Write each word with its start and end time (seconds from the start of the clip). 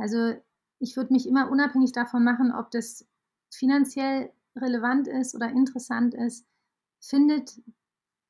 Also 0.00 0.34
ich 0.78 0.96
würde 0.96 1.12
mich 1.12 1.28
immer 1.28 1.50
unabhängig 1.50 1.92
davon 1.92 2.24
machen, 2.24 2.52
ob 2.52 2.70
das 2.70 3.06
finanziell 3.50 4.32
relevant 4.56 5.06
ist 5.08 5.34
oder 5.34 5.50
interessant 5.50 6.14
ist, 6.14 6.46
findet 7.00 7.60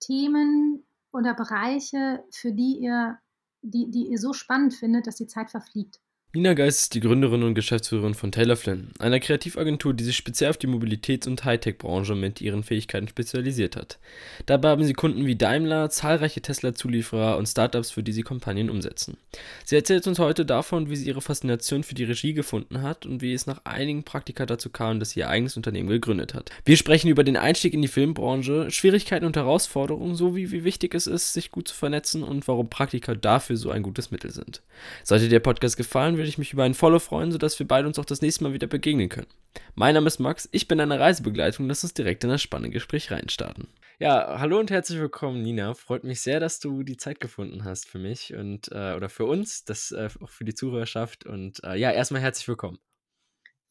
Themen 0.01 0.85
oder 1.13 1.35
Bereiche, 1.35 2.25
für 2.31 2.53
die 2.53 2.79
ihr, 2.79 3.19
die, 3.63 3.91
die 3.91 4.09
ihr 4.09 4.19
so 4.19 4.33
spannend 4.33 4.75
findet, 4.75 5.07
dass 5.07 5.17
die 5.17 5.27
Zeit 5.27 5.51
verfliegt. 5.51 6.01
Nina 6.33 6.55
Geist 6.55 6.83
ist 6.83 6.95
die 6.95 7.01
Gründerin 7.01 7.43
und 7.43 7.55
Geschäftsführerin 7.55 8.15
von 8.15 8.31
Taylor 8.31 8.55
Flynn, 8.55 8.93
einer 9.01 9.19
Kreativagentur, 9.19 9.95
die 9.95 10.05
sich 10.05 10.17
speziell 10.17 10.51
auf 10.51 10.59
die 10.59 10.69
Mobilitäts- 10.69 11.27
und 11.27 11.45
Hightech-Branche 11.45 12.15
mit 12.15 12.41
ihren 12.41 12.63
Fähigkeiten 12.63 13.09
spezialisiert 13.09 13.75
hat. 13.75 13.99
Dabei 14.47 14.69
haben 14.69 14.85
sie 14.85 14.93
Kunden 14.93 15.27
wie 15.27 15.35
Daimler, 15.35 15.91
zahlreiche 15.91 16.41
Tesla-Zulieferer 16.41 17.37
und 17.37 17.49
Startups, 17.49 17.91
für 17.91 18.05
die 18.05 18.13
sie 18.13 18.23
Kampagnen 18.23 18.71
umsetzen. 18.71 19.17
Sie 19.65 19.75
erzählt 19.75 20.07
uns 20.07 20.21
heute 20.21 20.47
davon, 20.47 20.89
wie 20.89 20.95
sie 20.95 21.09
ihre 21.09 21.21
Faszination 21.21 21.83
für 21.83 21.97
die 21.97 22.05
Regie 22.05 22.33
gefunden 22.33 22.81
hat 22.81 23.07
und 23.07 23.23
wie 23.23 23.35
es 23.35 23.49
nach 23.49 23.65
einigen 23.65 24.05
Praktika 24.05 24.47
dazu 24.47 24.71
kam, 24.71 25.01
dass 25.01 25.11
sie 25.11 25.21
ihr 25.21 25.31
eigenes 25.31 25.57
Unternehmen 25.57 25.89
gegründet 25.89 26.35
hat. 26.35 26.51
Wir 26.65 26.77
sprechen 26.77 27.09
über 27.09 27.25
den 27.25 27.37
Einstieg 27.37 27.75
in 27.75 27.83
die 27.83 27.89
Filmbranche, 27.89 28.71
Schwierigkeiten 28.71 29.27
und 29.27 29.35
Herausforderungen 29.35 30.15
sowie 30.15 30.53
wie 30.53 30.63
wichtig 30.63 30.95
es 30.95 31.09
ist, 31.09 31.33
sich 31.33 31.51
gut 31.51 31.67
zu 31.67 31.75
vernetzen 31.75 32.23
und 32.23 32.47
warum 32.47 32.71
Praktika 32.71 33.17
dafür 33.17 33.57
so 33.57 33.73
ein 33.73 33.83
gutes 33.83 34.13
Mittel 34.13 34.31
sind. 34.31 34.63
Sollte 35.03 35.25
dir 35.25 35.31
der 35.31 35.41
Podcast 35.41 35.77
gefallen, 35.77 36.20
würde 36.21 36.29
ich 36.29 36.39
mich 36.39 36.53
über 36.53 36.65
ein 36.65 36.75
Follow 36.75 36.99
freuen, 36.99 37.33
sodass 37.33 37.59
wir 37.59 37.67
beide 37.67 37.89
uns 37.89 37.99
auch 37.99 38.05
das 38.05 38.21
nächste 38.21 38.45
Mal 38.45 38.53
wieder 38.53 38.67
begegnen 38.67 39.09
können. 39.09 39.27
Mein 39.75 39.95
Name 39.95 40.07
ist 40.07 40.19
Max, 40.19 40.51
ich 40.53 40.69
bin 40.69 40.79
eine 40.79 41.01
Reisebegleitung, 41.01 41.67
lass 41.67 41.83
uns 41.83 41.95
direkt 41.95 42.23
in 42.25 42.31
das 42.31 42.43
spannende 42.43 42.71
Gespräch 42.71 43.11
reinstarten. 43.11 43.69
Ja, 43.99 44.39
hallo 44.39 44.59
und 44.59 44.71
herzlich 44.71 44.99
willkommen, 44.99 45.41
Nina. 45.41 45.73
Freut 45.73 46.05
mich 46.05 46.21
sehr, 46.21 46.39
dass 46.39 46.61
du 46.61 46.83
die 46.83 46.99
Zeit 46.99 47.21
gefunden 47.21 47.65
hast 47.65 47.89
für 47.89 47.99
mich 47.99 48.35
und 48.35 48.71
äh, 48.71 48.95
oder 48.95 49.09
für 49.09 49.25
uns, 49.25 49.65
das 49.65 49.93
äh, 49.93 50.11
auch 50.21 50.29
für 50.29 50.45
die 50.45 50.55
Zuhörerschaft. 50.55 51.25
Und 51.25 51.65
äh, 51.65 51.77
ja, 51.77 51.91
erstmal 51.91 52.21
herzlich 52.21 52.47
willkommen. 52.49 52.79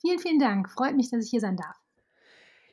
Vielen, 0.01 0.17
vielen 0.17 0.39
Dank. 0.39 0.71
Freut 0.71 0.95
mich, 0.95 1.11
dass 1.11 1.23
ich 1.23 1.29
hier 1.29 1.41
sein 1.41 1.55
darf. 1.55 1.77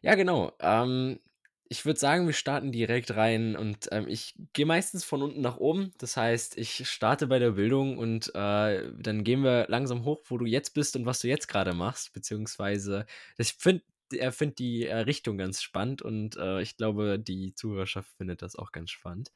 Ja, 0.01 0.15
genau. 0.15 0.53
Ähm, 0.59 1.21
ich 1.69 1.85
würde 1.85 1.99
sagen, 1.99 2.27
wir 2.27 2.33
starten 2.35 2.73
direkt 2.73 3.17
rein 3.17 3.57
und 3.57 3.89
ähm, 3.91 4.07
ich 4.09 4.35
gehe 4.53 4.67
meistens 4.67 5.05
von 5.05 5.23
unten 5.23 5.41
nach 5.41 5.57
oben. 5.57 5.93
Das 5.99 6.17
heißt, 6.17 6.59
ich 6.59 6.89
starte 6.89 7.27
bei 7.27 7.39
der 7.39 7.53
Bildung 7.53 7.99
und 7.99 8.29
äh, 8.35 8.93
dann 8.99 9.25
gehen 9.25 9.43
wir 9.43 9.67
langsam 9.69 10.05
hoch, 10.05 10.23
wo 10.29 10.39
du 10.39 10.47
jetzt 10.47 10.75
bist 10.75 10.97
und 10.97 11.07
was 11.07 11.21
du 11.21 11.29
jetzt 11.29 11.49
gerade 11.49 11.75
machst. 11.75 12.13
Beziehungsweise, 12.13 13.07
ich 13.39 13.55
finde 13.55 13.83
er 14.13 14.31
findet 14.33 14.61
die 14.61 14.87
äh, 14.87 14.99
Richtung 14.99 15.37
ganz 15.37 15.63
spannend 15.63 16.01
und 16.01 16.37
äh, 16.37 16.61
ich 16.63 16.77
glaube, 16.77 17.19
die 17.19 17.55
Zuhörerschaft 17.55 18.09
findet 18.17 18.41
das 18.43 18.55
auch 18.57 18.71
ganz 18.71 18.91
spannend. 18.91 19.33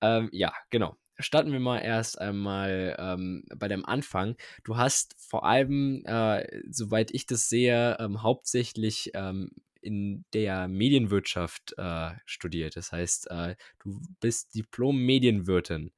Ähm, 0.00 0.28
ja, 0.32 0.52
genau. 0.70 0.96
Starten 1.18 1.52
wir 1.52 1.60
mal 1.60 1.78
erst 1.78 2.20
einmal 2.20 2.96
ähm, 2.98 3.44
bei 3.56 3.68
dem 3.68 3.84
Anfang. 3.84 4.36
Du 4.64 4.76
hast 4.76 5.14
vor 5.18 5.44
allem, 5.44 6.04
äh, 6.06 6.46
soweit 6.70 7.12
ich 7.12 7.26
das 7.26 7.48
sehe, 7.48 7.96
ähm, 8.00 8.22
hauptsächlich 8.22 9.12
ähm, 9.14 9.50
in 9.84 10.24
der 10.32 10.66
Medienwirtschaft 10.68 11.74
äh, 11.76 12.12
studiert. 12.24 12.76
Das 12.76 12.92
heißt, 12.92 13.30
äh, 13.30 13.56
du 13.82 14.00
bist 14.20 14.54
Diplom-Medienwirtin. 14.54 15.92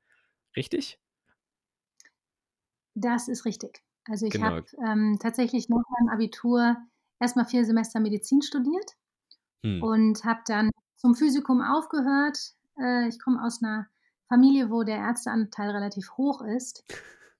Richtig? 0.56 0.98
Das 2.94 3.28
ist 3.28 3.44
richtig. 3.44 3.82
Also 4.08 4.26
ich 4.26 4.32
genau. 4.32 4.46
habe 4.46 4.66
ähm, 4.84 5.18
tatsächlich 5.20 5.68
nach 5.68 5.82
meinem 5.98 6.08
Abitur 6.12 6.76
erstmal 7.20 7.46
vier 7.46 7.64
Semester 7.64 8.00
Medizin 8.00 8.42
studiert 8.42 8.92
hm. 9.62 9.82
und 9.82 10.24
habe 10.24 10.40
dann 10.46 10.70
zum 10.96 11.14
Physikum 11.14 11.60
aufgehört. 11.60 12.38
Äh, 12.80 13.08
ich 13.08 13.20
komme 13.20 13.42
aus 13.44 13.62
einer 13.62 13.86
Familie, 14.28 14.70
wo 14.70 14.82
der 14.82 14.98
Ärzteanteil 14.98 15.70
relativ 15.70 16.10
hoch 16.16 16.42
ist 16.42 16.84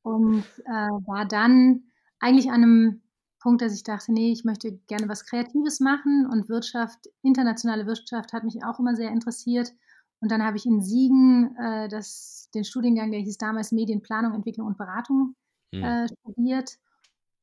und 0.02 0.44
äh, 0.66 0.90
war 1.06 1.26
dann 1.26 1.84
eigentlich 2.20 2.50
an 2.50 2.62
einem 2.62 3.02
Punkt, 3.46 3.62
dass 3.62 3.74
ich 3.74 3.84
dachte, 3.84 4.12
nee, 4.12 4.32
ich 4.32 4.42
möchte 4.42 4.72
gerne 4.88 5.08
was 5.08 5.24
Kreatives 5.24 5.78
machen 5.78 6.26
und 6.28 6.48
Wirtschaft, 6.48 6.98
internationale 7.22 7.86
Wirtschaft 7.86 8.32
hat 8.32 8.42
mich 8.42 8.64
auch 8.64 8.80
immer 8.80 8.96
sehr 8.96 9.12
interessiert. 9.12 9.72
Und 10.18 10.32
dann 10.32 10.42
habe 10.42 10.56
ich 10.56 10.66
in 10.66 10.82
Siegen 10.82 11.54
äh, 11.56 11.88
das, 11.88 12.50
den 12.56 12.64
Studiengang, 12.64 13.12
der 13.12 13.20
hieß 13.20 13.38
damals 13.38 13.70
Medienplanung, 13.70 14.34
Entwicklung 14.34 14.66
und 14.66 14.76
Beratung, 14.76 15.36
hm. 15.72 15.84
äh, 15.84 16.08
studiert 16.08 16.72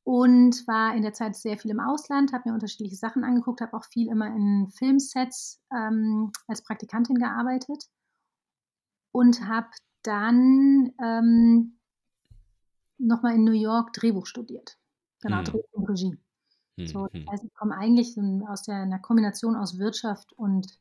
und 0.02 0.68
war 0.68 0.94
in 0.94 1.00
der 1.00 1.14
Zeit 1.14 1.36
sehr 1.36 1.56
viel 1.56 1.70
im 1.70 1.80
Ausland, 1.80 2.34
habe 2.34 2.50
mir 2.50 2.54
unterschiedliche 2.54 2.96
Sachen 2.96 3.24
angeguckt, 3.24 3.62
habe 3.62 3.74
auch 3.74 3.86
viel 3.86 4.08
immer 4.08 4.26
in 4.26 4.68
Filmsets 4.76 5.62
ähm, 5.74 6.32
als 6.48 6.62
Praktikantin 6.62 7.16
gearbeitet 7.16 7.82
und 9.10 9.48
habe 9.48 9.68
dann 10.02 10.92
ähm, 11.02 11.78
nochmal 12.98 13.36
in 13.36 13.44
New 13.44 13.52
York 13.52 13.94
Drehbuch 13.94 14.26
studiert. 14.26 14.76
Genau, 15.24 15.38
hm. 15.38 15.44
Drehbuch 15.44 15.72
und 15.72 15.88
Regie. 15.88 16.18
Hm, 16.76 16.86
so, 16.86 17.06
das 17.06 17.14
hm. 17.14 17.30
heißt, 17.30 17.44
ich 17.44 17.54
komme 17.54 17.76
eigentlich 17.76 18.14
aus 18.46 18.62
der, 18.62 18.76
einer 18.76 18.98
Kombination 18.98 19.56
aus 19.56 19.78
Wirtschaft 19.78 20.32
und 20.34 20.78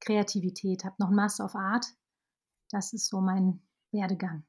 Kreativität, 0.00 0.84
habe 0.84 0.96
noch 0.98 1.08
einen 1.08 1.16
Master 1.16 1.46
of 1.46 1.54
Art. 1.54 1.86
Das 2.70 2.92
ist 2.92 3.08
so 3.08 3.20
mein 3.20 3.60
Werdegang. 3.90 4.44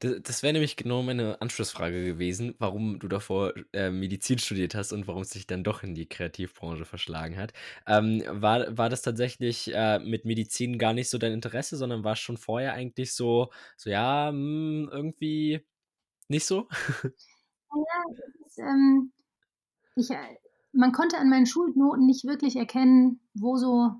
Das, 0.00 0.16
das 0.22 0.42
wäre 0.42 0.52
nämlich 0.52 0.76
genau 0.76 1.02
meine 1.02 1.40
Anschlussfrage 1.40 2.04
gewesen, 2.04 2.54
warum 2.58 2.98
du 2.98 3.08
davor 3.08 3.54
äh, 3.72 3.90
Medizin 3.90 4.38
studiert 4.38 4.74
hast 4.74 4.92
und 4.92 5.06
warum 5.06 5.22
es 5.22 5.30
dich 5.30 5.46
dann 5.46 5.64
doch 5.64 5.82
in 5.82 5.94
die 5.94 6.08
Kreativbranche 6.08 6.84
verschlagen 6.84 7.38
hat. 7.38 7.52
Ähm, 7.86 8.22
war, 8.26 8.76
war 8.76 8.90
das 8.90 9.02
tatsächlich 9.02 9.72
äh, 9.74 9.98
mit 10.00 10.26
Medizin 10.26 10.78
gar 10.78 10.92
nicht 10.92 11.08
so 11.08 11.16
dein 11.16 11.32
Interesse, 11.32 11.76
sondern 11.76 12.04
war 12.04 12.12
es 12.12 12.18
schon 12.18 12.36
vorher 12.36 12.74
eigentlich 12.74 13.14
so, 13.14 13.50
so 13.76 13.88
ja, 13.88 14.30
mh, 14.32 14.36
hm, 14.36 14.88
irgendwie 14.92 15.64
nicht 16.28 16.44
so? 16.44 16.68
Ja, 17.74 18.24
ist, 18.46 18.58
ähm, 18.58 19.12
ich, 19.96 20.10
äh, 20.10 20.16
man 20.72 20.92
konnte 20.92 21.18
an 21.18 21.28
meinen 21.28 21.46
Schulnoten 21.46 22.06
nicht 22.06 22.24
wirklich 22.24 22.56
erkennen, 22.56 23.20
wo 23.34 23.56
so 23.56 23.92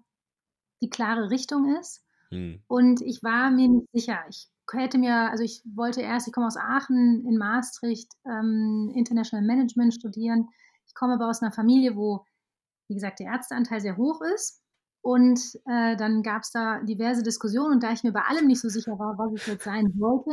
die 0.82 0.91
klare 0.91 1.31
Richtung 1.31 1.76
ist. 1.76 2.04
Hm. 2.31 2.62
Und 2.69 3.00
ich 3.03 3.22
war 3.22 3.50
mir 3.50 3.69
nicht 3.69 3.88
sicher. 3.92 4.19
Ich 4.28 4.48
hätte 4.72 4.98
mir, 4.98 5.31
also 5.31 5.42
ich 5.42 5.62
wollte 5.75 6.00
erst, 6.00 6.28
ich 6.28 6.32
komme 6.32 6.47
aus 6.47 6.56
Aachen 6.56 7.25
in 7.26 7.36
Maastricht, 7.36 8.12
ähm, 8.25 8.91
International 8.94 9.44
Management 9.44 9.94
studieren. 9.94 10.48
Ich 10.87 10.94
komme 10.94 11.14
aber 11.14 11.28
aus 11.28 11.42
einer 11.42 11.52
Familie, 11.52 11.97
wo, 11.97 12.25
wie 12.88 12.94
gesagt, 12.94 13.20
der 13.20 13.32
Ärzteanteil 13.32 13.81
sehr 13.81 13.97
hoch 13.97 14.20
ist. 14.34 14.62
Und 15.02 15.41
äh, 15.66 15.97
dann 15.97 16.22
gab 16.22 16.42
es 16.42 16.50
da 16.50 16.81
diverse 16.82 17.22
Diskussionen 17.22 17.75
und 17.75 17.82
da 17.82 17.92
ich 17.92 18.04
mir 18.04 18.12
bei 18.12 18.22
allem 18.22 18.47
nicht 18.47 18.60
so 18.60 18.69
sicher 18.69 18.98
war, 18.98 19.16
was 19.19 19.32
ich 19.41 19.47
jetzt 19.47 19.64
sein 19.64 19.92
wollte, 19.98 20.31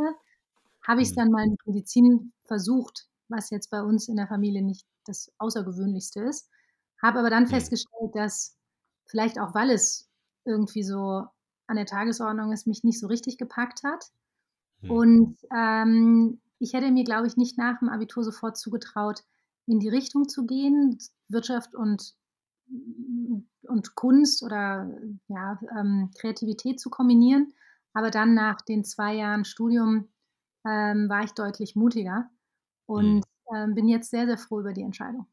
habe 0.85 1.01
ich 1.01 1.09
es 1.09 1.15
hm. 1.15 1.23
dann 1.23 1.31
mal 1.31 1.47
mit 1.47 1.59
Medizin 1.65 2.33
versucht, 2.45 3.06
was 3.29 3.49
jetzt 3.49 3.69
bei 3.69 3.81
uns 3.81 4.07
in 4.07 4.15
der 4.15 4.27
Familie 4.27 4.61
nicht 4.61 4.85
das 5.05 5.31
Außergewöhnlichste 5.37 6.21
ist. 6.21 6.49
Habe 7.01 7.19
aber 7.19 7.29
dann 7.29 7.43
hm. 7.43 7.49
festgestellt, 7.49 8.11
dass 8.13 8.57
vielleicht 9.05 9.39
auch, 9.39 9.53
weil 9.53 9.69
es 9.69 10.09
irgendwie 10.45 10.83
so 10.83 11.25
an 11.67 11.75
der 11.75 11.85
Tagesordnung 11.85 12.51
ist, 12.51 12.67
mich 12.67 12.83
nicht 12.83 12.99
so 12.99 13.07
richtig 13.07 13.37
gepackt 13.37 13.83
hat. 13.83 14.05
Hm. 14.81 14.91
Und 14.91 15.37
ähm, 15.55 16.41
ich 16.59 16.73
hätte 16.73 16.91
mir, 16.91 17.03
glaube 17.03 17.27
ich, 17.27 17.37
nicht 17.37 17.57
nach 17.57 17.79
dem 17.79 17.89
Abitur 17.89 18.23
sofort 18.23 18.57
zugetraut, 18.57 19.23
in 19.65 19.79
die 19.79 19.89
Richtung 19.89 20.29
zu 20.29 20.45
gehen, 20.45 20.97
Wirtschaft 21.27 21.75
und, 21.75 22.15
und 23.63 23.95
Kunst 23.95 24.43
oder 24.43 24.89
ja, 25.27 25.59
ähm, 25.77 26.09
Kreativität 26.17 26.79
zu 26.79 26.89
kombinieren. 26.89 27.53
Aber 27.93 28.11
dann 28.11 28.33
nach 28.33 28.61
den 28.61 28.85
zwei 28.85 29.15
Jahren 29.15 29.43
Studium 29.43 30.07
ähm, 30.65 31.09
war 31.09 31.23
ich 31.23 31.33
deutlich 31.33 31.75
mutiger 31.75 32.29
und 32.87 33.23
hm. 33.47 33.55
ähm, 33.55 33.75
bin 33.75 33.87
jetzt 33.87 34.09
sehr, 34.09 34.25
sehr 34.25 34.37
froh 34.37 34.61
über 34.61 34.73
die 34.73 34.83
Entscheidung. 34.83 35.27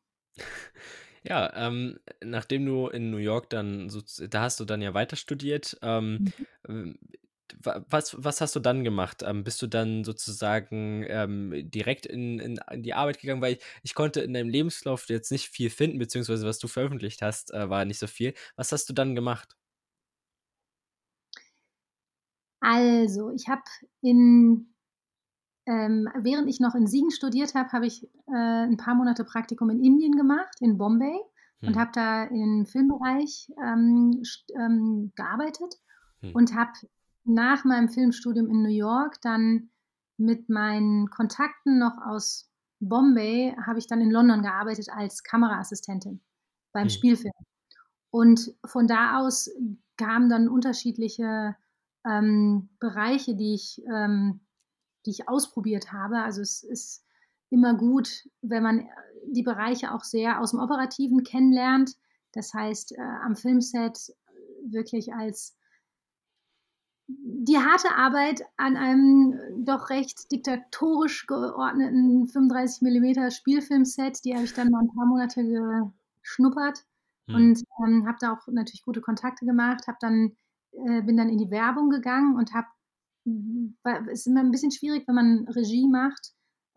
Ja, 1.26 1.50
ähm, 1.56 1.98
nachdem 2.22 2.66
du 2.66 2.88
in 2.88 3.10
New 3.10 3.16
York 3.16 3.48
dann, 3.48 3.88
so, 3.88 4.03
da 4.28 4.42
hast 4.42 4.60
du 4.60 4.66
dann 4.66 4.82
ja 4.82 4.92
weiter 4.92 5.16
studiert. 5.16 5.78
Ähm, 5.81 6.31
mhm 6.69 6.98
was, 7.62 8.16
was 8.22 8.41
hast 8.41 8.56
du 8.56 8.60
dann 8.60 8.84
gemacht? 8.84 9.22
Ähm, 9.25 9.44
bist 9.44 9.60
du 9.62 9.66
dann 9.66 10.04
sozusagen 10.04 11.04
ähm, 11.09 11.70
direkt 11.70 12.06
in, 12.06 12.38
in, 12.38 12.59
in, 12.70 12.82
die 12.82 12.94
Arbeit 12.94 13.20
gegangen? 13.20 13.42
Weil 13.42 13.54
ich, 13.54 13.60
ich, 13.82 13.95
konnte 13.95 14.21
in 14.21 14.34
deinem 14.34 14.48
Lebenslauf 14.48 15.09
jetzt 15.09 15.30
nicht 15.30 15.48
viel 15.48 15.71
finden, 15.71 15.98
beziehungsweise 15.98 16.47
was 16.47 16.59
du 16.59 16.68
veröffentlicht 16.68 17.22
hast, 17.22 17.53
äh, 17.53 17.68
war 17.68 17.84
nicht 17.84 17.98
so 17.98 18.07
viel. 18.07 18.34
Was 18.57 18.72
hast 18.72 18.89
du 18.89 18.92
dann 18.92 19.15
gemacht? 19.15 19.57
Also, 22.60 23.30
ich 23.30 23.48
habe 23.48 23.62
in, 24.00 24.73
ähm, 25.66 26.09
während 26.21 26.49
ich 26.49 26.61
noch 26.61 26.75
in 26.75 26.87
Siegen 26.87 27.11
studiert 27.11 27.55
habe, 27.55 27.72
habe 27.72 27.87
ich 27.87 28.05
äh, 28.27 28.66
ein 28.66 28.77
paar 28.77 28.95
Monate 28.95 29.25
Praktikum 29.25 29.71
in 29.71 29.83
Indien 29.83 30.16
gemacht, 30.16 30.57
in 30.61 30.78
Bombay, 30.78 31.19
hm. 31.61 31.69
und 31.69 31.77
habe 31.77 31.91
da 31.95 32.25
im 32.25 32.66
Filmbereich 32.66 33.51
ähm, 33.63 34.22
ähm, 34.59 35.13
gearbeitet 35.15 35.75
hm. 36.21 36.33
und 36.34 36.55
habe 36.55 36.72
nach 37.25 37.65
meinem 37.65 37.89
Filmstudium 37.89 38.49
in 38.49 38.63
New 38.63 38.69
York 38.69 39.21
dann 39.22 39.71
mit 40.16 40.49
meinen 40.49 41.11
Kontakten 41.11 41.78
noch 41.78 41.97
aus 42.05 42.51
Bombay 42.81 43.57
habe 43.67 43.78
ich 43.78 43.87
dann 43.87 44.01
in 44.01 44.10
London 44.10 44.43
gearbeitet 44.43 44.89
als 44.91 45.22
Kameraassistentin 45.22 46.21
beim 46.72 46.84
mhm. 46.84 46.91
Spielfilm. 46.91 47.33
Und 48.10 48.55
von 48.65 48.87
da 48.87 49.19
aus 49.19 49.51
kamen 49.97 50.28
dann 50.28 50.49
unterschiedliche 50.49 51.57
ähm, 52.07 52.69
Bereiche, 52.78 53.34
die 53.34 53.55
ich, 53.55 53.83
ähm, 53.93 54.41
die 55.06 55.10
ich 55.10 55.28
ausprobiert 55.28 55.92
habe. 55.92 56.18
Also 56.18 56.41
es 56.41 56.62
ist 56.62 57.04
immer 57.51 57.74
gut, 57.74 58.28
wenn 58.42 58.62
man 58.62 58.80
äh, 58.80 58.86
die 59.27 59.42
Bereiche 59.42 59.92
auch 59.92 60.04
sehr 60.04 60.41
aus 60.41 60.51
dem 60.51 60.60
Operativen 60.60 61.22
kennenlernt. 61.22 61.97
Das 62.33 62.53
heißt, 62.53 62.92
äh, 62.92 63.01
am 63.01 63.36
Filmset 63.36 64.15
wirklich 64.66 65.15
als 65.15 65.56
die 67.06 67.59
harte 67.59 67.95
Arbeit 67.97 68.42
an 68.56 68.77
einem 68.77 69.65
doch 69.65 69.91
recht 69.91 70.33
diktatorisch 70.33 71.27
geordneten 71.27 72.27
35 72.27 72.80
mm 72.83 73.30
Spielfilmset, 73.30 74.24
die 74.24 74.34
habe 74.34 74.45
ich 74.45 74.54
dann 74.54 74.71
mal 74.71 74.80
ein 74.80 74.95
paar 74.95 75.07
Monate 75.07 75.92
geschnuppert 76.22 76.86
hm. 77.28 77.34
und 77.34 77.62
ähm, 77.84 78.07
habe 78.07 78.16
da 78.21 78.33
auch 78.33 78.47
natürlich 78.47 78.84
gute 78.84 79.03
Kontakte 79.03 79.45
gemacht, 79.45 79.86
habe 79.86 79.98
dann 80.00 80.36
äh, 80.72 81.03
bin 81.03 81.16
dann 81.16 81.28
in 81.28 81.39
die 81.39 81.50
Werbung 81.50 81.91
gegangen 81.91 82.36
und 82.36 82.54
habe 82.54 82.66
es 83.24 84.21
ist 84.21 84.26
immer 84.26 84.41
ein 84.41 84.50
bisschen 84.50 84.71
schwierig, 84.71 85.04
wenn 85.06 85.15
man 85.15 85.48
Regie 85.48 85.88
macht, 85.88 86.32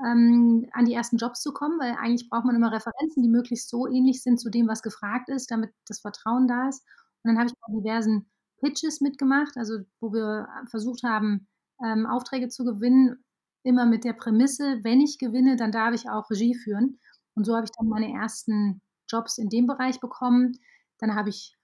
ähm, 0.05 0.67
an 0.73 0.85
die 0.85 0.93
ersten 0.93 1.17
Jobs 1.17 1.41
zu 1.41 1.51
kommen, 1.51 1.79
weil 1.79 1.95
eigentlich 1.99 2.29
braucht 2.29 2.45
man 2.45 2.55
immer 2.55 2.71
Referenzen, 2.71 3.23
die 3.23 3.29
möglichst 3.29 3.69
so 3.69 3.87
ähnlich 3.87 4.21
sind 4.21 4.39
zu 4.39 4.49
dem, 4.49 4.67
was 4.67 4.81
gefragt 4.81 5.29
ist, 5.29 5.51
damit 5.51 5.71
das 5.87 5.99
Vertrauen 5.99 6.47
da 6.47 6.69
ist. 6.69 6.83
Und 7.23 7.29
dann 7.29 7.39
habe 7.39 7.47
ich 7.47 7.53
bei 7.59 7.73
diversen 7.73 8.29
Pitches 8.61 9.01
mitgemacht, 9.01 9.57
also 9.57 9.79
wo 9.99 10.13
wir 10.13 10.47
versucht 10.69 11.03
haben, 11.03 11.47
ähm, 11.83 12.05
Aufträge 12.05 12.47
zu 12.49 12.63
gewinnen, 12.63 13.23
immer 13.63 13.85
mit 13.85 14.03
der 14.03 14.13
Prämisse, 14.13 14.79
wenn 14.83 15.01
ich 15.01 15.17
gewinne, 15.19 15.55
dann 15.57 15.71
darf 15.71 15.93
ich 15.93 16.09
auch 16.09 16.29
Regie 16.29 16.55
führen. 16.55 16.99
Und 17.35 17.45
so 17.45 17.55
habe 17.55 17.65
ich 17.65 17.71
dann 17.77 17.87
meine 17.87 18.13
ersten 18.13 18.81
Jobs 19.09 19.37
in 19.37 19.49
dem 19.49 19.67
Bereich 19.67 19.99
bekommen. 19.99 20.53
Dann 20.99 21.15
habe 21.15 21.29
ich 21.29 21.56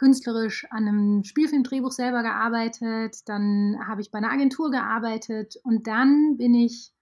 künstlerisch 0.00 0.64
an 0.70 0.88
einem 0.88 1.24
Spielfilmdrehbuch 1.24 1.92
selber 1.92 2.22
gearbeitet, 2.22 3.18
dann 3.26 3.76
habe 3.86 4.00
ich 4.00 4.10
bei 4.10 4.16
einer 4.16 4.32
Agentur 4.32 4.70
gearbeitet 4.70 5.56
und 5.62 5.86
dann 5.86 6.38
bin 6.38 6.54
ich, 6.54 6.94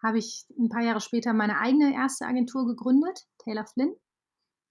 habe 0.00 0.18
ich 0.18 0.46
ein 0.56 0.68
paar 0.68 0.84
Jahre 0.84 1.00
später 1.00 1.32
meine 1.32 1.58
eigene 1.58 1.92
erste 1.92 2.26
Agentur 2.26 2.64
gegründet, 2.64 3.26
Taylor 3.38 3.66
Flynn. 3.66 3.92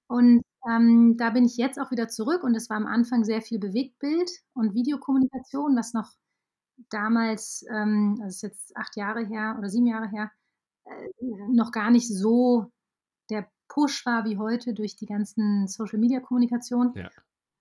Und 0.08 0.44
ähm, 0.66 1.18
da 1.18 1.32
bin 1.32 1.44
ich 1.44 1.58
jetzt 1.58 1.78
auch 1.78 1.92
wieder 1.92 2.08
zurück 2.08 2.46
und 2.46 2.56
es 2.56 2.70
war 2.70 2.78
am 2.78 2.88
Anfang 2.88 3.26
sehr 3.26 3.42
viel 3.42 3.60
Bewegtbild 3.60 4.32
und 4.54 4.74
Videokommunikation, 4.74 5.76
was 5.76 5.94
noch 5.94 6.10
damals, 6.90 7.66
ähm, 7.70 8.16
das 8.22 8.36
ist 8.36 8.44
jetzt 8.44 8.78
acht 8.78 8.96
Jahre 8.96 9.26
her 9.26 9.58
oder 9.60 9.68
sieben 9.68 9.88
Jahre 9.88 10.08
her, 10.08 10.32
äh, 10.86 11.10
noch 11.50 11.74
gar 11.74 11.92
nicht 11.92 12.08
so 12.08 12.72
der 13.30 13.46
Push 13.68 14.06
war 14.06 14.24
wie 14.24 14.38
heute 14.38 14.74
durch 14.74 14.96
die 14.96 15.06
ganzen 15.06 15.68
Social-Media-Kommunikation. 15.68 16.94
Ja. 16.96 17.10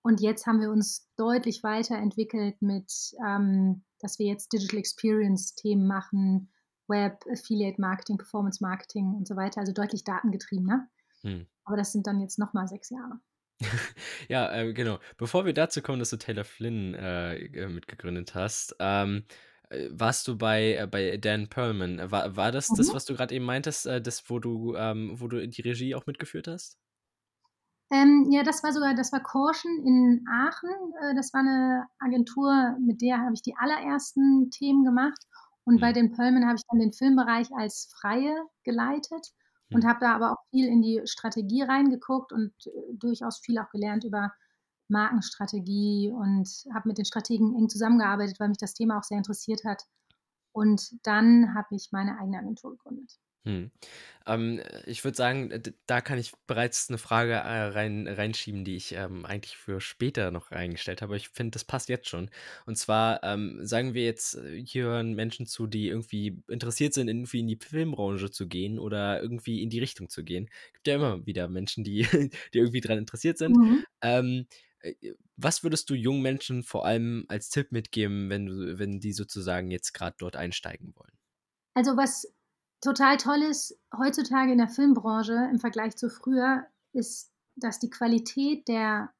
Und 0.03 0.19
jetzt 0.19 0.45
haben 0.45 0.59
wir 0.59 0.69
uns 0.69 1.09
deutlich 1.15 1.63
weiterentwickelt 1.63 2.61
mit, 2.61 2.91
ähm, 3.25 3.83
dass 3.99 4.19
wir 4.19 4.27
jetzt 4.27 4.51
Digital 4.51 4.79
Experience-Themen 4.79 5.87
machen, 5.87 6.51
Web, 6.87 7.23
Affiliate 7.31 7.79
Marketing, 7.79 8.17
Performance 8.17 8.61
Marketing 8.61 9.13
und 9.13 9.27
so 9.27 9.37
weiter, 9.37 9.61
also 9.61 9.71
deutlich 9.71 10.03
datengetriebener. 10.03 10.89
Hm. 11.21 11.47
Aber 11.63 11.77
das 11.77 11.93
sind 11.93 12.05
dann 12.05 12.19
jetzt 12.19 12.37
nochmal 12.37 12.67
sechs 12.67 12.89
Jahre. 12.89 13.19
ja, 14.27 14.53
äh, 14.53 14.73
genau. 14.73 14.99
Bevor 15.17 15.45
wir 15.45 15.53
dazu 15.53 15.81
kommen, 15.81 15.99
dass 15.99 16.09
du 16.09 16.17
Taylor 16.17 16.43
Flynn 16.43 16.93
äh, 16.95 17.35
äh 17.35 17.69
mitgegründet 17.69 18.35
hast, 18.35 18.75
ähm, 18.79 19.23
äh, 19.69 19.87
warst 19.89 20.27
du 20.27 20.37
bei, 20.37 20.75
äh, 20.75 20.87
bei 20.87 21.15
Dan 21.15 21.47
Perlman. 21.47 22.11
War, 22.11 22.35
war 22.35 22.51
das 22.51 22.69
mhm. 22.69 22.75
das, 22.75 22.93
was 22.93 23.05
du 23.05 23.15
gerade 23.15 23.33
eben 23.33 23.45
meintest, 23.45 23.85
äh, 23.85 24.01
das, 24.01 24.29
wo 24.29 24.39
du, 24.39 24.75
ähm, 24.75 25.13
wo 25.15 25.29
du 25.29 25.47
die 25.47 25.61
Regie 25.61 25.95
auch 25.95 26.05
mitgeführt 26.05 26.49
hast? 26.49 26.77
Ähm, 27.93 28.27
ja, 28.31 28.41
das 28.41 28.63
war 28.63 28.73
sogar, 28.73 28.95
das 28.95 29.11
war 29.11 29.21
Caution 29.21 29.85
in 29.85 30.25
Aachen. 30.27 31.15
das 31.15 31.31
war 31.31 31.41
eine 31.41 31.85
Agentur, 31.99 32.75
mit 32.79 33.01
der 33.01 33.19
habe 33.19 33.35
ich 33.35 33.43
die 33.43 33.55
allerersten 33.55 34.49
Themen 34.49 34.83
gemacht. 34.83 35.21
Und 35.63 35.75
mhm. 35.75 35.79
bei 35.79 35.93
den 35.93 36.11
Perlman 36.11 36.47
habe 36.47 36.55
ich 36.55 36.63
dann 36.67 36.79
den 36.79 36.91
Filmbereich 36.91 37.53
als 37.55 37.93
Freie 37.95 38.35
geleitet 38.63 39.33
und 39.71 39.83
hm. 39.83 39.89
habe 39.89 39.99
da 40.01 40.15
aber 40.15 40.31
auch 40.31 40.43
viel 40.49 40.67
in 40.67 40.81
die 40.81 41.01
Strategie 41.05 41.61
reingeguckt 41.61 42.33
und 42.33 42.51
äh, 42.65 42.71
durchaus 42.93 43.39
viel 43.39 43.59
auch 43.59 43.69
gelernt 43.69 44.03
über 44.03 44.33
Markenstrategie 44.87 46.11
und 46.11 46.47
habe 46.73 46.89
mit 46.89 46.97
den 46.97 47.05
Strategen 47.05 47.55
eng 47.55 47.69
zusammengearbeitet, 47.69 48.39
weil 48.39 48.49
mich 48.49 48.57
das 48.57 48.73
Thema 48.73 48.97
auch 48.97 49.03
sehr 49.03 49.17
interessiert 49.17 49.63
hat. 49.65 49.83
Und 50.51 50.95
dann 51.03 51.55
habe 51.55 51.75
ich 51.75 51.89
meine 51.91 52.19
eigene 52.19 52.39
Agentur 52.39 52.71
gegründet. 52.71 53.19
Hm. 53.45 53.71
Ähm, 54.25 54.61
ich 54.85 55.03
würde 55.03 55.17
sagen, 55.17 55.51
da 55.85 55.99
kann 55.99 56.17
ich 56.17 56.31
bereits 56.47 56.89
eine 56.89 56.97
Frage 56.97 57.33
äh, 57.33 57.63
rein, 57.63 58.07
reinschieben, 58.07 58.63
die 58.63 58.77
ich 58.77 58.93
ähm, 58.93 59.25
eigentlich 59.25 59.57
für 59.57 59.81
später 59.81 60.31
noch 60.31 60.51
reingestellt 60.51 61.01
habe. 61.01 61.17
Ich 61.17 61.29
finde, 61.29 61.51
das 61.51 61.65
passt 61.65 61.89
jetzt 61.89 62.07
schon. 62.07 62.29
Und 62.65 62.77
zwar 62.77 63.21
ähm, 63.23 63.65
sagen 63.65 63.93
wir 63.93 64.05
jetzt, 64.05 64.35
äh, 64.35 64.63
hier 64.63 64.85
hören 64.85 65.13
Menschen 65.13 65.45
zu, 65.45 65.67
die 65.67 65.89
irgendwie 65.89 66.41
interessiert 66.47 66.93
sind, 66.93 67.09
irgendwie 67.09 67.41
in 67.41 67.47
die 67.47 67.59
Filmbranche 67.61 68.31
zu 68.31 68.47
gehen 68.47 68.79
oder 68.79 69.21
irgendwie 69.21 69.61
in 69.61 69.69
die 69.69 69.79
Richtung 69.79 70.09
zu 70.09 70.23
gehen. 70.23 70.49
Es 70.67 70.73
gibt 70.73 70.87
ja 70.87 70.95
immer 70.95 71.25
wieder 71.25 71.49
Menschen, 71.49 71.83
die, 71.83 72.03
die 72.53 72.57
irgendwie 72.57 72.81
daran 72.81 72.99
interessiert 72.99 73.37
sind. 73.37 73.57
Mhm. 73.57 73.85
Ähm, 74.01 74.47
äh, 74.79 74.93
was 75.35 75.63
würdest 75.63 75.89
du 75.89 75.95
jungen 75.95 76.21
Menschen 76.21 76.63
vor 76.63 76.85
allem 76.85 77.25
als 77.27 77.49
Tipp 77.49 77.73
mitgeben, 77.73 78.29
wenn, 78.29 78.45
du, 78.45 78.79
wenn 78.79 79.01
die 79.01 79.11
sozusagen 79.11 79.69
jetzt 79.69 79.93
gerade 79.93 80.15
dort 80.17 80.37
einsteigen 80.37 80.93
wollen? 80.95 81.17
Also 81.73 81.97
was 81.97 82.31
total 82.83 83.17
toll 83.17 83.41
ist 83.41 83.79
heutzutage 83.97 84.51
in 84.51 84.57
der 84.57 84.67
Filmbranche 84.67 85.49
im 85.51 85.59
Vergleich 85.59 85.95
zu 85.95 86.09
früher, 86.09 86.65
ist, 86.91 87.31
dass 87.55 87.79
die 87.79 87.89
Qualität 87.89 88.67
der 88.67 89.11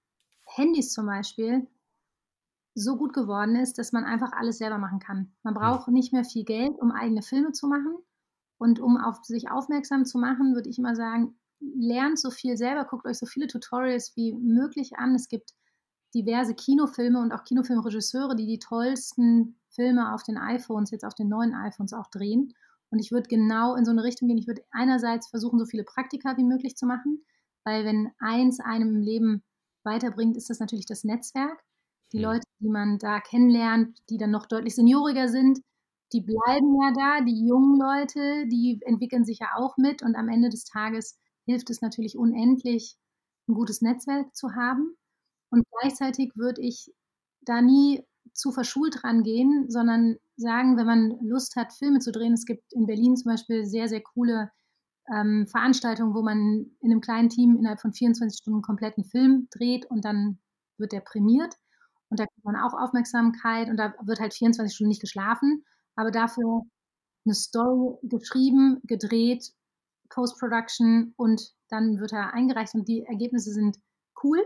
Handys 0.46 0.92
zum 0.94 1.06
Beispiel 1.06 1.68
so 2.76 2.98
gut 2.98 3.14
geworden 3.14 3.56
ist, 3.56 3.78
dass 3.78 3.92
man 3.92 4.04
einfach 4.04 4.32
alles 4.34 4.58
selber 4.58 4.78
machen 4.78 5.00
kann. 5.00 5.34
Man 5.44 5.54
braucht 5.54 5.88
nicht 5.88 6.12
mehr 6.12 6.26
viel 6.26 6.44
Geld, 6.44 6.80
um 6.80 6.92
eigene 6.92 7.22
Filme 7.22 7.52
zu 7.52 7.68
machen. 7.68 7.96
Und 8.58 8.80
um 8.80 8.98
auf 8.98 9.24
sich 9.24 9.52
aufmerksam 9.52 10.06
zu 10.06 10.18
machen, 10.18 10.56
würde 10.56 10.70
ich 10.70 10.80
immer 10.80 10.96
sagen, 10.96 11.36
lernt 11.60 12.20
so 12.20 12.32
viel 12.32 12.58
selber, 12.58 12.86
guckt 12.86 13.06
euch 13.06 13.18
so 13.18 13.26
viele 13.26 13.48
Tutorials 13.48 14.16
wie 14.16 14.34
möglich 14.34 14.98
an. 14.98 15.16
Es 15.16 15.28
gibt 15.28 15.54
diverse 16.16 16.56
Kinofilme 16.56 17.20
und 17.20 17.32
auch 17.32 17.44
Kinofilmregisseure, 17.44 18.36
die 18.36 18.46
die 18.46 18.60
tollsten 18.60 19.60
Filme 19.70 20.14
auf 20.14 20.24
den 20.24 20.38
iPhones, 20.38 20.92
jetzt 20.92 21.06
auf 21.06 21.16
den 21.16 21.30
neuen 21.30 21.54
iPhones 21.54 21.94
auch 21.94 22.08
drehen. 22.08 22.54
Und 22.94 23.00
ich 23.00 23.12
würde 23.12 23.28
genau 23.28 23.74
in 23.76 23.86
so 23.86 23.92
eine 23.92 24.04
Richtung 24.04 24.28
gehen. 24.28 24.38
Ich 24.38 24.46
würde 24.46 24.62
einerseits 24.70 25.28
versuchen, 25.28 25.58
so 25.58 25.66
viele 25.66 25.84
Praktika 25.84 26.38
wie 26.38 26.44
möglich 26.44 26.76
zu 26.78 26.86
machen, 26.86 27.26
weil 27.66 27.86
wenn 27.86 28.12
eins 28.20 28.60
einem 28.60 28.98
im 28.98 29.02
Leben 29.02 29.44
weiterbringt, 29.84 30.38
ist 30.38 30.52
das 30.52 30.60
natürlich 30.60 30.86
das 30.86 31.04
Netzwerk. 31.04 31.60
Die. 32.12 32.20
Leute, 32.20 32.46
die 32.60 32.70
man 32.70 33.00
da 33.00 33.20
kennenlernt, 33.20 33.98
die 34.12 34.18
dann 34.20 34.30
noch 34.30 34.46
deutlich 34.46 34.76
senioriger 34.76 35.28
sind, 35.28 35.60
die 36.12 36.22
bleiben 36.22 36.78
ja 36.84 36.94
da. 36.96 37.26
Die 37.26 37.48
jungen 37.48 37.80
Leute, 37.80 38.46
die 38.48 38.80
entwickeln 38.84 39.26
sich 39.26 39.40
ja 39.40 39.48
auch 39.58 39.76
mit. 39.78 40.04
Und 40.04 40.16
am 40.16 40.30
Ende 40.30 40.50
des 40.50 40.64
Tages 40.64 41.18
hilft 41.48 41.72
es 41.72 41.82
natürlich 41.82 42.16
unendlich, 42.16 42.96
ein 43.48 43.56
gutes 43.56 43.82
Netzwerk 43.82 44.36
zu 44.36 44.54
haben. 44.54 44.96
Und 45.50 45.66
gleichzeitig 45.82 46.32
würde 46.36 46.62
ich 46.62 46.94
da 47.42 47.60
nie 47.64 48.04
zu 48.34 48.52
verschult 48.52 49.04
rangehen, 49.04 49.70
sondern 49.70 50.18
sagen, 50.36 50.78
wenn 50.78 50.86
man 50.86 51.18
Lust 51.22 51.56
hat, 51.56 51.74
Filme 51.74 52.00
zu 52.00 52.12
drehen. 52.12 52.34
Es 52.34 52.46
gibt 52.46 52.74
in 52.74 52.86
Berlin 52.86 53.16
zum 53.16 53.32
Beispiel 53.32 53.66
sehr, 53.66 53.88
sehr 53.88 54.02
coole 54.02 54.52
ähm, 55.14 55.48
Veranstaltungen, 55.48 56.16
wo 56.16 56.22
man 56.22 56.72
in 56.80 56.92
einem 56.92 57.02
kleinen 57.02 57.30
Team 57.30 57.56
innerhalb 57.58 57.82
von 57.82 57.94
24 57.94 58.38
Stunden 58.40 58.58
einen 58.58 58.64
kompletten 58.64 59.04
Film 59.04 59.48
dreht 59.52 59.86
und 59.86 60.06
dann 60.06 60.40
wird 60.78 60.92
der 60.92 61.02
prämiert. 61.02 61.56
Und 62.10 62.20
da 62.20 62.26
kriegt 62.26 62.46
man 62.46 62.56
auch 62.56 62.74
Aufmerksamkeit 62.74 63.70
und 63.70 63.78
da 63.78 63.94
wird 64.04 64.20
halt 64.20 64.34
24 64.34 64.74
Stunden 64.74 64.90
nicht 64.90 65.02
geschlafen, 65.02 65.64
aber 65.96 66.12
dafür 66.12 66.62
eine 67.26 67.34
Story 67.34 67.98
geschrieben, 68.04 68.82
gedreht, 68.84 69.52
Post-Production 70.10 71.14
und 71.18 71.54
dann 71.70 72.00
wird 72.00 72.14
er 72.14 72.34
eingereicht 72.34 72.76
und 72.76 72.88
die 72.88 73.04
Ergebnisse 73.04 73.52
sind 73.52 73.78
cool. 74.24 74.40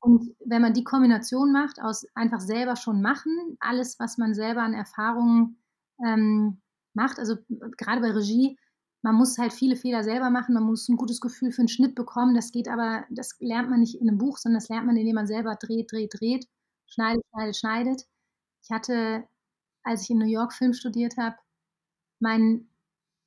Und 0.00 0.34
wenn 0.44 0.62
man 0.62 0.74
die 0.74 0.84
Kombination 0.84 1.52
macht 1.52 1.80
aus 1.80 2.06
einfach 2.14 2.40
selber 2.40 2.76
schon 2.76 3.02
machen, 3.02 3.56
alles, 3.60 3.98
was 3.98 4.18
man 4.18 4.34
selber 4.34 4.62
an 4.62 4.74
Erfahrungen 4.74 5.58
ähm, 6.04 6.60
macht, 6.94 7.18
also 7.18 7.36
gerade 7.76 8.00
bei 8.00 8.10
Regie, 8.10 8.58
man 9.02 9.14
muss 9.14 9.38
halt 9.38 9.52
viele 9.52 9.76
Fehler 9.76 10.02
selber 10.02 10.30
machen, 10.30 10.54
man 10.54 10.64
muss 10.64 10.88
ein 10.88 10.96
gutes 10.96 11.20
Gefühl 11.20 11.52
für 11.52 11.60
einen 11.60 11.68
Schnitt 11.68 11.94
bekommen. 11.94 12.34
Das 12.34 12.50
geht 12.50 12.68
aber, 12.68 13.04
das 13.10 13.36
lernt 13.38 13.70
man 13.70 13.80
nicht 13.80 13.94
in 14.00 14.08
einem 14.08 14.18
Buch, 14.18 14.36
sondern 14.38 14.60
das 14.60 14.68
lernt 14.68 14.86
man, 14.86 14.96
indem 14.96 15.14
man 15.14 15.26
selber 15.28 15.54
dreht, 15.54 15.92
dreht, 15.92 16.14
dreht, 16.18 16.48
schneidet, 16.86 17.22
schneidet, 17.30 17.56
schneidet. 17.56 18.02
Ich 18.64 18.70
hatte, 18.70 19.24
als 19.84 20.02
ich 20.02 20.10
in 20.10 20.18
New 20.18 20.26
York 20.26 20.52
Film 20.52 20.72
studiert 20.72 21.16
habe, 21.18 21.36
mein, 22.18 22.68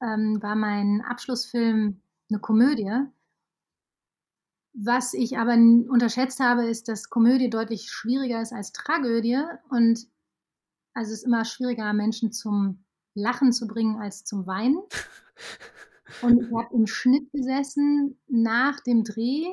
ähm, 0.01 0.41
war 0.41 0.55
mein 0.55 1.01
Abschlussfilm 1.01 2.01
eine 2.29 2.39
Komödie 2.41 2.91
was 4.73 5.13
ich 5.13 5.37
aber 5.37 5.53
unterschätzt 5.53 6.39
habe, 6.39 6.67
ist, 6.67 6.87
dass 6.87 7.09
Komödie 7.09 7.49
deutlich 7.49 7.91
schwieriger 7.91 8.41
ist 8.41 8.53
als 8.53 8.71
Tragödie 8.71 9.39
und 9.69 10.07
also 10.93 11.11
es 11.13 11.19
ist 11.19 11.25
immer 11.25 11.45
schwieriger, 11.45 11.93
Menschen 11.93 12.31
zum 12.31 12.83
Lachen 13.13 13.51
zu 13.51 13.67
bringen 13.67 13.97
als 14.01 14.23
zum 14.25 14.47
Weinen. 14.47 14.79
Und 16.21 16.41
ich 16.41 16.51
habe 16.53 16.75
im 16.75 16.85
Schnitt 16.87 17.31
gesessen 17.31 18.19
nach 18.27 18.81
dem 18.81 19.03
Dreh 19.03 19.45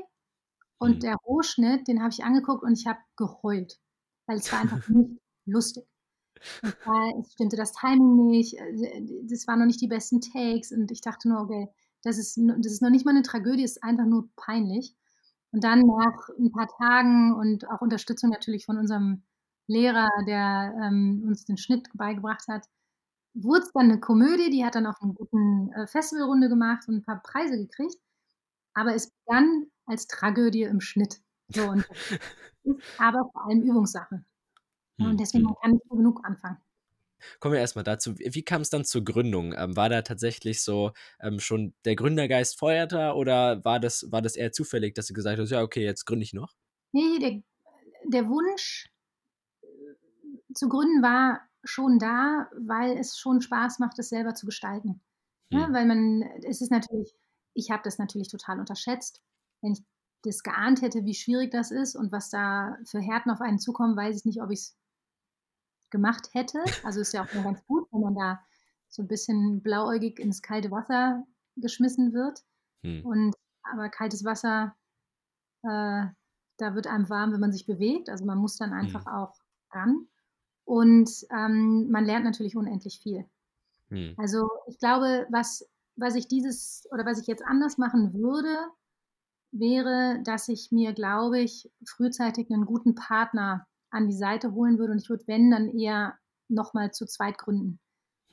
und 0.79 0.97
mhm. 0.97 1.01
der 1.01 1.17
Rohschnitt, 1.25 1.89
den 1.89 2.01
habe 2.03 2.11
ich 2.13 2.25
angeguckt 2.25 2.63
und 2.65 2.73
ich 2.73 2.87
habe 2.87 2.99
geheult, 3.17 3.79
weil 4.27 4.39
es 4.39 4.51
war 4.53 4.61
einfach 4.61 4.81
nicht 4.89 5.21
lustig. 5.47 5.85
Es 6.63 6.75
war 6.85 7.13
es 7.21 7.33
stimmte 7.33 7.57
das 7.57 7.73
Timing 7.73 8.27
nicht, 8.29 8.55
äh, 8.59 9.03
das 9.25 9.47
waren 9.47 9.61
noch 9.61 9.67
nicht 9.67 9.81
die 9.81 9.89
besten 9.89 10.21
Takes 10.21 10.73
und 10.73 10.91
ich 10.91 11.01
dachte 11.01 11.29
nur: 11.29 11.41
„Okay, 11.43 11.69
das 12.03 12.19
ist 12.19 12.39
das 12.39 12.73
ist 12.73 12.83
noch 12.83 12.91
nicht 12.91 13.05
mal 13.07 13.15
'ne 13.15 13.23
Tragödie, 13.23 13.65
ist 13.65 13.83
einfach 13.85 14.07
nur 14.07 14.29
peinlich.“ 14.37 14.97
Und 15.55 15.65
dann 15.65 15.81
nach 15.81 16.29
'n 16.39 16.51
paar 16.53 16.69
Tagen 16.69 17.35
und 17.35 17.69
auch 17.71 17.81
Unterstützung 17.81 18.31
natürlich 18.31 18.67
von 18.67 18.79
unserem 18.79 19.23
Lehrer, 19.69 20.09
der, 20.27 20.75
ähm, 20.83 21.25
uns 21.27 21.45
den 21.45 21.57
Schnitt 21.57 21.89
beigebracht 21.95 22.47
hat, 22.49 22.67
wurd's 23.35 23.73
dann 23.75 23.89
'ne 23.89 24.01
Komödie, 24.01 24.51
die 24.51 24.65
hat 24.67 24.75
dann 24.77 24.87
auch 24.87 25.01
'n 25.03 25.15
guten, 25.15 25.73
äh, 25.75 25.87
Festivalrunde 25.89 26.49
gemacht 26.49 26.89
und 26.89 26.97
'n 26.97 27.05
paar 27.05 27.23
Preise 27.23 27.59
gekriegt. 27.59 27.97
Aber 28.75 28.95
es 28.95 29.11
begann 29.27 29.67
als 29.87 30.07
Tragödie 30.09 30.65
im 30.65 30.81
Schnitt. 30.81 31.21
So 31.49 31.67
und 31.69 31.87
ist 32.65 32.83
aber 32.99 33.31
vor 33.33 33.47
allem 33.47 33.63
Übungssache. 33.63 34.25
Und 34.99 35.19
Mhm, 35.19 35.21
deswegen, 35.21 35.45
man 35.45 35.55
mhm. 35.55 35.57
kann 35.63 35.73
nicht 35.73 35.87
früh 35.89 35.99
genug 35.99 36.25
anfangen. 36.27 36.59
Kommen 37.41 37.55
wir 37.55 37.61
erst 37.61 37.77
mal 37.77 37.83
dazu. 37.83 38.15
Wie 38.19 38.43
kam's 38.45 38.71
dann 38.71 38.85
zur 38.85 39.05
Gründung? 39.05 39.55
Ähm, 39.57 39.77
war 39.77 39.89
da 39.89 40.03
tatsächlich 40.03 40.63
so, 40.63 40.93
ähm, 41.21 41.41
schon 41.41 41.75
der 41.85 41.97
Gründergeist 41.97 42.61
da 42.91 43.13
oder 43.15 43.65
war 43.65 43.81
das 43.81 44.07
war 44.11 44.23
das 44.23 44.37
eher 44.37 44.53
zufällig, 44.53 44.95
dass 44.95 45.07
du 45.07 45.15
gesagt 45.15 45.39
hast: 45.39 45.51
„Ja, 45.51 45.63
okay, 45.63 45.85
jetzt 45.85 46.05
gründe 46.07 46.25
ich 46.25 46.33
noch?“ 46.35 46.55
Ne, 46.93 47.19
der 47.21 47.43
der 48.13 48.29
Wunsch 48.29 48.89
zu 50.55 50.69
gründen 50.69 51.03
war 51.03 51.41
schon 51.65 51.99
da, 51.99 52.49
weil 52.57 52.97
es 52.97 53.19
schon 53.19 53.41
Spaß 53.41 53.79
macht, 53.81 53.99
es 53.99 54.09
selber 54.09 54.35
zu 54.35 54.47
gestalten, 54.47 55.03
ne? 55.51 55.59
Mhm. 55.59 55.73
Weil 55.73 55.87
man 55.87 56.23
es 56.45 56.61
ist 56.61 56.71
natürlich 56.71 57.15
ich 57.55 57.71
habe 57.71 57.83
das 57.85 57.99
natürlich 57.99 58.29
total 58.29 58.61
unterschätzt. 58.61 59.23
Wenn 59.63 59.73
ich 59.73 59.83
das 60.23 60.43
geahnt 60.43 60.83
hätte, 60.83 61.05
wie 61.07 61.15
schwierig 61.15 61.51
das 61.51 61.71
ist 61.71 61.97
und 61.97 62.13
was 62.13 62.29
da 62.29 62.77
für 62.85 63.01
Härten 63.01 63.31
auf 63.31 63.41
einen 63.41 63.59
zukommen, 63.59 63.97
weiß 63.97 64.15
ich 64.19 64.25
nicht, 64.27 64.43
ob 64.43 64.51
ich's 64.51 64.77
gemacht 65.91 66.31
hätte. 66.35 66.59
Also, 66.83 67.01
ist 67.01 67.13
ja 67.15 67.27
auch 67.27 67.33
mal 67.33 67.45
ganz 67.45 67.65
gut, 67.67 67.89
wenn 67.93 68.01
man 68.03 68.15
da 68.17 68.41
so 68.89 69.03
'n 69.03 69.09
bisschen 69.09 69.63
blauäugig 69.63 70.19
ins 70.21 70.43
kalte 70.43 70.71
Wasser 70.71 71.27
geschmissen 71.57 72.13
wird. 72.15 72.45
Mhm. 72.85 73.07
Und 73.07 73.35
aber 73.65 73.89
kaltes 73.91 74.25
Wasser, 74.25 74.77
äh, 75.65 76.07
da 76.59 76.75
wird 76.77 76.87
einem 76.89 77.09
warm, 77.11 77.33
wenn 77.33 77.41
man 77.41 77.53
sich 77.53 77.67
bewegt. 77.67 78.11
Also, 78.11 78.25
man 78.27 78.39
muss 78.39 78.57
dann 78.59 78.73
einfach 78.75 79.07
Mhm. 79.07 79.09
auch 79.09 79.35
ran. 79.73 80.09
Und, 80.67 81.11
ähm, 81.33 81.91
man 81.91 82.05
lernt 82.07 82.25
natürlich 82.27 82.57
unendlich 82.57 83.01
viel. 83.01 83.27
Mhm. 83.91 84.17
Also, 84.17 84.49
ich 84.69 84.79
glaube, 84.79 85.27
was 85.31 85.69
was 85.97 86.15
ich 86.17 86.29
dieses 86.29 86.87
oder 86.93 87.07
was 87.07 87.21
ich 87.21 87.27
jetzt 87.29 87.45
anders 87.47 87.79
machen 87.79 88.15
würde, 88.15 88.49
wäre, 89.53 90.21
dass 90.25 90.49
ich 90.49 90.73
mir, 90.73 90.93
glaube 90.95 91.41
ich, 91.41 91.71
frühzeitig 91.87 92.51
'nen 92.51 92.67
guten 92.67 92.95
Partner 92.97 93.67
an 93.91 94.09
die 94.09 94.17
Seite 94.17 94.53
holen 94.55 94.79
würde 94.79 94.93
und 94.93 95.03
ich 95.03 95.11
würde, 95.11 95.25
wenn, 95.27 95.51
dann 95.51 95.69
eher 95.69 96.17
noch 96.49 96.75
mal 96.75 96.93
zu 96.93 97.07
zweit 97.07 97.39
gründen. 97.39 97.81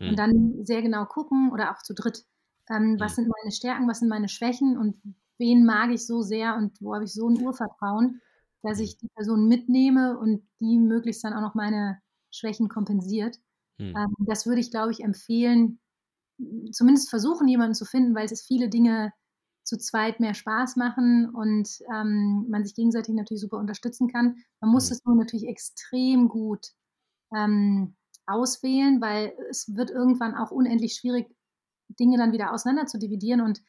Und 0.06 0.18
Mhm. 0.18 0.20
dann 0.20 0.66
sehr 0.66 0.82
genau 0.84 1.06
gucken 1.06 1.52
oder 1.54 1.72
auch 1.72 1.82
zu 1.84 1.94
dritt, 1.96 2.26
ähm, 2.70 2.98
was 3.00 3.16
Mhm. 3.16 3.18
sind 3.18 3.30
meine 3.30 3.52
Stärken, 3.54 3.88
was 3.90 4.00
sind 4.00 4.10
meine 4.10 4.30
Schwächen 4.30 4.78
und 4.78 5.02
wen 5.40 5.66
mag 5.66 5.92
ich 5.92 6.06
so 6.08 6.22
sehr 6.24 6.56
und 6.58 6.82
wo 6.82 6.94
habe 6.96 7.06
ich 7.06 7.14
so 7.14 7.28
'n 7.30 7.38
Urvertrauen, 7.38 8.22
dass 8.64 8.80
Mhm. 8.80 8.82
ich 8.82 8.98
die 8.98 9.10
Person 9.16 9.48
mitnehme 9.48 10.18
und 10.20 10.48
die 10.62 10.78
möglichst 10.80 11.24
dann 11.26 11.34
auch 11.34 11.42
noch 11.42 11.56
meine 11.56 12.00
Schwächen 12.32 12.70
kompensiert. 12.70 13.38
Mhm. 13.80 13.98
Ähm, 13.98 14.14
das 14.20 14.46
würde 14.48 14.62
ich, 14.62 14.72
glaube 14.72 14.92
ich, 14.94 15.02
empfehlen, 15.02 15.80
zumindest 16.74 17.10
versuchen, 17.12 17.48
jemanden 17.50 17.76
zu 17.76 17.86
finden, 17.86 18.16
weil 18.16 18.26
es 18.28 18.44
viele 18.46 18.70
Dinge 18.70 19.14
zu 19.64 19.78
zweit 19.78 20.20
mehr 20.20 20.34
Spaß 20.36 20.76
machen 20.78 21.30
und, 21.30 21.82
ähm, 21.94 22.48
man 22.50 22.64
sich 22.66 22.76
gegenseitig 22.76 23.16
natürlich 23.16 23.42
super 23.42 23.58
unterstützen 23.60 24.08
kann. 24.10 24.38
Man 24.62 24.72
muss 24.72 24.90
Mhm. 24.90 24.92
es 24.92 25.06
nur 25.06 25.16
natürlich 25.16 25.48
extrem 25.48 26.30
gut, 26.30 26.74
ähm, 27.36 27.96
auswählen, 28.28 29.02
weil 29.02 29.34
es 29.50 29.76
wird 29.76 29.92
irgendwann 29.92 30.36
auch 30.36 30.52
unendlich 30.52 30.96
schwierig, 30.96 31.28
Dinge 32.00 32.18
dann 32.18 32.34
wieder 32.34 32.54
auseinander 32.54 32.88
zu 32.88 33.00
dividieren. 33.00 33.42
Und 33.42 33.62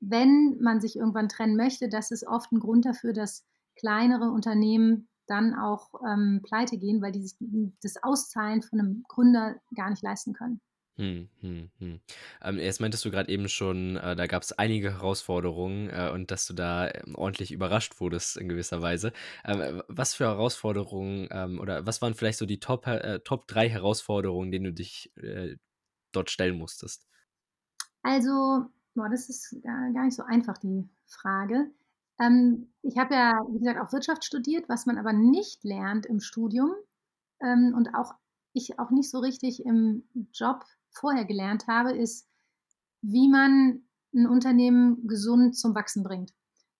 wenn 0.00 0.58
man 0.60 0.80
sich 0.80 0.96
irgendwann 0.96 1.28
trennen 1.30 1.56
möchte, 1.56 1.88
das 1.88 2.10
ist 2.12 2.26
oft 2.26 2.52
'n 2.52 2.60
Grund 2.60 2.86
dafür, 2.86 3.12
dass 3.14 3.44
kleinere 3.76 4.30
Unternehmen 4.32 5.08
dann 5.28 5.54
auch, 5.54 5.90
ähm, 6.08 6.40
pleitegehen, 6.44 7.02
weil 7.02 7.12
die 7.12 7.22
sich 7.22 7.36
das 7.82 7.96
Auszahlen 8.02 8.62
von 8.62 8.78
'nem 8.80 9.04
Gründer 9.08 9.56
gar 9.76 9.90
nicht 9.90 10.02
leisten 10.02 10.34
können. 10.34 10.60
Mhm, 10.98 11.28
mhm, 11.42 11.70
mhm. 11.78 12.00
Ähm, 12.42 12.58
jetzt 12.58 12.80
meintest 12.80 13.04
du 13.04 13.10
grad 13.10 13.28
eben 13.28 13.50
schon, 13.50 13.96
äh, 13.98 14.16
da 14.16 14.26
gab's 14.26 14.52
einige 14.52 14.92
Herausforderungen, 14.94 15.90
äh, 15.90 16.10
und 16.10 16.30
dass 16.30 16.46
du 16.46 16.54
da, 16.54 16.88
ähm, 16.90 17.14
ordentlich 17.14 17.52
überrascht 17.52 18.00
wurdest 18.00 18.38
in 18.38 18.48
gewisser 18.48 18.80
Weise. 18.80 19.12
Ähm, 19.44 19.82
was 19.88 20.14
für 20.14 20.24
Herausforderungen, 20.24 21.28
ähm, 21.30 21.60
oder 21.60 21.84
was 21.86 22.00
waren 22.00 22.14
vielleicht 22.14 22.38
so 22.38 22.46
die 22.46 22.60
Top 22.60 22.86
äh, 22.86 23.20
Top 23.20 23.46
3 23.46 23.68
Herausforderungen, 23.68 24.50
denen 24.50 24.64
du 24.64 24.72
dich, 24.72 25.12
äh, 25.16 25.56
dort 26.12 26.30
stellen 26.30 26.58
musstest? 26.58 27.06
Also, 28.02 28.66
boah, 28.94 29.08
das 29.08 29.28
ist 29.28 29.56
gar 29.62 29.92
gar 29.92 30.04
nicht 30.04 30.14
so 30.16 30.22
einfach, 30.22 30.58
die 30.58 30.88
Frage. 31.06 31.70
Ähm, 32.20 32.72
ich 32.82 32.96
habe 32.98 33.14
ja, 33.14 33.32
wie 33.50 33.58
gesagt, 33.58 33.80
auch 33.80 33.92
Wirtschaft 33.92 34.24
studiert, 34.24 34.68
was 34.68 34.86
man 34.86 34.98
aber 34.98 35.12
nicht 35.12 35.64
lernt 35.64 36.06
im 36.06 36.20
Studium, 36.20 36.70
ähm, 37.42 37.74
und 37.76 37.94
auch 37.94 38.14
ich 38.54 38.78
auch 38.78 38.90
nicht 38.90 39.10
so 39.10 39.18
richtig 39.20 39.64
im 39.66 40.04
Job 40.34 40.64
vorher 40.96 41.24
gelernt 41.26 41.66
habe, 41.68 41.92
ist, 41.96 42.26
wie 43.02 43.28
man 43.28 43.82
'n 44.14 44.26
Unternehmen 44.28 45.06
gesund 45.08 45.56
zum 45.58 45.74
Wachsen 45.76 46.04
bringt. 46.04 46.32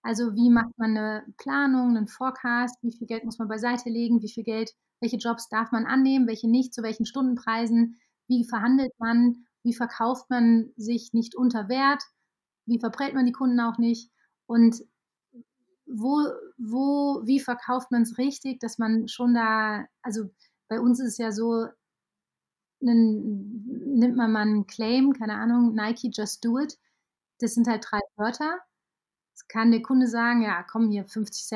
Also, 0.02 0.34
wie 0.36 0.50
macht 0.50 0.78
man 0.78 0.94
'ne 0.94 1.24
Planung, 1.38 1.94
'nen 1.94 2.08
Forecast? 2.08 2.76
Wie 2.82 2.92
viel 2.96 3.06
Geld 3.08 3.24
muss 3.26 3.38
man 3.40 3.48
beiseitelegen? 3.48 4.22
Wie 4.22 4.30
viel 4.32 4.44
Geld 4.44 4.72
welche 5.02 5.18
Jobs 5.18 5.48
darf 5.50 5.72
man 5.72 5.86
annehmen, 5.86 6.26
welche 6.28 6.48
nicht, 6.50 6.74
zu 6.74 6.82
welchen 6.82 7.06
Stundenpreisen? 7.06 8.00
Wie 8.28 8.44
verhandelt 8.44 8.92
man? 8.98 9.46
Wie 9.64 9.74
verkauft 9.74 10.30
man 10.30 10.72
sich 10.76 11.12
nicht 11.14 11.36
unter 11.36 11.68
Wert? 11.70 12.02
Wie 12.66 12.80
verprellt 12.80 13.14
man 13.14 13.26
die 13.26 13.32
Kunden 13.32 13.60
auch 13.60 13.78
nicht? 13.78 14.10
Und 14.46 14.82
wo 15.86 16.18
wo 16.58 17.22
wie 17.26 17.40
verkauft 17.40 17.90
man's 17.92 18.18
richtig, 18.18 18.58
dass 18.60 18.78
man 18.78 19.06
schon 19.08 19.34
da 19.34 19.86
also, 20.02 20.30
bei 20.68 20.80
uns 20.80 21.00
ist 21.00 21.08
es 21.12 21.18
ja 21.18 21.30
so 21.32 21.66
'nen 22.82 23.64
nimmt 23.96 24.16
man 24.16 24.32
mal 24.32 24.42
'n 24.46 24.66
Claim, 24.68 25.12
keine 25.14 25.34
Ahnung, 25.36 25.74
Nike 25.74 26.10
Just 26.14 26.44
Do 26.44 26.58
It. 26.60 26.78
Das 27.40 27.54
sind 27.54 27.68
halt 27.68 27.86
3 27.90 28.00
Wörter. 28.16 28.58
Jetzt 29.34 29.48
kann 29.50 29.72
der 29.72 29.82
Kunde 29.82 30.08
sagen: 30.08 30.42
„Ja, 30.42 30.62
komm 30.64 30.90
hier 30.90 31.06
50 31.06 31.46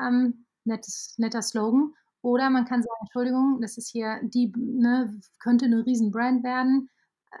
ähm, 0.00 0.46
nettes 0.64 1.14
netter 1.18 1.42
Slogan.“ 1.42 1.94
Oder 2.22 2.50
man 2.50 2.66
kann 2.66 2.82
sagen: 2.82 2.96
„Entschuldigung, 3.02 3.60
das 3.62 3.78
ist 3.78 3.90
hier 3.90 4.20
die 4.24 4.52
ne, 4.56 5.20
könnte 5.40 5.68
'ne 5.68 5.86
Riesenbrand 5.86 6.44
werden. 6.44 6.90
Äh, 7.32 7.38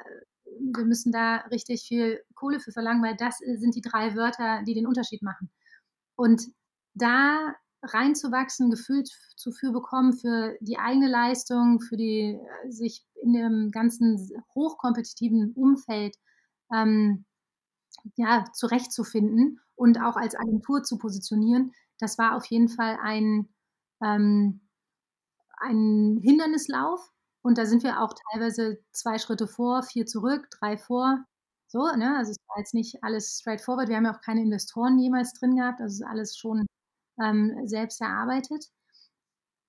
wir 0.74 0.84
müssen 0.86 1.12
da 1.12 1.38
richtig 1.52 1.84
viel 1.88 2.22
Kohle 2.36 2.60
für 2.60 2.72
verlangen, 2.72 3.02
weil 3.04 3.16
das, 3.16 3.38
sind 3.38 3.74
die 3.76 3.82
3 3.82 4.16
Wörter, 4.16 4.62
die 4.64 4.74
den 4.74 4.86
Unterschied 4.88 5.22
machen.“ 5.22 5.50
Und 6.16 6.48
da 6.94 7.54
reinzuwachsen, 7.92 8.70
Gefühl 8.70 9.04
zu 9.36 9.52
für 9.52 9.72
bekommen 9.72 10.12
für 10.12 10.56
die 10.60 10.78
eigene 10.78 11.08
Leistung, 11.08 11.80
für 11.80 11.96
die 11.96 12.38
äh, 12.40 12.70
sich 12.70 13.04
in 13.22 13.32
dem 13.32 13.70
ganzen 13.70 14.18
hochkompetitiven 14.54 15.52
Umfeld, 15.54 16.16
ähm, 16.72 17.24
ja, 18.16 18.44
zurechtzufinden 18.54 19.60
und 19.76 20.00
auch 20.00 20.16
als 20.16 20.34
Agentur 20.36 20.82
zu 20.82 20.98
positionieren, 20.98 21.72
das 21.98 22.18
war 22.18 22.36
auf 22.36 22.46
jeden 22.46 22.68
Fall 22.68 22.98
ein 23.02 23.48
ähm, 24.02 24.60
ein 25.58 26.18
Hindernislauf. 26.22 27.10
Und 27.42 27.58
da 27.58 27.66
sind 27.66 27.82
wir 27.84 28.00
auch 28.02 28.12
teilweise 28.32 28.78
2 28.92 29.18
Schritte 29.18 29.46
vor, 29.46 29.82
4 29.82 30.06
zurück, 30.06 30.48
3 30.58 30.76
vor, 30.78 31.24
so, 31.68 31.80
ne? 31.96 32.16
Also, 32.16 32.30
es 32.32 32.38
war 32.48 32.58
jetzt 32.58 32.74
nicht 32.74 33.02
alles 33.02 33.38
straightforward. 33.40 33.88
Wir 33.88 33.96
haben 33.96 34.04
ja 34.04 34.14
auch 34.14 34.20
keine 34.20 34.42
Investoren 34.42 34.98
jemals 34.98 35.32
drin 35.34 35.56
gehabt. 35.56 35.80
Das 35.80 35.92
ist 35.94 36.02
alles 36.02 36.36
schon, 36.36 36.66
ähm, 37.22 37.66
selbst 37.66 38.00
erarbeitet. 38.00 38.66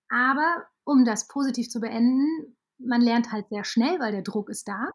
Aber 0.10 0.66
um 0.84 1.06
das 1.06 1.27
positiv 1.27 1.70
zu 1.70 1.80
beenden, 1.80 2.58
man 2.80 3.01
lernt 3.01 3.32
halt 3.32 3.50
sehr 3.50 3.63
schnell, 3.63 4.00
weil 4.00 4.12
der 4.12 4.22
Druck 4.22 4.50
ist 4.50 4.68
da, 4.68 4.92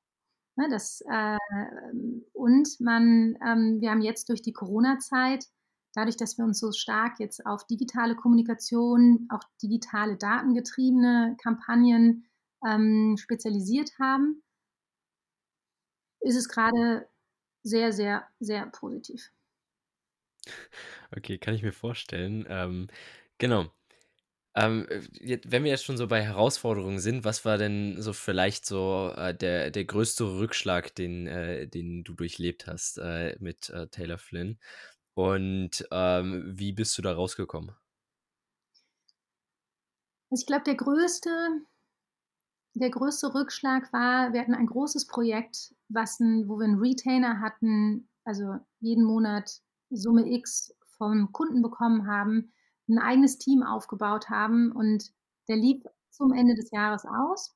ne? 0.56 0.68
Das, 0.70 1.02
ähm 1.10 2.24
und 2.32 2.68
man 2.80 3.36
ähm, 3.46 3.80
wir 3.80 3.90
haben 3.90 4.02
jetzt 4.02 4.28
durch 4.28 4.42
die 4.42 4.52
Corona-Zeit 4.52 5.46
dadurch, 5.94 6.16
dass 6.16 6.38
wir 6.38 6.44
uns 6.44 6.58
so 6.60 6.72
stark 6.72 7.20
jetzt 7.20 7.44
auf 7.46 7.66
digitale 7.66 8.16
Kommunikation, 8.16 9.28
auch 9.30 9.42
digitale 9.62 10.16
datengetriebene 10.16 11.36
Kampagnen, 11.42 12.26
ähm, 12.66 13.16
spezialisiert 13.18 13.90
haben 14.00 14.42
ist 16.22 16.36
es 16.36 16.48
grade 16.48 17.08
sehr, 17.62 17.92
sehr, 17.92 18.26
sehr 18.40 18.66
positiv. 18.66 19.30
Okay, 21.16 21.38
kann 21.38 21.54
ich 21.54 21.62
mir 21.62 21.72
vorstellen. 21.72 22.46
Ähm, 22.48 22.88
genau. 23.38 23.70
Ähm, 24.56 24.86
äh, 24.90 25.00
jet 25.20 25.50
wenn 25.52 25.64
wir 25.64 25.70
jetzt 25.72 25.84
schon 25.84 25.96
so 25.98 26.08
bei 26.08 26.22
Herausforderungen 26.22 27.00
sind, 27.00 27.24
was 27.24 27.44
war 27.44 27.58
denn 27.58 28.02
so 28.02 28.12
vielleicht 28.14 28.66
so, 28.66 29.12
äh, 29.16 29.34
der 29.36 29.70
der 29.72 29.84
größte 29.86 30.24
Rückschlag, 30.38 30.94
den 30.96 31.26
äh, 31.28 31.68
den 31.68 32.04
du 32.04 32.14
durchlebt 32.14 32.66
hast, 32.68 32.98
äh, 32.98 33.36
mit, 33.40 33.70
äh, 33.70 33.88
Taylor 33.88 34.18
Flynn? 34.18 34.58
Und, 35.14 35.86
ähm, 35.92 36.44
wie 36.58 36.72
bist 36.72 36.98
du 36.98 37.02
da 37.02 37.12
rausgekommen? 37.14 37.76
Ich 40.34 40.46
glaube, 40.46 40.64
der 40.64 40.76
größte 40.76 41.28
der 42.74 42.90
größte 42.90 43.34
Rückschlag 43.34 43.92
war, 43.92 44.32
wir 44.32 44.40
hatten 44.40 44.54
ein 44.54 44.66
großes 44.66 45.06
Projekt, 45.06 45.74
was 45.88 46.20
'n 46.20 46.48
wo 46.48 46.58
wir 46.58 46.66
'n 46.66 46.78
Retainer 46.78 47.40
hatten, 47.40 48.08
also 48.24 48.56
jeden 48.80 49.04
Monat 49.04 49.60
Summe 49.92 50.30
X 50.30 50.74
vom 50.98 51.32
Kunden 51.32 51.62
bekommen 51.62 52.06
haben, 52.08 52.52
'n 52.88 52.98
eigenes 52.98 53.38
Team 53.38 53.62
aufgebaut 53.62 54.30
haben 54.30 54.72
und 54.72 55.12
der 55.48 55.56
lief 55.56 55.84
zum 56.10 56.32
Ende 56.32 56.54
des 56.54 56.70
Jahres 56.72 57.04
aus. 57.06 57.54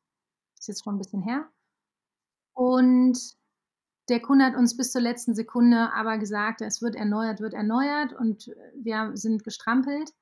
Ist 0.58 0.68
jetzt 0.68 0.84
schon 0.84 0.96
'n 0.96 0.98
bisschen 0.98 1.22
her. 1.22 1.48
Und 2.56 3.18
der 4.08 4.20
Kunde 4.20 4.44
hat 4.46 4.56
uns 4.56 4.76
bis 4.76 4.92
zur 4.92 5.02
letzten 5.02 5.34
Sekunde 5.34 5.92
aber 5.94 6.18
gesagt: 6.18 6.62
„Es 6.62 6.82
wird 6.82 6.96
erneuert, 6.96 7.40
wird 7.40 7.54
erneuert“, 7.54 8.12
und 8.14 8.48
wir 8.74 9.12
sind 9.16 9.44
gestrampelt. 9.44 10.12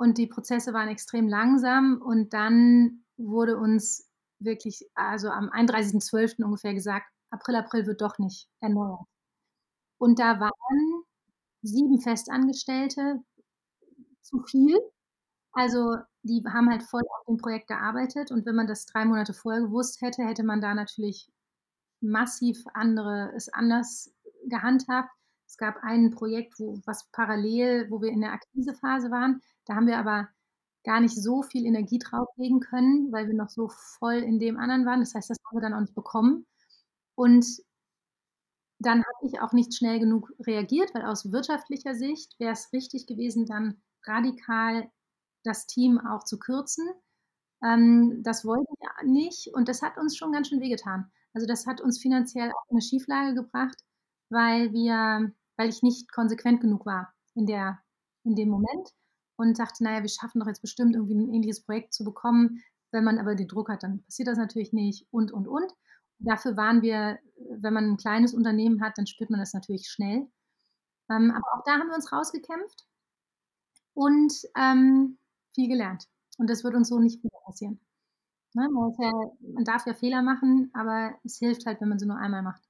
Und 0.00 0.18
die 0.18 0.26
Prozesse 0.26 0.72
waren 0.74 0.88
extrem 0.88 1.26
langsam 1.28 2.00
und 2.02 2.32
dann 2.34 3.04
wurde 3.16 3.56
uns 3.56 4.08
wirklich 4.38 4.86
also 4.94 5.30
am 5.30 5.48
31.12. 5.50 6.44
ungefähr 6.44 6.74
gesagt: 6.74 7.06
„April, 7.30 7.56
April 7.56 7.86
wird 7.86 8.02
doch 8.02 8.18
nicht 8.18 8.48
erneuert.“ 8.60 9.00
Und 9.98 10.18
da 10.20 10.40
waren 10.40 10.95
7 11.66 12.00
Festangestellte 12.00 13.22
zu 14.22 14.40
viel. 14.42 14.78
Also, 15.52 15.96
die 16.22 16.42
haben 16.46 16.70
halt 16.70 16.82
voll 16.82 17.02
auf 17.02 17.26
dem 17.26 17.38
Projekt 17.38 17.68
gearbeitet 17.68 18.30
und 18.30 18.46
wenn 18.46 18.56
man 18.56 18.66
das 18.66 18.86
3 18.86 19.06
Monate 19.06 19.34
vorher 19.34 19.62
gewusst 19.62 20.00
hätte, 20.02 20.24
hätte 20.24 20.44
man 20.44 20.60
da 20.60 20.74
natürlich 20.74 21.28
massiv 22.00 22.64
andere 22.74 23.32
es 23.36 23.48
anders 23.48 24.12
gehandhabt. 24.46 25.10
Es 25.46 25.56
gab 25.56 25.76
ein 25.82 26.10
Projekt, 26.10 26.58
wo 26.58 26.78
was 26.84 27.08
parallel 27.12 27.90
wo 27.90 28.02
wir 28.02 28.10
in 28.10 28.20
der 28.20 28.32
Akquisephase 28.32 29.10
waren. 29.10 29.40
Da 29.64 29.74
haben 29.76 29.86
wir 29.86 29.98
aber 29.98 30.28
gar 30.84 31.00
nicht 31.00 31.16
so 31.16 31.42
viel 31.42 31.66
Energie 31.66 31.98
drauflegen 31.98 32.60
können, 32.60 33.10
weil 33.12 33.26
wir 33.28 33.34
noch 33.34 33.48
so 33.50 33.68
voll 33.68 34.16
in 34.16 34.38
dem 34.38 34.58
anderen 34.58 34.86
waren. 34.86 35.00
Das 35.00 35.14
heißt, 35.14 35.30
das 35.30 35.38
haben 35.44 35.56
wir 35.56 35.62
dann 35.62 35.74
auch 35.74 35.80
nicht 35.80 35.94
bekommen. 35.94 36.46
Und 37.14 37.46
dann 38.80 39.00
habe 39.04 39.26
ich 39.28 39.40
auch 39.40 39.52
nicht 39.52 39.74
schnell 39.74 39.98
genug 40.00 40.32
reagiert, 40.46 40.94
weil 40.94 41.04
aus 41.06 41.32
wirtschaftlicher 41.32 41.94
Sicht 41.94 42.38
wäre 42.40 42.52
es 42.52 42.72
richtig 42.72 43.06
gewesen, 43.06 43.46
dann 43.46 43.80
radikal 44.04 44.90
das 45.44 45.66
Team 45.66 45.98
auch 46.00 46.24
zu 46.24 46.38
kürzen. 46.38 46.88
Ähm, 47.64 48.22
das 48.24 48.44
wollten 48.44 48.74
wir 48.80 49.08
nicht 49.12 49.48
und 49.54 49.68
das 49.68 49.82
hat 49.82 49.98
uns 49.98 50.16
schon 50.16 50.32
ganz 50.32 50.48
schön 50.48 50.60
wehgetan. 50.60 51.10
Also, 51.34 51.46
das 51.46 51.66
hat 51.66 51.80
uns 51.82 52.00
finanziell 52.00 52.50
auch 52.52 52.64
in 52.70 52.76
'ne 52.76 52.82
Schieflage 52.82 53.34
gebracht, 53.34 53.78
weil 54.30 54.72
wir 54.72 55.32
weil 55.58 55.68
ich 55.70 55.82
nicht 55.82 56.12
konsequent 56.12 56.60
genug 56.62 56.86
war 56.86 57.14
in 57.34 57.46
der 57.46 57.80
in 58.24 58.36
dem 58.36 58.50
Moment 58.50 58.90
und 59.36 59.58
dachte: 59.60 59.84
„Na 59.84 59.94
ja, 59.96 60.02
wir 60.02 60.08
schaffen 60.10 60.40
doch 60.40 60.48
jetzt 60.48 60.62
bestimmt 60.62 60.96
irgendwie 60.96 61.14
'n 61.16 61.32
ähnliches 61.34 61.62
Projekt 61.64 61.94
zu 61.94 62.04
bekommen.“ 62.04 62.62
Wenn 62.92 63.04
man 63.04 63.18
aber 63.18 63.34
den 63.36 63.48
Druck 63.48 63.68
hat, 63.70 63.82
dann 63.84 64.02
passiert 64.04 64.28
das 64.28 64.38
natürlich 64.38 64.72
nicht 64.74 65.06
und, 65.12 65.32
und, 65.32 65.48
und. 65.48 65.72
Dafür 66.20 66.56
waren 66.56 66.82
wir 66.82 67.18
wenn 67.60 67.74
man 67.74 67.84
'n 67.92 67.96
kleines 67.98 68.32
Unternehmen 68.34 68.82
hat, 68.82 68.96
dann 68.98 69.06
spürt 69.06 69.30
man 69.30 69.40
das 69.40 69.52
natürlich 69.52 69.88
schnell. 69.88 70.26
Ähm, 71.10 71.30
aber 71.32 71.46
auch 71.54 71.64
da 71.66 71.72
haben 71.74 71.88
wir 71.88 71.96
uns 71.96 72.12
rausgekämpft 72.12 72.84
und, 73.96 74.32
ähm, 74.56 75.18
viel 75.54 75.68
gelernt. 75.68 76.04
Und 76.36 76.50
das 76.50 76.62
wird 76.64 76.74
uns 76.74 76.88
so 76.90 76.98
nicht 76.98 77.24
wieder 77.24 77.38
passieren. 77.46 77.80
Ne, 78.54 78.68
man 78.70 78.92
ja 79.00 79.12
man 79.54 79.64
darf 79.64 79.86
ja 79.86 79.94
Fehler 79.94 80.22
machen, 80.22 80.70
aber 80.74 81.16
es 81.24 81.38
hilft 81.38 81.66
halt, 81.66 81.80
wenn 81.80 81.88
man 81.90 81.98
sie 82.00 82.06
nur 82.06 82.18
einmal 82.18 82.42
macht. 82.42 82.62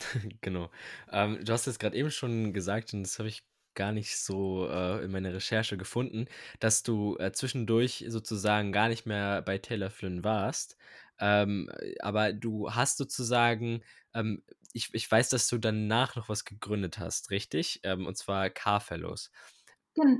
Genau. 0.40 0.70
Ähm, 1.10 1.44
du 1.44 1.52
hast 1.52 1.66
jetzt 1.66 1.78
grad 1.78 1.94
eben 1.94 2.10
schon 2.10 2.52
gesagt 2.52 2.94
und 2.94 3.02
das 3.02 3.18
habe 3.18 3.28
ich 3.28 3.42
gar 3.74 3.92
nicht 3.92 4.16
so, 4.18 4.68
äh, 4.68 5.04
in 5.04 5.10
meiner 5.10 5.32
Recherche 5.34 5.76
gefunden, 5.76 6.26
dass 6.60 6.82
du, 6.82 7.16
äh, 7.18 7.32
zwischendurch 7.32 8.04
sozusagen 8.08 8.72
gar 8.72 8.88
nicht 8.88 9.06
mehr 9.06 9.42
bei 9.42 9.58
Taylor 9.58 9.90
Flynn 9.90 10.24
warst. 10.24 10.76
Ähm, 11.18 11.70
aber 12.00 12.32
du 12.32 12.72
hast 12.74 12.96
sozusagen 12.98 13.82
ähm, 14.14 14.42
ich 14.72 14.92
ich 14.92 15.08
weiß, 15.10 15.28
dass 15.30 15.46
du 15.48 15.58
danach 15.58 16.16
noch 16.16 16.28
was 16.28 16.44
gegründet 16.44 16.98
hast, 16.98 17.30
richtig? 17.30 17.80
Ähm, 17.84 18.06
und 18.06 18.16
zwar 18.16 18.50
Carfellows. 18.50 19.30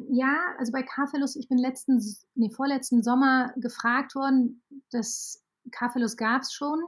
Ja, 0.08 0.54
also 0.58 0.70
bei 0.72 0.82
Carfellows 0.84 1.34
ich 1.36 1.48
bin 1.48 1.58
letzten 1.58 1.96
S 1.98 2.26
ne, 2.34 2.48
vorletzten 2.50 3.02
Sommer 3.02 3.52
gefragt 3.56 4.14
worden, 4.14 4.62
das 4.90 5.42
Carfellows 5.72 6.16
gab's 6.16 6.52
schon, 6.54 6.80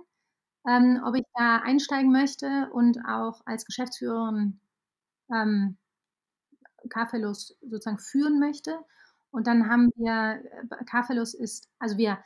ähm, 0.68 1.02
ob 1.07 1.16
ich 1.16 1.24
da 1.35 1.59
einsteigen 1.59 2.12
möchte 2.12 2.70
und 2.72 2.98
auch 3.07 3.42
als 3.46 3.66
Geschäftsführerin, 3.66 4.61
ähm, 5.33 5.79
Carfellows 6.88 7.57
sozusagen 7.62 7.99
führen 7.99 8.38
möchte. 8.38 8.79
Und 9.31 9.46
dann 9.46 9.68
haben 9.68 9.90
wir 9.96 10.42
äh, 10.44 10.85
Carfellows 10.85 11.35
ist 11.35 11.68
also 11.79 11.96
wir 11.99 12.18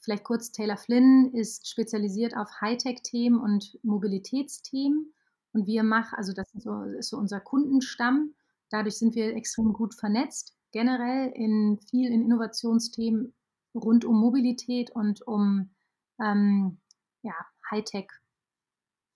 vielleicht 0.00 0.24
kurz, 0.24 0.52
Taylor 0.52 0.76
Flynn 0.76 1.32
ist 1.32 1.68
spezialisiert 1.68 2.36
auf 2.36 2.60
Hightech-Themen 2.60 3.40
und 3.40 3.78
Mobilitätsthemen. 3.82 5.12
Und 5.52 5.66
wir 5.66 5.82
mach 5.82 6.12
also 6.12 6.32
das 6.32 6.52
ist 6.54 6.64
so 6.64 6.82
ist 6.82 7.10
so 7.10 7.16
unser 7.16 7.40
Kundenstamm. 7.40 8.34
Dadurch 8.70 8.96
sind 8.96 9.14
wir 9.14 9.36
extrem 9.36 9.72
gut 9.72 9.94
vernetzt, 9.94 10.54
generell 10.72 11.30
in 11.34 11.78
viel 11.90 12.10
in 12.10 12.22
Innovationsthemen 12.22 13.34
rund 13.74 14.04
um 14.04 14.18
Mobilität 14.18 14.90
und 14.90 15.26
um, 15.26 15.70
ähm, 16.20 16.78
ja, 17.22 17.34
Hightech 17.70 18.10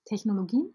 Technologien. 0.04 0.74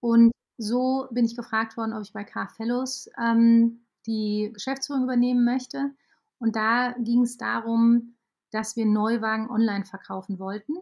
Und 0.00 0.32
so 0.58 1.08
bin 1.12 1.24
ich 1.24 1.36
gefragt 1.36 1.76
worden, 1.76 1.92
ob 1.94 2.02
ich 2.02 2.12
bei 2.12 2.24
Carfellows, 2.24 3.10
ähm, 3.18 3.86
die 4.06 4.50
Geschäftsführung 4.54 5.04
übernehmen 5.04 5.44
möchte. 5.44 5.92
Und 6.38 6.56
da 6.56 6.92
ging's 6.98 7.36
darum, 7.38 8.16
dass 8.52 8.76
wir 8.76 8.86
Neuwagen 8.86 9.50
online 9.50 9.84
verkaufen 9.84 10.38
wollten 10.38 10.74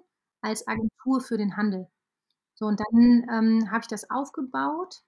als 0.42 0.66
Agentur 0.68 1.20
für 1.20 1.38
den 1.38 1.56
Handel. 1.56 1.88
So, 2.56 2.66
und 2.66 2.80
dann, 2.80 3.26
ähm, 3.30 3.70
habe 3.72 3.80
ich 3.82 3.88
das 3.88 4.10
aufgebaut. 4.10 5.02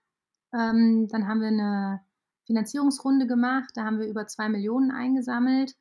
Ähm, 0.55 1.09
dann 1.09 1.29
haben 1.29 1.40
wir 1.42 1.51
'ne 1.53 2.03
Finanzierungsrunde 2.46 3.27
gemacht, 3.29 3.70
da 3.77 3.85
haben 3.85 4.01
wir 4.01 4.09
über 4.09 4.27
2.000.000 4.29 4.90
eingesammelt, 4.92 5.75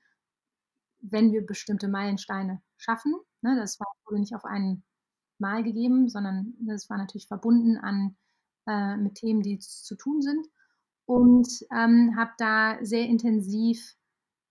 wenn 1.02 1.32
wir 1.32 1.46
bestimmte 1.46 1.88
Meilensteine 1.88 2.62
schaffen, 2.78 3.16
ne? 3.42 3.56
Das 3.56 3.80
wurde 4.06 4.20
nicht 4.20 4.36
auf 4.36 4.46
einmal 4.46 5.64
gegeben, 5.64 6.10
sondern 6.10 6.56
das 6.62 6.90
war 6.90 6.98
natürlich 6.98 7.28
verbunden 7.28 7.78
an 7.78 8.16
äh, 8.68 8.98
mit 8.98 9.16
Themen, 9.16 9.42
die 9.42 9.60
zu 9.60 9.96
tun 9.96 10.22
sind. 10.22 10.48
Und, 11.06 11.48
ähm, 11.76 12.16
habe 12.18 12.32
da 12.40 12.78
sehr 12.84 13.06
intensiv, 13.08 13.96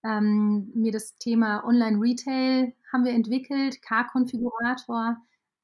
ähm, 0.05 0.71
mir 0.75 0.93
das 0.93 1.17
Thema 1.19 1.65
Online-Retail 1.67 2.75
haben 2.93 3.05
wir 3.05 3.13
entwickelt, 3.15 3.83
Car-Konfigurator, 3.83 5.17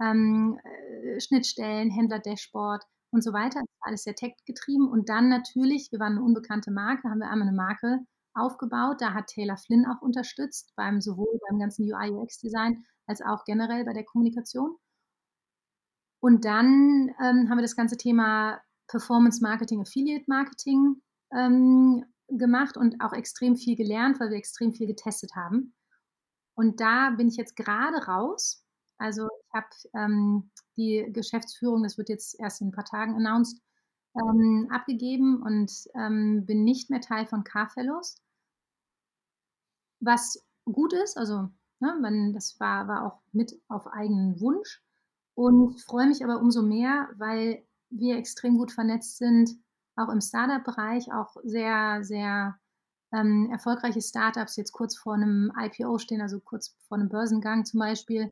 ähm, 0.03 0.59
äh, 0.65 1.21
Schnittstellen, 1.21 1.91
Händler-Dashboard 1.91 2.85
und 3.13 3.23
so 3.25 3.33
weiter. 3.35 3.63
Alles 3.81 4.05
sehr 4.05 4.15
tech-getrieben. 4.17 4.89
Und 4.89 5.09
dann 5.11 5.29
natürlich, 5.31 5.91
wir 5.93 6.01
waren 6.01 6.15
'ne 6.17 6.23
unbekannte 6.23 6.71
Marke, 6.73 7.09
haben 7.11 7.21
wir 7.21 7.31
einmal 7.31 7.49
'ne 7.49 7.57
Marke 7.57 8.01
aufgebaut. 8.35 8.99
Da 9.01 9.15
hat 9.15 9.29
Taylor 9.29 9.57
Flynn 9.59 9.87
auch 9.87 10.03
unterstützt 10.03 10.73
beim 10.77 11.01
sowohl 11.03 11.39
beim 11.51 11.59
ganzen 11.61 11.85
UI/UX-Design 11.91 12.85
als 13.07 13.23
auch 13.23 13.45
generell 13.47 13.85
bei 13.87 13.95
der 13.95 14.05
Kommunikation. 14.05 14.77
Und 16.23 16.45
dann, 16.45 17.11
ähm, 17.21 17.49
haben 17.51 17.59
wir 17.59 17.63
das 17.63 17.77
ganze 17.77 17.97
Thema 17.97 18.61
Performance 18.89 19.43
Marketing, 19.43 19.81
Affiliate 19.81 20.25
Marketing, 20.29 21.03
ähm, 21.37 22.05
gemacht 22.29 22.77
und 22.77 23.01
auch 23.01 23.13
extrem 23.13 23.57
viel 23.57 23.77
gelernt, 23.77 24.19
weil 24.21 24.31
wir 24.31 24.37
extrem 24.37 24.73
viel 24.73 24.87
getestet 24.87 25.33
haben. 25.37 25.75
Und 26.57 26.81
da 26.81 27.11
bin 27.11 27.29
ich 27.29 27.37
jetzt 27.37 27.57
grade 27.57 28.07
raus. 28.07 28.65
Also, 28.99 29.29
ich 29.49 29.55
habe, 29.55 29.69
ähm, 29.95 30.51
die 30.77 31.09
Geschäftsführung 31.13 31.83
das 31.85 31.99
wird 31.99 32.09
jetzt 32.11 32.39
erst 32.41 32.61
in 32.63 32.69
'n 32.69 32.73
paar 32.73 32.85
Tagen 32.87 33.17
announced, 33.17 33.61
ähm, 34.17 34.69
abgegeben 34.73 35.43
und, 35.43 35.73
ähm, 35.97 36.47
bin 36.47 36.65
nicht 36.65 36.91
mehr 36.91 37.01
Teil 37.03 37.27
von 37.27 37.45
Carfellows. 37.45 38.17
Was 40.03 40.45
gut 40.65 40.93
ist, 40.93 41.17
also, 41.17 41.49
ne, 41.81 41.97
man 42.01 42.33
das 42.35 42.59
war 42.61 42.87
war 42.89 43.07
auch 43.07 43.21
mit 43.33 43.59
auf 43.69 43.87
eigenen 43.87 44.41
Wunsch. 44.41 44.81
Und 45.39 45.79
freue 45.83 46.07
mich 46.07 46.25
aber 46.25 46.41
umso 46.41 46.63
mehr, 46.63 47.11
weil 47.19 47.63
wir 47.91 48.17
extrem 48.17 48.57
gut 48.57 48.73
vernetzt 48.73 49.19
sind, 49.19 49.51
auch 49.95 50.09
im 50.09 50.23
Start-up-Bereich, 50.23 51.13
auch 51.13 51.37
sehr, 51.45 52.03
sehr, 52.03 52.59
ähm, 53.13 53.49
erfolgreiche 53.53 54.01
Start-ups 54.03 54.57
jetzt 54.57 54.73
kurz 54.73 54.97
vor 54.97 55.17
'nem 55.19 55.53
IPO 55.59 55.99
stehen, 55.99 56.23
also 56.23 56.41
kurz 56.41 56.75
vor 56.89 56.99
'nem 56.99 57.09
Börsengang 57.11 57.67
zum 57.67 57.81
Beispiel. 57.81 58.31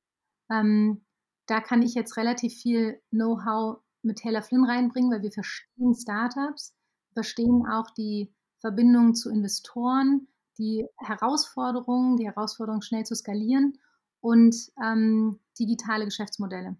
Ähm, 0.50 1.04
da 1.46 1.60
kann 1.60 1.82
ich 1.82 1.94
jetzt 1.94 2.16
relativ 2.16 2.54
viel 2.54 3.00
Know-how 3.10 3.80
mit 4.02 4.18
Taylor 4.18 4.42
Flynn 4.42 4.64
reinbringen, 4.64 5.10
weil 5.12 5.22
wir 5.22 5.32
verstehen 5.32 5.94
Start-ups, 5.94 6.74
verstehen 7.14 7.66
auch 7.66 7.90
die 7.90 8.32
Verbindung 8.60 9.14
zu 9.14 9.30
Investoren, 9.30 10.28
die 10.58 10.86
Herausforderungen 10.98 12.16
die 12.16 12.26
Herausforderung, 12.26 12.80
schnell 12.82 13.04
zu 13.04 13.14
skalieren 13.14 13.78
und, 14.20 14.56
ähm, 14.82 15.40
digitale 15.58 16.06
Geschäftsmodelle. 16.06 16.76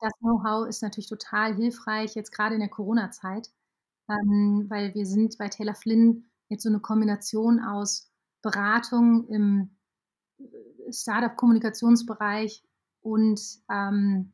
Das 0.00 0.12
Know-how 0.20 0.68
ist 0.68 0.82
natürlich 0.82 1.08
total 1.08 1.54
hilfreich, 1.54 2.14
jetzt 2.14 2.32
grade 2.32 2.54
in 2.54 2.60
der 2.60 2.68
Corona-Zeit, 2.68 3.50
ähm, 4.08 4.66
weil 4.68 4.94
wir 4.94 5.06
sind 5.06 5.38
bei 5.38 5.48
Taylor 5.48 5.74
Flynn 5.74 6.26
jetzt 6.48 6.62
so 6.64 6.70
'ne 6.70 6.80
Kombination 6.80 7.60
aus 7.60 8.10
Beratung 8.42 9.26
im 9.28 9.76
Startup-Kommunikationsbereich 10.90 12.62
und 13.00 13.40
ähm, 13.70 14.32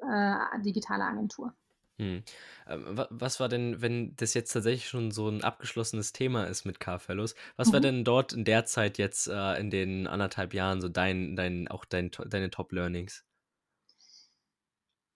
äh, 0.00 0.60
digitale 0.62 1.04
Agentur. 1.04 1.54
Hm. 1.98 2.22
Ähm, 2.68 3.06
was 3.10 3.40
war 3.40 3.48
denn, 3.48 3.80
wenn 3.80 4.14
das 4.16 4.34
jetzt 4.34 4.52
tatsächlich 4.52 4.88
schon 4.88 5.10
so 5.10 5.28
ein 5.28 5.42
abgeschlossenes 5.42 6.12
Thema 6.12 6.44
ist 6.44 6.66
mit 6.66 6.78
Car-Fellows, 6.78 7.34
was 7.56 7.72
war 7.72 7.80
mhm. 7.80 7.84
denn 7.84 8.04
dort 8.04 8.32
in 8.34 8.44
der 8.44 8.66
Zeit 8.66 8.98
jetzt 8.98 9.28
äh, 9.28 9.58
in 9.58 9.70
den 9.70 10.06
anderthalb 10.06 10.52
Jahren 10.52 10.80
so 10.80 10.88
dein, 10.88 11.36
dein, 11.36 11.68
auch 11.68 11.84
dein, 11.86 12.10
deine 12.28 12.50
Top-Learnings? 12.50 13.24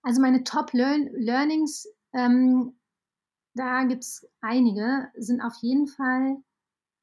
Also 0.02 0.20
meine 0.20 0.44
Top-Learnings, 0.44 1.86
ähm, 2.12 2.78
da 3.54 3.84
gibt 3.84 4.04
es 4.04 4.26
einige, 4.40 5.08
sind 5.16 5.40
auf 5.40 5.54
jeden 5.60 5.86
Fall, 5.86 6.36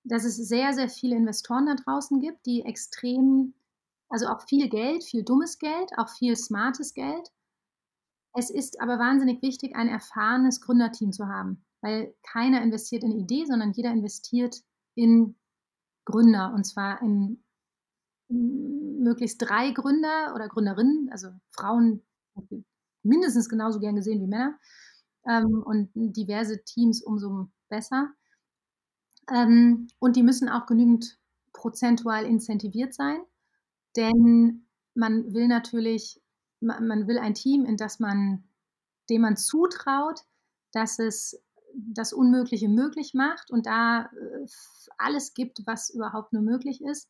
dass 0.04 0.24
es 0.24 0.38
sehr, 0.38 0.74
sehr 0.74 0.90
viele 0.90 1.16
Investoren 1.16 1.66
da 1.66 1.76
draußen 1.76 2.20
gibt, 2.20 2.46
die 2.46 2.62
extrem, 2.64 3.54
also 4.10 4.28
auch 4.28 4.42
viel 4.48 4.70
Geld, 4.70 5.04
viel 5.04 5.24
dummes 5.24 5.60
Geld, 5.60 5.92
auch 5.98 6.10
viel 6.10 6.36
smartes 6.36 6.94
Geld, 6.94 7.32
es 8.38 8.52
ist 8.52 8.80
aber 8.80 9.00
wahnsinnig 9.00 9.42
wichtig, 9.42 9.76
ein 9.76 9.88
erfahrenes 9.88 10.62
Gründerteam 10.62 11.12
zu 11.12 11.28
haben, 11.28 11.66
weil 11.82 12.14
keiner 12.22 12.62
investiert 12.62 13.04
in 13.04 13.12
Idee, 13.12 13.46
sondern 13.46 13.72
jeder 13.72 13.90
investiert 13.90 14.62
in 14.94 15.36
Gründer 16.06 16.54
und 16.54 16.64
zwar 16.64 17.02
in 17.02 17.44
möglichst 18.30 19.42
drei 19.42 19.72
Gründer 19.72 20.34
oder 20.36 20.50
Gründerinnen, 20.50 21.10
also 21.12 21.30
Frauen 21.50 22.04
mindestens 23.08 23.50
genauso 23.50 23.80
gern 23.80 23.96
gesehen 23.96 24.22
wie 24.22 24.28
Männer 24.28 24.58
ähm, 25.28 25.64
und 25.64 25.90
diverse 25.96 26.64
Teams 26.64 27.04
umso 27.04 27.50
besser. 27.70 28.12
Ähm, 29.32 29.88
und 30.00 30.16
die 30.16 30.24
müssen 30.24 30.50
auch 30.50 30.66
genügend 30.66 31.18
prozentual 31.54 32.26
incentiviert 32.26 32.94
sein, 32.94 33.20
denn 33.96 34.68
man 34.94 35.34
will 35.34 35.48
natürlich 35.48 36.22
man 36.60 37.08
will 37.08 37.18
ein 37.18 37.34
Team, 37.34 37.66
in 37.66 37.78
das 37.78 38.00
man, 38.00 38.44
dem 39.10 39.22
man 39.22 39.38
zutraut, 39.38 40.22
dass 40.72 41.00
es 41.00 41.42
das 41.76 42.14
Unmögliche 42.14 42.70
möglich 42.70 43.14
macht 43.14 43.52
und 43.52 43.66
da 43.66 44.06
äh, 44.06 44.46
alles 44.98 45.34
gibt, 45.34 45.62
was 45.68 45.90
überhaupt 45.90 46.34
nur 46.34 46.42
möglich 46.42 46.82
ist 46.82 47.10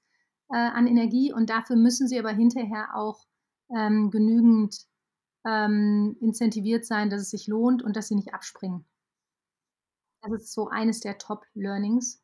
äh, 0.52 0.58
an 0.58 0.88
Energie. 0.88 1.32
Und 1.32 1.50
dafür 1.50 1.78
müssen 1.78 2.08
sie 2.08 2.20
aber 2.20 2.32
hinterher 2.32 2.96
auch 2.96 3.26
ähm, 3.76 4.12
genügend 4.12 4.76
ähm, 5.48 6.18
incentiviert 6.20 6.86
sein, 6.86 7.10
dass 7.10 7.22
es 7.22 7.30
sich 7.30 7.48
lohnt 7.48 7.82
und 7.82 7.96
dass 7.96 8.10
sie 8.10 8.16
nicht 8.16 8.34
abspringen. 8.34 8.86
Das 10.22 10.34
ist 10.34 10.54
so 10.54 10.70
eines 10.70 11.00
der 11.00 11.18
Top-Learnings. 11.18 12.22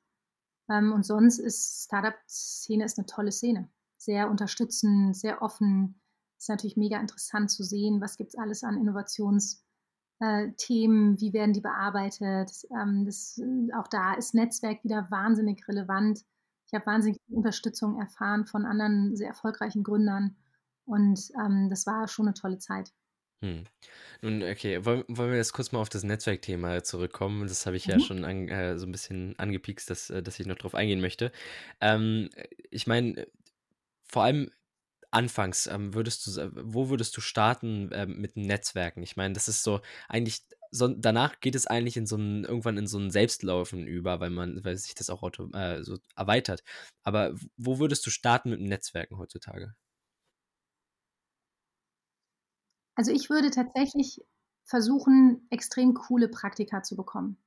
Ähm, 0.70 0.92
und 0.92 1.06
sonst 1.06 1.40
ist 1.40 1.86
Startup-Szene 1.86 2.86
eine 2.98 3.06
tolle 3.06 3.32
Szene. 3.32 3.70
Sehr 3.98 4.30
unterstützend, 4.30 5.16
sehr 5.16 5.42
offen, 5.42 6.02
ist 6.38 6.50
natürlich 6.50 6.78
mega 6.78 7.00
interessant 7.00 7.50
zu 7.50 7.64
sehen, 7.64 8.02
was 8.02 8.18
gibt 8.18 8.34
es 8.34 8.40
alles 8.40 8.64
an 8.64 8.78
Innovationsthemen, 8.78 11.16
äh, 11.16 11.22
wie 11.22 11.34
werden 11.34 11.54
die 11.54 11.62
bearbeitet. 11.62 12.52
Ähm, 12.72 13.06
das, 13.06 13.40
auch 13.78 13.88
da 13.88 14.16
ist 14.16 14.34
Netzwerk 14.34 14.84
wieder 14.84 15.08
wahnsinnig 15.10 15.66
relevant. 15.68 16.26
Ich 16.68 16.74
habe 16.74 16.86
wahnsinnig 16.86 17.20
Unterstützung 17.30 18.00
erfahren 18.00 18.46
von 18.46 18.66
anderen 18.66 19.16
sehr 19.16 19.30
erfolgreichen 19.30 19.84
Gründern 19.84 20.36
und 20.86 21.30
ähm, 21.40 21.70
das 21.70 21.86
war 21.86 22.08
schon 22.08 22.28
eine 22.28 22.34
tolle 22.34 22.58
Zeit. 22.58 22.92
Hm. 23.44 23.66
Nun, 24.22 24.42
okay, 24.42 24.86
wollen, 24.86 25.04
wollen 25.10 25.32
wir 25.32 25.38
jetzt 25.38 25.52
kurz 25.52 25.74
mal 25.74 25.80
auf 25.80 25.90
das 25.90 26.04
Netzwerkthema 26.04 26.82
zurückkommen? 26.82 27.46
Das 27.46 27.66
habe 27.66 27.76
ich 27.76 27.86
ja 27.86 27.98
mhm. 27.98 28.02
schon 28.02 28.24
an, 28.24 28.48
äh, 28.48 28.80
so 28.80 28.86
ein 28.86 28.92
bisschen 28.94 29.38
angepiekst, 29.38 29.90
dass, 29.90 30.10
äh, 30.10 30.24
dass 30.24 30.40
ich 30.40 30.48
noch 30.48 30.56
drauf 30.56 30.76
eingehen 30.76 31.02
möchte. 31.02 31.34
Ähm, 31.82 32.30
ich 32.72 32.88
meine, 32.88 33.28
vor 34.08 34.24
allem 34.24 34.50
anfangs, 35.12 35.68
ähm, 35.68 35.94
würdest 35.94 36.26
du, 36.26 36.52
wo 36.56 36.90
würdest 36.90 37.18
du 37.18 37.22
starten 37.22 37.90
ähm, 37.92 38.22
mit 38.22 38.38
Netzwerken? 38.38 39.04
Ich 39.04 39.18
meine, 39.18 39.34
das 39.34 39.50
ist 39.50 39.64
so 39.64 39.82
eigentlich, 40.08 40.44
so, 40.72 40.88
danach 40.88 41.42
geht 41.42 41.56
es 41.56 41.68
eigentlich 41.68 41.98
in 41.98 42.08
so 42.08 42.16
ein, 42.16 42.46
irgendwann 42.46 42.78
in 42.78 42.88
so 42.88 42.98
ein 43.00 43.12
Selbstlaufen 43.12 43.86
über, 43.86 44.22
weil 44.22 44.30
man, 44.30 44.64
weil 44.64 44.78
sich 44.78 44.96
das 44.96 45.10
auch 45.10 45.22
auto, 45.22 45.52
äh, 45.52 45.84
so 45.84 45.98
erweitert. 46.16 46.64
Aber 47.04 47.36
wo 47.58 47.80
würdest 47.80 48.06
du 48.06 48.10
starten 48.10 48.52
mit 48.52 48.62
Netzwerken 48.62 49.18
heutzutage? 49.18 49.76
Also 52.96 53.12
ich 53.12 53.30
würde 53.30 53.50
tatsächlich 53.52 54.22
versuchen, 54.66 55.48
extrem 55.50 55.94
coole 55.94 56.28
Praktika 56.30 56.84
zu 56.84 56.96
bekommen. 56.96 57.38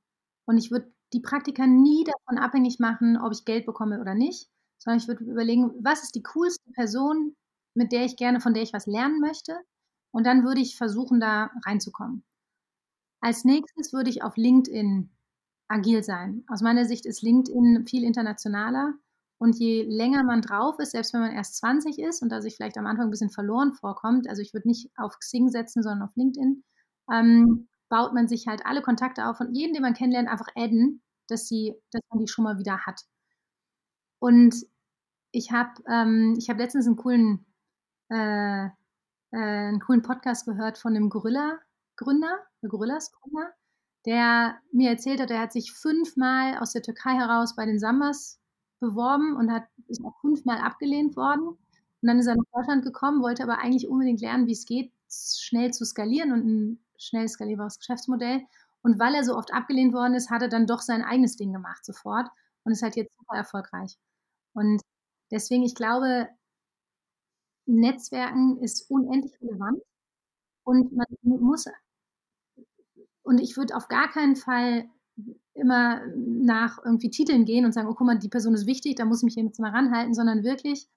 Und 0.45 0.57
ich 0.57 0.71
würde 0.71 0.91
die 1.13 1.19
Praktika 1.21 1.65
nie 1.67 2.03
davon 2.03 2.37
abhängig 2.37 2.79
machen, 2.79 3.17
ob 3.17 3.31
ich 3.31 3.45
Geld 3.45 3.65
bekomme 3.65 4.01
oder 4.01 4.13
nicht, 4.13 4.49
sondern 4.77 4.99
ich 4.99 5.07
würde 5.07 5.23
überlegen, 5.23 5.71
was 5.81 6.03
ist 6.03 6.15
die 6.15 6.23
coolste 6.23 6.69
Person, 6.73 7.35
mit 7.73 7.91
der 7.91 8.05
ich 8.05 8.17
gerne, 8.17 8.41
von 8.41 8.53
der 8.53 8.63
ich 8.63 8.73
was 8.73 8.87
lernen 8.87 9.19
möchte. 9.19 9.57
Und 10.11 10.25
dann 10.25 10.43
würde 10.43 10.61
ich 10.61 10.77
versuchen, 10.77 11.19
da 11.19 11.51
reinzukommen. 11.65 12.23
Als 13.21 13.45
nächstes 13.45 13.93
würde 13.93 14.09
ich 14.09 14.23
auf 14.23 14.37
LinkedIn 14.37 15.09
agil 15.67 16.03
sein. 16.03 16.43
Aus 16.47 16.61
meiner 16.61 16.85
Sicht 16.85 17.05
ist 17.05 17.21
LinkedIn 17.21 17.85
viel 17.87 18.03
internationaler. 18.03 18.93
Und 19.39 19.57
je 19.57 19.83
länger 19.83 20.23
man 20.23 20.41
drauf 20.41 20.79
ist, 20.79 20.91
selbst 20.91 21.13
wenn 21.13 21.21
man 21.21 21.31
erst 21.31 21.57
20 21.57 21.99
ist 21.99 22.21
und 22.23 22.29
da 22.29 22.41
sich 22.41 22.55
vielleicht 22.55 22.77
am 22.77 22.87
Anfang 22.87 23.07
ein 23.07 23.11
bisschen 23.11 23.29
verloren 23.29 23.73
vorkommt, 23.73 24.27
also 24.27 24.41
ich 24.41 24.53
würde 24.53 24.67
nicht 24.67 24.89
auf 24.97 25.19
Xing 25.19 25.49
setzen, 25.49 25.83
sondern 25.83 26.07
auf 26.07 26.15
LinkedIn, 26.15 26.63
ähm, 27.11 27.67
baut 27.89 28.13
man 28.13 28.27
sich 28.27 28.47
halt 28.47 28.65
alle 28.65 28.81
Kontakte 28.81 29.27
auf 29.27 29.39
und 29.39 29.53
jeden, 29.55 29.73
den 29.73 29.83
man 29.83 29.93
kennenlernt, 29.93 30.27
einfach 30.27 30.47
adden, 30.55 31.01
dass, 31.27 31.47
sie, 31.47 31.75
dass 31.91 32.01
man 32.09 32.19
die 32.19 32.27
schon 32.27 32.43
mal 32.43 32.57
wieder 32.57 32.85
hat. 32.85 33.01
Und 34.19 34.55
ich 35.31 35.51
habe 35.51 35.71
ähm, 35.87 36.37
hab 36.47 36.57
letztens 36.57 36.87
einen 36.87 36.95
coolen 36.95 37.45
äh, 38.09 38.69
äh, 39.31 39.37
einen 39.37 39.79
coolen 39.79 40.01
Podcast 40.01 40.45
gehört 40.45 40.77
von 40.77 40.93
dem 40.93 41.09
Gorilla-Gründer, 41.09 42.39
der 42.61 42.69
Gorillas-Gründer, 42.69 43.51
der 44.05 44.59
mir 44.71 44.91
erzählt 44.91 45.19
hat, 45.19 45.31
er 45.31 45.41
hat 45.41 45.51
sich 45.51 45.73
fünfmal 45.73 46.57
aus 46.59 46.71
der 46.71 46.81
Türkei 46.81 47.15
heraus 47.15 47.55
bei 47.55 47.65
den 47.65 47.79
Sambas 47.79 48.39
beworben 48.79 49.35
und 49.35 49.51
hat, 49.51 49.63
ist 49.87 50.03
auch 50.03 50.19
fünfmal 50.21 50.59
abgelehnt 50.59 51.15
worden. 51.15 51.47
Und 51.47 51.57
dann 52.01 52.19
ist 52.19 52.27
er 52.27 52.35
nach 52.35 52.43
Deutschland 52.53 52.83
gekommen, 52.83 53.21
wollte 53.21 53.43
aber 53.43 53.59
eigentlich 53.59 53.87
unbedingt 53.87 54.21
lernen, 54.21 54.47
wie 54.47 54.51
es 54.53 54.65
geht, 54.65 54.91
schnell 55.09 55.71
zu 55.71 55.85
skalieren 55.85 56.31
und 56.31 56.45
ein 56.45 56.79
schnell 56.97 57.27
skalierbares 57.27 57.79
Geschäftsmodell. 57.79 58.41
Und 58.81 58.99
weil 58.99 59.15
er 59.15 59.23
so 59.23 59.35
oft 59.35 59.53
abgelehnt 59.53 59.93
worden 59.93 60.13
ist, 60.13 60.29
hat 60.29 60.41
er 60.41 60.49
dann 60.49 60.67
doch 60.67 60.81
sein 60.81 61.03
eigenes 61.03 61.35
Ding 61.37 61.51
gemacht 61.51 61.83
sofort 61.85 62.27
und 62.63 62.71
ist 62.71 62.83
halt 62.83 62.95
jetzt 62.95 63.11
super 63.17 63.35
erfolgreich. 63.35 63.97
Und 64.53 64.81
deswegen, 65.31 65.63
ich 65.63 65.75
glaube, 65.75 66.29
Netzwerken 67.65 68.57
ist 68.61 68.89
unendlich 68.89 69.33
relevant 69.41 69.81
und 70.63 70.93
man 70.93 71.05
muss 71.21 71.65
und 73.23 73.39
ich 73.39 73.57
würde 73.57 73.75
auf 73.75 73.89
gar 73.89 74.09
keinen 74.09 74.37
Fall 74.37 74.89
immer 75.57 76.01
nach 76.15 76.79
irgendwie 76.83 77.09
Titeln 77.09 77.45
gehen 77.45 77.65
und 77.65 77.73
sagen, 77.73 77.87
oh 77.87 77.93
guck 77.93 78.07
mal, 78.07 78.17
die 78.17 78.29
Person 78.29 78.53
ist 78.53 78.65
wichtig, 78.65 78.95
da 78.95 79.05
muss 79.05 79.21
ich 79.21 79.25
mich 79.25 79.35
jetzt 79.35 79.59
mal 79.59 79.71
ranhalten, 79.71 80.13
sondern 80.13 80.43
wirklich 80.43 80.87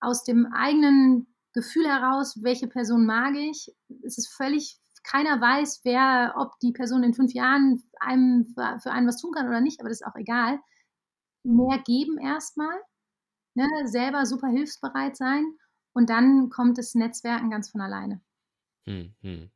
aus 0.00 0.24
dem 0.24 0.46
eigenen 0.52 1.26
Gefühl 1.52 1.86
heraus, 1.86 2.42
welche 2.42 2.68
Person 2.68 3.06
mag 3.06 3.34
ich. 3.36 3.74
Es 4.02 4.18
ist 4.18 4.28
völlig, 4.28 4.78
keiner 5.02 5.40
weiß, 5.40 5.80
wer, 5.84 6.34
ob 6.36 6.58
die 6.60 6.72
Person 6.72 7.02
in 7.02 7.14
fünf 7.14 7.32
Jahren 7.32 7.82
einem 7.98 8.54
für 8.54 8.90
einen 8.90 9.06
was 9.06 9.20
tun 9.20 9.32
kann 9.32 9.48
oder 9.48 9.60
nicht, 9.60 9.80
aber 9.80 9.88
das 9.88 10.00
ist 10.00 10.06
auch 10.06 10.16
egal. 10.16 10.60
Mehr 11.42 11.78
geben 11.78 12.18
erstmal 12.18 12.78
ne, 13.54 13.66
selber 13.84 14.26
super 14.26 14.48
hilfsbereit 14.48 15.16
sein 15.16 15.56
und 15.92 16.10
dann 16.10 16.50
kommt 16.50 16.78
das 16.78 16.94
Netzwerken 16.94 17.50
ganz 17.50 17.70
von 17.70 17.80
alleine. 17.80 18.20
Hm, 18.86 19.14
hm. 19.22 19.50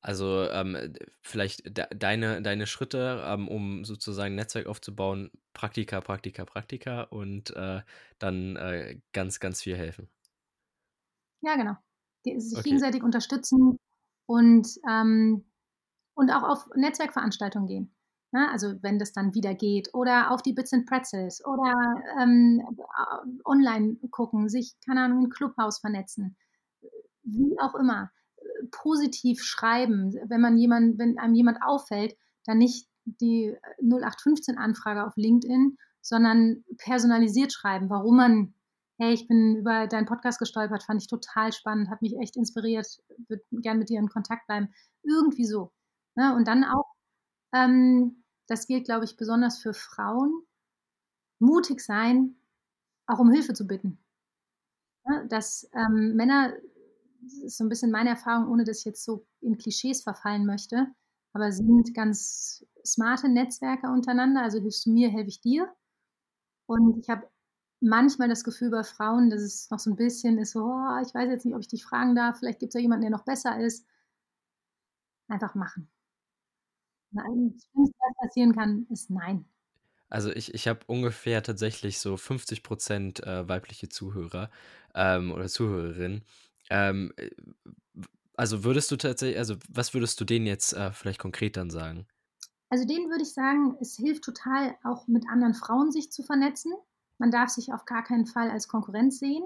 Also 0.00 0.48
ähm, 0.50 0.94
vielleicht 1.22 1.76
de 1.76 1.86
deine, 1.94 2.40
deine 2.40 2.66
Schritte, 2.66 3.22
ähm, 3.26 3.48
um 3.48 3.84
sozusagen 3.84 4.34
ein 4.34 4.36
Netzwerk 4.36 4.66
aufzubauen, 4.66 5.30
Praktika, 5.54 6.00
Praktika, 6.00 6.44
Praktika 6.44 7.02
und 7.02 7.54
äh, 7.56 7.82
dann 8.18 8.56
äh, 8.56 9.00
ganz, 9.12 9.40
ganz 9.40 9.62
viel 9.62 9.76
helfen. 9.76 10.08
Ja, 11.40 11.56
genau. 11.56 11.76
Sich 12.24 12.58
okay. 12.58 12.64
gegenseitig 12.64 13.02
unterstützen 13.02 13.78
und, 14.26 14.68
ähm, 14.88 15.44
und 16.14 16.30
auch 16.30 16.42
auf 16.42 16.68
Netzwerkveranstaltungen 16.74 17.66
gehen. 17.66 17.94
Ne? 18.30 18.48
Also 18.50 18.82
wenn 18.82 18.98
das 18.98 19.12
dann 19.12 19.34
wieder 19.34 19.54
geht. 19.54 19.94
Oder 19.94 20.30
auf 20.30 20.42
die 20.42 20.52
Bits 20.52 20.72
and 20.72 20.86
Pretzels 20.86 21.44
oder 21.44 21.74
ähm, 22.20 22.62
online 23.44 23.96
gucken, 24.10 24.48
sich, 24.48 24.76
keine 24.86 25.02
Ahnung, 25.02 25.24
in 25.24 25.30
Clubhaus 25.30 25.78
vernetzen. 25.78 26.36
Wie 27.22 27.58
auch 27.60 27.74
immer. 27.74 28.10
Positiv 28.70 29.42
schreiben, 29.42 30.14
wenn 30.26 30.40
man 30.40 30.56
jemand, 30.56 30.98
wenn 30.98 31.18
einem 31.18 31.34
jemand 31.34 31.58
auffällt, 31.62 32.16
dann 32.44 32.58
nicht 32.58 32.88
die 33.04 33.56
0815-Anfrage 33.82 35.06
auf 35.06 35.16
LinkedIn, 35.16 35.78
sondern 36.00 36.64
personalisiert 36.78 37.52
schreiben, 37.52 37.90
warum 37.90 38.16
man, 38.16 38.54
hey, 38.98 39.12
ich 39.12 39.26
bin 39.28 39.56
über 39.56 39.86
deinen 39.86 40.06
Podcast 40.06 40.38
gestolpert, 40.38 40.82
fand 40.82 41.02
ich 41.02 41.08
total 41.08 41.52
spannend, 41.52 41.90
hat 41.90 42.02
mich 42.02 42.16
echt 42.18 42.36
inspiriert, 42.36 42.86
würde 43.28 43.42
gern 43.52 43.78
mit 43.78 43.88
dir 43.88 43.98
in 43.98 44.08
Kontakt 44.08 44.46
bleiben. 44.46 44.68
Irgendwie 45.02 45.46
so. 45.46 45.72
Ne? 46.14 46.34
Und 46.34 46.48
dann 46.48 46.64
auch 46.64 46.84
ähm, 47.52 48.22
das 48.48 48.66
gilt, 48.66 48.84
glaube 48.84 49.04
ich, 49.04 49.16
besonders 49.16 49.58
für 49.58 49.74
Frauen, 49.74 50.42
mutig 51.38 51.80
sein, 51.80 52.36
auch 53.06 53.18
um 53.18 53.30
Hilfe 53.30 53.54
zu 53.54 53.66
bitten. 53.66 53.98
Ne, 55.04 55.26
dass, 55.28 55.68
ähm, 55.74 56.14
Männer 56.16 56.54
ist 57.22 57.58
so 57.58 57.64
'n 57.64 57.68
bisschen 57.68 57.90
meine 57.90 58.10
Erfahrung, 58.10 58.48
ohne 58.50 58.64
dass 58.64 58.80
ich 58.80 58.84
jetzt 58.86 59.04
so 59.04 59.26
in 59.40 59.58
Klischees 59.58 60.02
verfallen 60.02 60.46
möchte, 60.46 60.86
aber 61.32 61.52
sind 61.52 61.94
ganz 61.94 62.64
smarte 62.86 63.28
Netzwerker 63.28 63.92
untereinander. 63.92 64.42
Also, 64.42 64.60
hilfst 64.60 64.86
du 64.86 64.90
mir, 64.92 65.08
helfe 65.10 65.28
ich 65.28 65.40
dir. 65.40 65.68
Und 66.66 66.98
ich 67.00 67.10
habe 67.10 67.28
manchmal 67.80 68.28
das 68.28 68.44
Gefühl 68.44 68.70
bei 68.70 68.84
Frauen, 68.84 69.30
dass 69.30 69.42
es 69.42 69.70
noch 69.70 69.80
so 69.80 69.90
'n 69.90 69.96
bisschen 69.96 70.38
ist 70.38 70.52
so: 70.52 70.64
„Oh, 70.64 70.98
ich 71.06 71.14
weiß 71.14 71.30
jetzt 71.30 71.46
nicht, 71.46 71.54
ob 71.56 71.62
ich 71.62 71.68
dich 71.68 71.84
fragen 71.84 72.14
darf. 72.16 72.38
Vielleicht 72.40 72.60
gibt's 72.60 72.74
ja 72.76 72.80
jemanden, 72.82 73.02
der 73.02 73.10
noch 73.12 73.24
besser 73.24 73.60
ist.“ 73.60 73.84
Einfach 75.30 75.54
machen. 75.54 75.88
Nein, 77.12 77.52
das 77.54 77.64
Schlimmste, 77.72 77.96
was 78.00 78.16
passieren 78.18 78.54
kann, 78.54 78.86
ist 78.90 79.10
nein. 79.10 79.46
Also, 80.12 80.30
ich 80.30 80.54
ich 80.54 80.66
habe 80.68 80.80
ungefähr 80.86 81.42
tatsächlich 81.42 81.98
so 81.98 82.16
50 82.16 82.62
%, 82.62 83.20
äh, 83.26 83.46
weibliche 83.46 83.88
Zuhörer, 83.90 84.50
ähm, 84.94 85.32
oder 85.32 85.48
Zuhörerinnen. 85.48 86.22
Ähm, 86.70 87.12
äh, 87.16 87.30
also, 88.36 88.62
würdest 88.64 88.90
du 88.90 88.96
tatsächlich 88.96 89.38
also, 89.38 89.56
was 89.68 89.94
würdest 89.94 90.20
du 90.20 90.24
denen 90.24 90.46
jetzt, 90.46 90.72
äh, 90.72 90.92
vielleicht 90.92 91.18
konkret 91.18 91.56
dann 91.56 91.70
sagen? 91.70 92.06
Also, 92.70 92.86
denen 92.86 93.10
würde 93.10 93.22
ich 93.22 93.32
sagen, 93.32 93.76
es 93.80 93.96
hilft 93.96 94.24
total, 94.24 94.76
auch 94.84 95.08
mit 95.08 95.28
anderen 95.28 95.54
Frauen 95.54 95.90
sich 95.90 96.12
zu 96.12 96.22
vernetzen. 96.22 96.72
Man 97.18 97.30
darf 97.30 97.48
sich 97.50 97.72
auf 97.72 97.84
gar 97.84 98.04
keinen 98.04 98.26
Fall 98.26 98.50
als 98.50 98.68
Konkurrenz 98.68 99.18
sehen. 99.18 99.42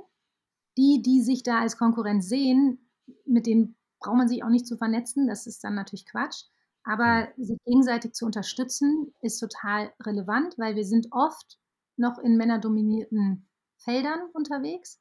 Die, 0.78 1.02
die 1.02 1.22
sich 1.22 1.42
da 1.42 1.61
als 1.61 1.76
Konkurrenz 1.76 2.28
sehen, 2.28 2.90
mit 3.26 3.46
denen 3.46 3.76
braucht 4.00 4.16
man 4.16 4.28
sich 4.28 4.42
auch 4.42 4.48
nicht 4.48 4.66
zu 4.66 4.76
vernetzen, 4.76 5.26
das 5.26 5.46
ist 5.46 5.62
dann 5.64 5.74
natürlich 5.74 6.06
Quatsch. 6.06 6.44
Aber 6.85 7.28
sich 7.37 7.58
gegenseitig 7.64 8.12
zu 8.14 8.26
unterstützen, 8.26 9.14
ist 9.20 9.38
total 9.38 9.92
relevant, 10.04 10.58
weil 10.58 10.74
wir 10.74 10.85
sind 10.85 11.08
oft 11.12 11.58
noch 11.96 12.18
in 12.18 12.37
männerdominierten 12.37 13.48
Feldern 13.76 14.20
unterwegs, 14.32 15.00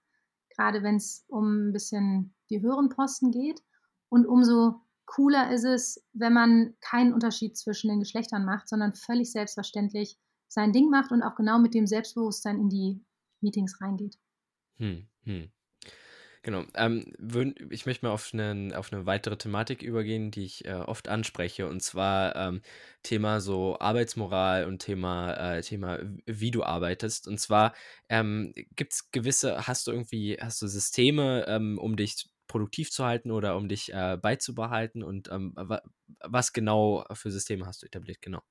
grade 0.62 0.84
wenn's 0.84 1.26
um 1.28 1.70
'n 1.70 1.74
bisschen 1.74 2.34
die 2.50 2.62
höheren 2.62 2.90
Posten 2.90 3.32
geht. 3.32 3.62
Und 4.10 4.26
umso 4.26 4.82
cooler 5.06 5.52
ist 5.52 5.64
es, 5.66 6.04
wenn 6.14 6.34
man 6.34 6.76
keinen 6.82 7.14
Unterschied 7.14 7.58
zwischen 7.58 7.90
den 7.90 8.00
Geschlechtern 8.00 8.46
macht, 8.46 8.70
sondern 8.70 8.94
völlig 8.94 9.32
selbstverständlich 9.32 10.18
sein 10.48 10.72
Ding 10.74 10.90
macht 10.90 11.12
und 11.12 11.24
auch 11.24 11.36
genau 11.36 11.60
mit 11.60 11.74
dem 11.74 11.88
Selbstbewusstsein 11.88 12.60
in 12.60 12.70
die 12.70 13.04
Meetings 13.42 13.82
reingeht. 13.82 14.18
Mhm, 14.80 15.08
mhm. 15.26 15.52
Genau. 16.46 16.64
Ähm, 16.74 17.14
würden 17.20 17.54
ich 17.70 17.86
möchte 17.86 18.04
mal 18.06 18.12
auf 18.14 18.34
'nen 18.34 18.74
auf 18.74 18.92
'ne 18.92 19.06
weitere 19.06 19.38
Thematik 19.38 19.84
übergehen, 19.84 20.32
die 20.32 20.44
ich, 20.46 20.66
äh, 20.66 20.74
oft 20.74 21.08
anspreche, 21.08 21.68
und 21.68 21.84
zwar, 21.84 22.36
ähm, 22.36 22.62
Thema 23.04 23.40
so 23.42 23.78
Arbeitsmoral 23.80 24.66
und 24.66 24.80
Thema 24.80 25.34
äh, 25.58 25.62
Thema, 25.62 26.00
wie 26.26 26.50
du 26.50 26.64
arbeitest. 26.64 27.28
Und 27.28 27.40
zwar, 27.40 27.74
ähm, 28.10 28.54
gibt's 28.76 29.12
gewisse 29.12 29.68
hast 29.68 29.86
du 29.86 29.92
irgendwie 29.92 30.38
hast 30.42 30.60
du 30.64 30.68
Systeme, 30.68 31.46
ähm, 31.48 31.78
um 31.78 31.96
dich 31.96 32.28
produktiv 32.48 32.90
zu 32.92 33.06
halten 33.06 33.30
oder 33.32 33.56
um 33.56 33.68
dich, 33.70 33.94
äh, 33.94 34.18
beizubehalten 34.20 35.04
und, 35.04 35.30
ähm, 35.32 35.54
wa 35.56 35.82
was 36.24 36.54
genau 36.54 37.06
für 37.14 37.30
Systeme 37.32 37.66
hast 37.68 37.84
du 37.84 37.86
etabliert? 37.86 38.20
Genau. 38.22 38.42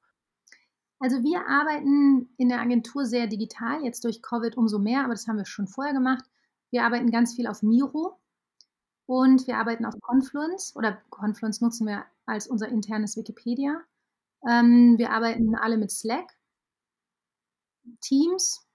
Also, 1.02 1.22
wir 1.22 1.46
arbeiten 1.48 2.28
in 2.36 2.50
der 2.50 2.60
Agentur 2.60 3.06
sehr 3.06 3.26
digital, 3.26 3.82
jetzt 3.82 4.04
durch 4.04 4.20
Covid 4.20 4.58
umso 4.58 4.78
mehr, 4.78 5.00
aber 5.02 5.14
das 5.14 5.26
haben 5.26 5.38
wir 5.38 5.46
schon 5.46 5.66
vorher 5.66 5.94
gemacht. 5.94 6.24
Wir 6.70 6.84
arbeiten 6.84 7.10
ganz 7.10 7.34
viel 7.34 7.46
auf 7.46 7.62
Miro 7.62 8.18
und 9.06 9.46
wir 9.46 9.58
arbeiten 9.58 9.84
auf 9.84 9.94
Confluence 10.00 10.74
oder 10.76 11.00
Confluence 11.10 11.60
nutzen 11.60 11.86
wir 11.86 12.04
als 12.26 12.46
unser 12.46 12.68
internes 12.68 13.16
Wikipedia. 13.16 13.80
Ähm, 14.48 14.96
wir 14.96 15.10
arbeiten 15.10 15.56
alle 15.56 15.76
mit 15.76 15.90
Slack. 15.90 16.36
Teams. 18.00 18.66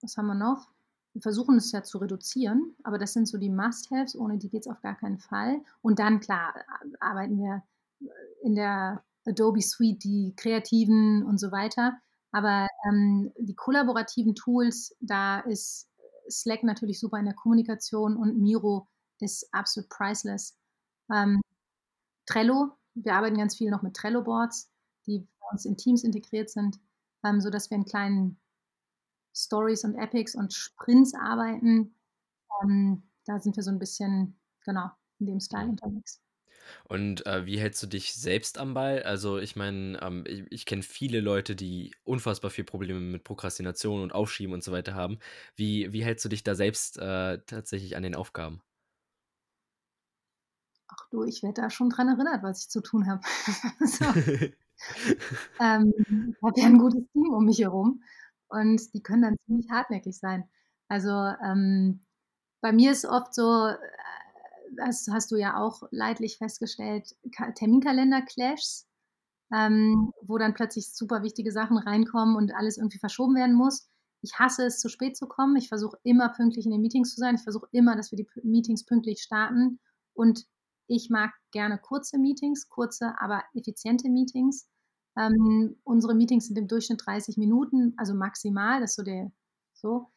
Was 0.00 0.16
haben 0.16 0.26
wir 0.26 0.34
noch? 0.34 0.68
Wir 1.12 1.22
versuchen 1.22 1.56
es 1.56 1.70
ja 1.70 1.84
zu 1.84 1.98
reduzieren, 1.98 2.74
aber 2.82 2.98
das 2.98 3.12
sind 3.12 3.26
so 3.26 3.38
die 3.38 3.48
Must-haves, 3.48 4.16
ohne 4.16 4.36
die 4.38 4.48
geht's 4.48 4.66
auf 4.66 4.82
gar 4.82 4.96
keinen 4.96 5.20
Fall. 5.20 5.62
Und 5.80 6.00
dann 6.00 6.18
klar, 6.18 6.54
arbeiten 6.98 7.38
wir, 7.38 7.62
in 8.42 8.56
der 8.56 9.04
Adobe 9.24 9.62
Suite, 9.62 10.02
die 10.02 10.34
kreativen 10.36 11.24
und 11.24 11.38
so 11.38 11.52
weiter. 11.52 11.98
Aber, 12.34 12.66
ähm, 12.88 13.32
die 13.38 13.54
kollaborativen 13.54 14.34
Tools, 14.34 14.96
da 15.00 15.38
ist 15.40 15.88
Slack 16.28 16.64
natürlich 16.64 16.98
super 16.98 17.18
in 17.18 17.26
der 17.26 17.34
Kommunikation 17.34 18.16
und 18.16 18.38
Miro 18.40 18.88
ist 19.20 19.48
absolut 19.54 19.88
priceless. 19.88 20.56
Ähm, 21.12 21.40
Trello, 22.26 22.72
wir 22.94 23.14
arbeiten 23.14 23.38
ganz 23.38 23.56
viel 23.56 23.70
noch 23.70 23.82
mit 23.82 23.96
Trello-Boards, 23.96 24.70
die 25.06 25.20
bei 25.40 25.46
uns 25.52 25.64
in 25.66 25.76
Teams 25.78 26.04
integriert 26.04 26.50
sind, 26.50 26.78
ähm, 27.24 27.40
sodass 27.40 27.70
wir 27.70 27.76
in 27.78 27.84
kleinen 27.86 28.38
Stories 29.36 29.84
und 29.84 29.96
Epics 29.96 30.34
und 30.36 30.52
Sprints 30.54 31.14
arbeiten. 31.14 31.94
Ähm, 32.62 33.04
da 33.26 33.40
sind 33.40 33.56
wir 33.56 33.62
so 33.64 33.70
'n 33.72 33.78
bisschen, 33.80 34.38
genau, 34.64 34.90
in 35.20 35.26
dem 35.26 35.40
Style 35.40 35.68
unterwegs. 35.70 36.16
Und, 36.84 37.26
äh, 37.26 37.46
wie 37.46 37.58
hältst 37.58 37.82
du 37.82 37.86
dich 37.86 38.14
selbst 38.14 38.58
am 38.58 38.74
Ball? 38.74 39.02
Also, 39.02 39.38
ich 39.38 39.56
meine, 39.56 39.98
ähm, 40.02 40.24
i 40.28 40.46
ich 40.50 40.66
kenne 40.66 40.82
viele 40.82 41.20
Leute, 41.20 41.56
die 41.56 41.92
unfassbar 42.04 42.50
viel 42.50 42.64
Probleme 42.64 43.00
mit 43.00 43.24
Prokrastination 43.24 44.02
und 44.02 44.12
Aufschieben 44.12 44.54
und 44.54 44.62
so 44.64 44.72
weiter 44.72 44.94
haben. 44.94 45.18
Wie 45.56 45.92
wie 45.92 46.04
hältst 46.04 46.24
du 46.24 46.28
dich 46.28 46.42
da 46.42 46.54
selbst, 46.54 46.98
äh, 46.98 47.38
tatsächlich 47.46 47.96
an 47.96 48.02
den 48.02 48.14
Aufgaben? 48.14 48.62
Ach 50.88 51.08
du, 51.10 51.24
ich 51.24 51.42
werde 51.42 51.62
da 51.62 51.70
schon 51.70 51.90
dran 51.90 52.08
erinnert, 52.08 52.42
was 52.42 52.60
ich 52.62 52.68
zu 52.70 52.80
tun 52.80 53.06
habe. 53.06 53.20
So. 53.86 54.14
Ähm, 55.60 55.92
ich 56.36 56.42
habe 56.42 56.60
ja 56.60 56.66
'n 56.66 56.78
gutes 56.78 57.04
Team 57.12 57.30
um 57.32 57.44
mich 57.44 57.58
herum 57.60 58.02
und 58.48 58.92
die 58.94 59.02
können 59.02 59.22
dann 59.22 59.36
ziemlich 59.46 59.70
hartnäckig 59.70 60.18
sein. 60.18 60.48
Also, 60.88 61.10
ähm, 61.10 62.04
bei 62.60 62.72
mir 62.72 62.92
ist 62.92 63.04
oft 63.06 63.34
so, 63.34 63.70
das 64.76 65.08
hast 65.10 65.30
du 65.30 65.36
ja 65.36 65.56
auch 65.56 65.82
leidlich 65.90 66.38
festgestellt, 66.38 67.16
Ka 67.32 67.52
Terminkalender-Clashs, 67.52 68.86
ähm, 69.52 70.12
wo 70.22 70.38
dann 70.38 70.54
plötzlich 70.54 70.92
super 70.92 71.22
wichtige 71.22 71.52
Sachen 71.52 71.78
reinkommen 71.78 72.36
und 72.36 72.54
alles 72.54 72.78
irgendwie 72.78 72.98
verschoben 72.98 73.34
werden 73.34 73.54
muss. 73.54 73.88
Ich 74.22 74.38
hasse 74.38 74.64
es, 74.66 74.80
zu 74.80 74.88
spät 74.88 75.16
zu 75.16 75.26
kommen. 75.26 75.56
Ich 75.56 75.68
versuche 75.68 75.98
immer 76.02 76.30
pünktlich 76.30 76.64
in 76.64 76.72
den 76.72 76.80
Meetings 76.80 77.14
zu 77.14 77.20
sein. 77.20 77.34
Ich 77.34 77.42
versuche 77.42 77.68
immer, 77.72 77.96
dass 77.96 78.10
wir 78.10 78.16
die 78.16 78.28
Meetings 78.42 78.84
pünktlich 78.84 79.22
starten 79.22 79.80
und 80.14 80.46
ich 80.86 81.10
mag 81.10 81.32
gerne 81.50 81.78
kurze 81.78 82.18
Meetings, 82.18 82.68
kurze, 82.68 83.14
aber 83.18 83.42
effiziente 83.54 84.08
Meetings. 84.08 84.68
Ähm, 85.16 85.76
unsere 85.84 86.14
Meetings 86.14 86.46
sind 86.46 86.58
im 86.58 86.68
Durchschnitt 86.68 87.02
30 87.04 87.36
Minuten, 87.36 87.94
also 87.96 88.14
maximal, 88.14 88.80
das 88.80 88.90
ist 88.90 88.96
so 88.96 89.02
der 89.02 89.30
so. 89.72 90.10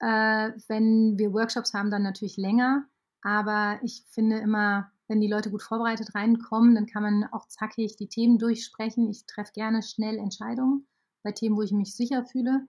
Äh, 0.00 0.52
wenn 0.68 1.18
wir 1.18 1.32
Workshops 1.32 1.74
haben, 1.74 1.90
dann 1.90 2.02
natürlich 2.02 2.36
länger, 2.36 2.86
aber 3.22 3.80
ich 3.82 4.04
finde 4.10 4.38
immer, 4.38 4.90
wenn 5.08 5.20
die 5.20 5.28
Leute 5.28 5.50
gut 5.50 5.62
vorbereitet 5.62 6.14
reinkommen, 6.14 6.74
dann 6.74 6.86
kann 6.86 7.02
man 7.02 7.24
auch 7.32 7.48
zackig 7.48 7.96
die 7.96 8.08
Themen 8.08 8.38
durchsprechen. 8.38 9.08
Ich 9.08 9.26
treffe 9.26 9.52
gerne 9.52 9.82
schnell 9.82 10.18
Entscheidungen 10.18 10.86
bei 11.22 11.32
Themen, 11.32 11.56
wo 11.56 11.62
ich 11.62 11.72
mich 11.72 11.94
sicher 11.94 12.24
fühle 12.24 12.66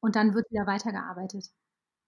und 0.00 0.16
dann 0.16 0.34
wird 0.34 0.50
wieder 0.50 0.66
weitergearbeitet. 0.66 1.50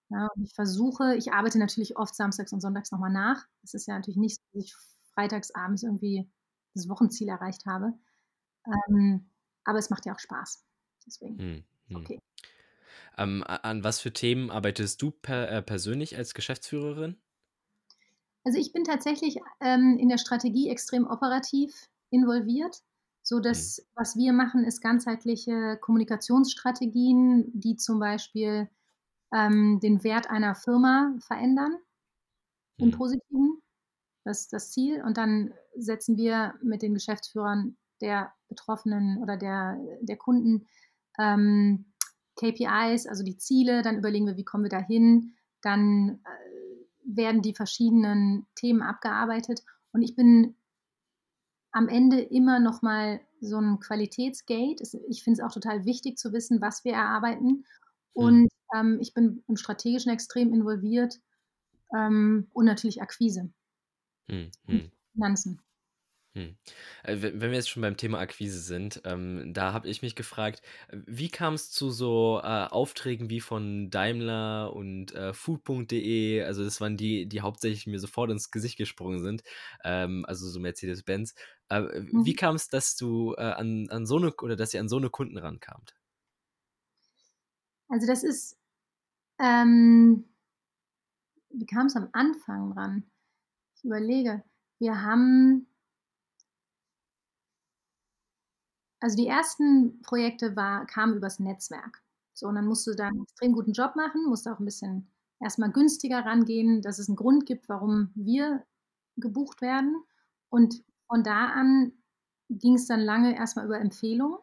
Ja, 0.09 0.27
und 0.35 0.43
ich 0.43 0.53
versuche 0.53 1.15
ich 1.15 1.31
arbeite 1.31 1.57
natürlich 1.57 1.97
oft 1.97 2.15
samstags 2.15 2.51
und 2.53 2.61
sonntags 2.61 2.91
noch 2.91 2.99
mal 2.99 3.09
nach. 3.09 3.45
Es 3.63 3.73
ist 3.73 3.87
ja 3.87 3.95
natürlich 3.95 4.17
nicht 4.17 4.35
so, 4.35 4.41
dass 4.53 4.65
ich 4.65 4.75
freitags 5.13 5.51
abends 5.51 5.83
irgendwie 5.83 6.29
das 6.73 6.89
Wochenziel 6.89 7.29
erreicht 7.29 7.65
habe. 7.65 7.93
Ähm, 8.65 9.29
aber 9.63 9.79
es 9.79 9.89
macht 9.89 10.05
ja 10.05 10.13
auch 10.13 10.19
Spaß. 10.19 10.63
Deswegen 11.05 11.39
ist 11.39 11.65
mhm. 11.89 11.95
okay. 11.95 12.19
Ähm, 13.17 13.43
an 13.45 13.83
was 13.83 13.99
für 13.99 14.13
Themen 14.13 14.49
arbeitest 14.49 15.01
du 15.01 15.11
per 15.11 15.49
äh, 15.49 15.61
persönlich 15.61 16.17
als 16.17 16.33
Geschäftsführerin? 16.33 17.17
Also, 18.45 18.57
ich 18.57 18.73
bin 18.73 18.83
tatsächlich, 18.83 19.37
ähm, 19.59 19.97
in 19.99 20.09
der 20.09 20.17
Strategie 20.17 20.69
extrem 20.69 21.05
operativ 21.07 21.87
involviert, 22.09 22.81
Mhm. 23.45 23.61
sodass 23.61 23.85
was 23.95 24.15
wir 24.15 24.33
machen, 24.33 24.63
ist 24.63 24.81
ganzheitliche 24.81 25.77
Kommunikationsstrategien, 25.79 27.51
die 27.53 27.75
zum 27.75 27.99
Beispiel, 27.99 28.69
ähm, 29.33 29.79
den 29.81 30.03
Wert 30.03 30.29
einer 30.29 30.55
Firma 30.55 31.15
verändern 31.19 31.77
im 32.79 32.91
Mhm. 32.91 32.91
Positiven. 32.91 33.61
Das 34.25 34.41
ist 34.41 34.53
das 34.53 34.71
Ziel. 34.71 35.03
Und 35.03 35.17
dann 35.17 35.53
setzen 35.77 36.17
wir 36.17 36.55
mit 36.63 36.81
den 36.81 36.93
Geschäftsführern 36.95 37.77
der 38.01 38.33
Betroffenen 38.49 39.19
oder 39.19 39.37
der 39.37 39.77
der 40.01 40.17
Kunden, 40.17 40.67
ähm, 41.19 41.85
KPIs, 42.37 43.07
also 43.07 43.23
die 43.23 43.37
Ziele, 43.37 43.81
dann 43.83 43.97
überlegen 43.97 44.27
wir, 44.27 44.37
wie 44.37 44.45
kommen 44.45 44.63
wir 44.65 44.69
dahin? 44.69 45.33
Dann, 45.61 46.21
äh, 46.25 46.50
werden 47.05 47.41
die 47.41 47.55
verschiedenen 47.55 48.47
Themen 48.55 48.81
abgearbeitet 48.81 49.63
und 49.93 50.01
ich 50.03 50.15
bin 50.15 50.55
am 51.73 51.87
Ende 51.87 52.19
immer 52.19 52.59
noch 52.59 52.81
mal 52.81 53.21
so 53.39 53.57
'n 53.57 53.79
Qualitätsgate. 53.79 54.83
Ich 55.09 55.23
finde 55.23 55.39
es 55.41 55.45
auch 55.45 55.53
total 55.53 55.85
wichtig 55.85 56.17
zu 56.17 56.33
wissen, 56.33 56.59
was 56.61 56.83
wir 56.83 56.93
erarbeiten 56.93 57.63
Mhm. 58.19 58.41
und, 58.41 58.49
ähm, 58.75 58.97
ich 59.01 59.13
bin 59.13 59.43
im 59.47 59.55
Strategischen 59.55 60.11
extrem 60.11 60.53
involviert, 60.53 61.19
ähm, 61.95 62.49
und 62.53 62.65
natürlich 62.65 63.01
Akquise. 63.01 63.51
Und 64.67 64.79
mhm. 64.79 64.91
Finanzen. 65.13 65.61
Hm. 66.35 66.55
Äh, 67.03 67.17
wenn 67.21 67.41
wir 67.41 67.51
jetzt 67.53 67.69
schon 67.69 67.81
beim 67.81 67.97
Thema 67.97 68.19
Akquise 68.19 68.61
sind, 68.61 69.01
ähm, 69.03 69.53
da 69.53 69.73
habe 69.73 69.89
ich 69.89 70.01
mich 70.01 70.15
gefragt, 70.15 70.61
wie 70.93 71.27
kam 71.29 71.55
es 71.55 71.71
zu 71.71 71.89
so, 71.89 72.39
äh, 72.41 72.45
Aufträgen 72.47 73.29
wie 73.29 73.41
von 73.41 73.89
Daimler 73.89 74.71
und, 74.73 75.13
äh, 75.13 75.33
Food.de? 75.33 76.43
Also, 76.43 76.63
das 76.63 76.79
waren 76.79 76.95
die, 76.95 77.27
die 77.27 77.41
hauptsächlich 77.41 77.85
mir 77.85 77.99
sofort 77.99 78.31
ins 78.31 78.49
Gesicht 78.49 78.77
gesprungen 78.77 79.19
sind, 79.19 79.43
ähm, 79.83 80.23
also 80.25 80.47
so 80.47 80.61
Mercedes-Benz. 80.61 81.35
Äh, 81.67 81.81
wie 82.13 82.33
Mhm. 82.33 82.41
es, 82.55 82.69
dass 82.69 82.95
du, 82.95 83.33
äh, 83.37 83.41
an 83.41 83.87
an 83.89 84.05
so 84.05 84.15
eine 84.17 84.33
oder 84.41 84.55
dass 84.55 84.73
ihr 84.73 84.79
an 84.79 84.87
so 84.89 84.97
eine 84.97 85.09
Kunden 85.09 85.37
rankamt? 85.37 85.95
Also, 87.89 88.07
das 88.07 88.23
ist 88.23 88.57
ähm 89.39 90.25
wie 91.53 91.65
kam's 91.65 91.95
am 91.95 92.09
Anfang 92.13 92.71
ran? 92.73 93.03
Ich 93.75 93.85
überlege. 93.85 94.43
Wir 94.79 95.03
haben 95.03 95.67
Also, 99.03 99.15
die 99.17 99.25
ersten 99.27 99.99
Projekte 100.03 100.55
war 100.55 100.85
kamen 100.85 101.15
übers 101.17 101.39
Netzwerk. 101.39 102.03
So, 102.33 102.47
und 102.47 102.53
dann 102.55 102.67
musst 102.67 102.85
du 102.85 102.93
da 102.93 103.07
'n 103.09 103.23
extrem 103.23 103.51
guten 103.53 103.73
Job 103.73 103.95
machen, 103.95 104.23
musst 104.27 104.47
auch 104.47 104.59
'n 104.59 104.65
bisschen 104.65 105.09
erst 105.39 105.57
mal 105.57 105.71
günstiger 105.71 106.19
rangehen, 106.23 106.83
dass 106.83 106.99
es 106.99 107.09
'n 107.09 107.15
Grund 107.15 107.47
gibt, 107.47 107.67
warum 107.67 108.11
wir 108.13 108.63
gebucht 109.17 109.61
werden. 109.61 110.03
Und 110.49 110.83
von 111.07 111.23
da 111.23 111.47
an 111.47 111.93
ging's 112.49 112.85
dann 112.85 112.99
lange 113.01 113.35
erst 113.35 113.55
mal 113.55 113.65
über 113.65 113.79
Empfehlungen. 113.79 114.37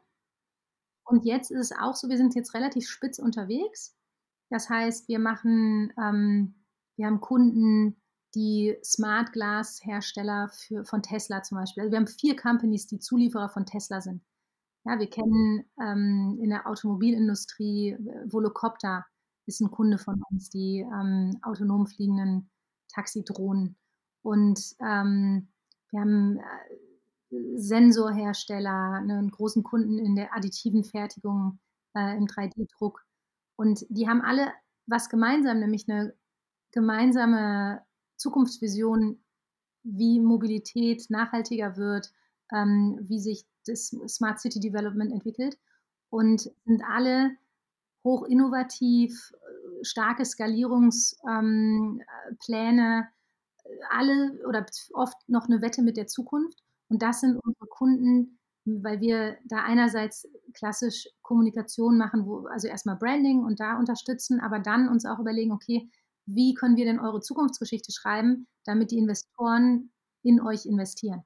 Und 1.07 1.25
jetzt 1.25 1.51
ist 1.51 1.59
es 1.61 1.73
auch 1.79 1.95
so, 1.95 2.09
wir 2.09 2.17
sind 2.17 2.35
jetzt 2.35 2.55
relativ 2.55 2.89
spitz 2.89 3.19
unterwegs. 3.19 3.95
Das 4.51 4.69
heißt, 4.71 5.09
wir 5.09 5.19
machen 5.19 5.93
ähm, 5.99 6.55
wir 6.97 7.07
haben 7.07 7.21
Kunden, 7.21 7.97
die 8.35 8.77
Smart-Glas-Hersteller 8.85 10.49
für 10.51 10.85
von 10.85 11.03
Tesla 11.03 11.43
zum 11.43 11.59
Beispiel. 11.59 11.83
Also, 11.85 11.93
wir 11.93 11.99
haben 11.99 12.07
4 12.09 12.37
Companies, 12.37 12.87
die 12.87 12.99
Zulieferer 12.99 13.49
von 13.49 13.67
Tesla 13.67 14.01
sind. 14.01 14.23
Ja, 14.87 14.99
wir 14.99 15.11
kennen, 15.11 15.65
ähm, 15.81 16.39
in 16.41 16.51
der 16.51 16.67
Automobilindustrie 16.67 17.91
äh, 17.93 18.33
Volocopter 18.33 19.05
ist 19.47 19.61
'n 19.61 19.71
Kunde 19.71 19.99
von 19.99 20.23
uns, 20.31 20.51
die, 20.51 20.81
ähm, 20.81 21.31
autonom 21.43 21.87
fliegenden 21.87 22.49
Taxidrohnen. 22.93 23.77
Und, 24.23 24.61
ähm, 24.81 25.49
wir 25.91 26.01
haben, 26.01 26.39
äh, 26.39 27.59
Sensorhersteller, 27.59 29.01
'nen 29.03 29.31
großen 29.31 29.63
Kunden 29.63 29.99
in 29.99 30.17
der 30.17 30.35
additiven 30.37 30.85
Fertigung, 30.85 31.59
äh, 31.95 32.17
im 32.17 32.27
3D-Druck. 32.27 33.05
Und 33.57 33.85
die 33.91 34.09
haben 34.09 34.23
alle 34.23 34.53
was 34.87 35.09
gemeinsam, 35.11 35.61
nämlich 35.61 35.87
'ne 35.89 36.15
gemeinsame 36.73 37.83
Zukunftsvision, 38.17 39.21
wie 39.85 40.21
Mobilität 40.21 41.11
nachhaltiger 41.11 41.77
wird, 41.79 42.13
ähm, 42.55 42.99
wie 43.03 43.21
sich 43.21 43.45
das 43.67 43.89
Smart 44.09 44.41
City 44.41 44.61
Development 44.61 45.13
entwickelt 45.13 45.59
und 46.11 46.41
sind 46.67 46.83
alle 46.89 47.33
hoch 48.05 48.25
innovativ, 48.25 49.33
äh, 49.35 49.85
starke 49.85 50.25
Skalierungs 50.27 51.17
ähm, 51.31 52.03
äh, 52.31 52.35
Pläne, 52.45 53.09
alle 53.91 54.39
oder 54.49 54.67
oft 54.95 55.17
noch 55.29 55.49
'ne 55.49 55.63
Wette 55.63 55.83
mit 55.83 55.97
der 55.99 56.07
Zukunft. 56.09 56.63
Und 56.91 57.03
das 57.03 57.21
sind 57.23 57.37
unsere 57.45 57.67
Kunden, 57.69 58.39
weil 58.67 59.01
wir 59.01 59.39
da 59.47 59.59
einerseits 59.65 60.29
klassisch 60.55 61.09
Kommunikation 61.23 61.99
machen, 61.99 62.27
wo 62.27 62.47
also 62.49 62.69
erst 62.69 62.87
mal 62.87 62.97
Branding 62.97 63.45
und 63.45 63.61
da 63.61 63.79
unterstützen, 63.79 64.41
aber 64.41 64.59
dann 64.61 64.89
uns 64.89 65.07
auch 65.07 65.19
überlegen: 65.21 65.53
„Okay, 65.53 65.91
wie 66.27 66.55
können 66.55 66.77
wir 66.79 66.85
denn 66.87 67.01
eure 67.01 67.21
Zukunftsgeschichte 67.23 67.93
schreiben, 67.93 68.47
damit 68.67 68.91
die 68.93 68.99
Investoren 68.99 69.91
in 70.25 70.41
euch 70.43 70.67
investieren?“ 70.67 71.25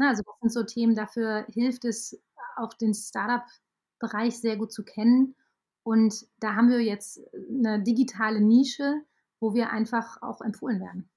Ne, 0.00 0.08
also 0.08 0.22
das 0.24 0.34
sind 0.40 0.52
so 0.52 0.64
Themen, 0.64 0.94
dafür 0.96 1.46
hilft 1.48 1.84
es 1.84 2.20
auch 2.56 2.74
den 2.74 2.94
Start-up-Bereich 2.94 4.38
sehr 4.40 4.56
gut 4.56 4.72
zu 4.72 4.84
kennen. 4.84 5.36
Und 5.84 6.26
da 6.40 6.54
haben 6.56 6.68
wir 6.68 6.80
jetzt 6.80 7.20
'ne 7.48 7.82
digitale 7.82 8.40
Nische, 8.40 9.02
wo 9.40 9.54
wir 9.54 9.70
einfach 9.70 10.20
auch 10.22 10.40
empfohlen 10.40 10.80
werden. 10.80 11.08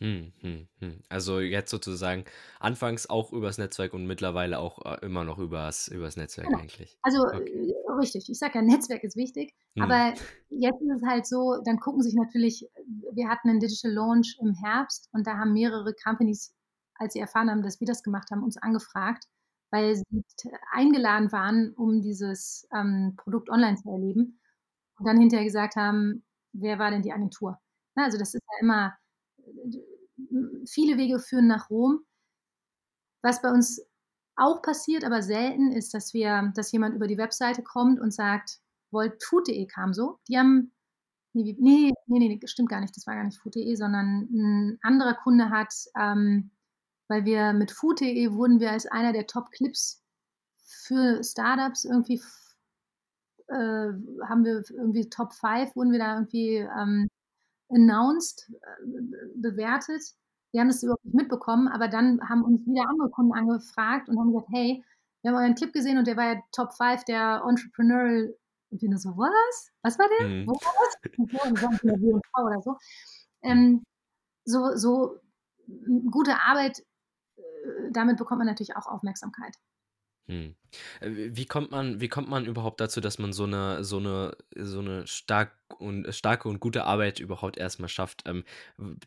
Hm, 0.00 0.32
hm, 0.40 0.68
hm. 0.80 1.02
Also, 1.08 1.38
jetzt 1.40 1.70
sozusagen 1.70 2.24
anfangs 2.58 3.08
auch 3.08 3.32
übers 3.32 3.58
Netzwerk 3.58 3.94
und 3.94 4.06
mittlerweile 4.06 4.58
auch, 4.58 4.84
äh, 4.84 4.98
immer 5.06 5.22
noch 5.22 5.38
übers 5.38 5.86
übers 5.88 6.16
Netzwerk 6.16 6.52
Genau. 6.52 6.58
eigentlich. 6.58 6.98
Also, 7.02 7.18
Okay. 7.20 7.42
äh, 7.46 7.72
richtig. 7.98 8.28
Ich 8.30 8.38
sage 8.38 8.58
ja, 8.58 8.62
Netzwerk 8.62 9.04
ist 9.04 9.16
wichtig, 9.16 9.54
Mhm. 9.76 10.04
aber 10.04 10.14
jetzt 10.48 10.80
ist 10.82 11.02
es 11.02 11.08
halt 11.08 11.26
so, 11.26 11.56
dann 11.64 11.80
gucken 11.80 12.02
sich 12.02 12.14
natürlich 12.14 12.68
wir 13.12 13.28
hatten 13.28 13.48
'nen 13.48 13.60
Digital 13.60 13.92
Launch 13.92 14.36
im 14.40 14.54
Herbst 14.54 15.08
und 15.12 15.26
da 15.26 15.36
haben 15.38 15.52
mehrere 15.52 15.94
Companies, 15.94 16.54
als 16.96 17.14
sie 17.14 17.20
erfahren 17.20 17.50
haben, 17.50 17.62
dass 17.62 17.80
wir 17.80 17.86
das 17.88 18.02
gemacht 18.02 18.30
haben, 18.30 18.42
uns 18.44 18.56
angefragt, 18.58 19.26
weil 19.72 19.96
sie 19.96 20.04
eingeladen 20.72 21.32
waren, 21.32 21.72
um 21.74 22.02
dieses, 22.02 22.68
ähm, 22.74 23.14
Produkt 23.16 23.50
online 23.50 23.76
zu 23.76 23.90
erleben 23.90 24.40
und 24.98 25.06
dann 25.08 25.18
hinterher 25.20 25.44
gesagt 25.46 25.76
haben: 25.76 26.24
„Wer 26.54 26.78
war 26.80 26.90
denn 26.92 27.02
die 27.02 27.12
Agentur?“ 27.14 27.60
Ne, 27.96 28.04
also 28.04 28.18
das 28.18 28.34
ist 28.34 28.42
ja 28.52 28.60
immer 28.62 28.94
viele 30.66 30.98
Wege 30.98 31.18
führen 31.20 31.46
nach 31.48 31.70
Rom. 31.70 32.04
Was 33.24 33.40
bei 33.40 33.50
uns 33.50 33.80
auch 34.36 34.60
passiert, 34.60 35.02
aber 35.02 35.22
selten, 35.22 35.72
ist, 35.72 35.94
dass 35.94 36.12
wir 36.12 36.52
dass 36.54 36.70
jemand 36.72 36.94
über 36.94 37.06
die 37.06 37.16
Webseite 37.16 37.62
kommt 37.62 37.98
und 37.98 38.12
sagt: 38.12 38.60
„Wollt“ 38.90 39.22
Food.de 39.24 39.66
kam 39.66 39.94
so. 39.94 40.18
Die 40.28 40.36
haben 40.38 40.72
ne, 41.34 41.44
ne, 41.58 41.92
ne, 42.08 42.18
ne, 42.28 42.40
stimmt 42.46 42.70
gar 42.70 42.80
nicht, 42.80 42.96
das 42.96 43.06
war 43.06 43.14
gar 43.16 43.24
nicht 43.24 43.38
Food.de, 43.40 43.74
sondern 43.76 44.28
'n 44.32 44.78
anderer 44.82 45.14
Kunde 45.14 45.50
hat, 45.50 45.74
ähm 46.00 46.50
weil 47.08 47.24
wir 47.24 47.52
mit 47.52 47.70
Food.de 47.70 48.32
wurden 48.32 48.60
wir 48.60 48.70
als 48.72 48.86
einer 48.86 49.12
der 49.12 49.26
Top-Clips 49.26 50.02
für 50.58 51.22
Start-ups 51.22 51.84
irgendwie 51.84 52.20
äh, 53.48 53.92
haben 54.28 54.44
wir 54.44 54.62
irgendwie 54.70 55.08
Top 55.10 55.32
5 55.32 55.74
wurden 55.76 55.92
wir 55.92 55.98
da 55.98 56.14
irgendwie, 56.14 56.56
ähm, 56.56 57.08
announced, 57.70 58.50
äh, 58.50 58.86
be 58.86 59.32
bewertet. 59.36 60.02
Wir 60.52 60.60
haben 60.60 60.68
das 60.68 60.82
überhaupt 60.82 61.04
nicht 61.04 61.14
mitbekommen, 61.14 61.68
aber 61.68 61.88
dann 61.88 62.20
haben 62.28 62.44
uns 62.44 62.66
wieder 62.66 62.88
andere 62.88 63.10
Kunden 63.10 63.32
angefragt 63.32 64.08
und 64.08 64.18
haben 64.18 64.32
gesagt: 64.32 64.48
„Hey, 64.52 64.84
wir 65.22 65.32
haben 65.32 65.38
euren 65.38 65.54
Clip 65.54 65.72
gesehen 65.72 65.98
und 65.98 66.06
der 66.06 66.16
war 66.16 66.34
ja 66.34 66.42
Top 66.52 66.74
5 66.74 67.04
der 67.04 67.42
Entrepreneurial“ 67.48 68.34
und 68.70 68.82
wir 68.82 68.88
nur 68.88 68.98
so: 68.98 69.10
„Was? 69.16 69.72
Was 69.82 69.98
war 69.98 70.06
der? 70.08 70.28
Mhm. 70.28 70.46
Wo 70.46 70.52
war 70.52 70.74
das?“ 70.84 71.04
oder 72.44 72.62
so. 72.62 72.76
Ähm, 73.42 73.84
so 74.44 74.76
so 74.76 75.18
gute 76.10 76.36
Arbeit, 76.40 76.84
damit 77.92 78.16
bekommt 78.18 78.38
man 78.38 78.46
natürlich 78.48 78.76
auch 78.76 78.86
Aufmerksamkeit. 78.86 79.54
Mhm. 80.28 80.56
Äh, 81.00 81.10
wie 81.36 81.44
kommt 81.46 81.70
man 81.70 82.00
wie 82.00 82.08
kommt 82.08 82.28
man 82.30 82.46
überhaupt 82.46 82.80
dazu, 82.80 83.00
dass 83.02 83.18
man 83.18 83.32
so 83.34 83.46
'ne 83.46 83.84
so 83.84 84.00
'ne 84.00 84.34
so 84.56 84.80
'ne 84.80 85.06
stark 85.06 85.58
und 85.78 86.14
starke 86.14 86.48
und 86.48 86.60
gute 86.60 86.84
Arbeit 86.84 87.20
überhaupt 87.20 87.58
erst 87.58 87.78
mal 87.78 87.88
schafft? 87.88 88.22
Ähm, 88.26 88.44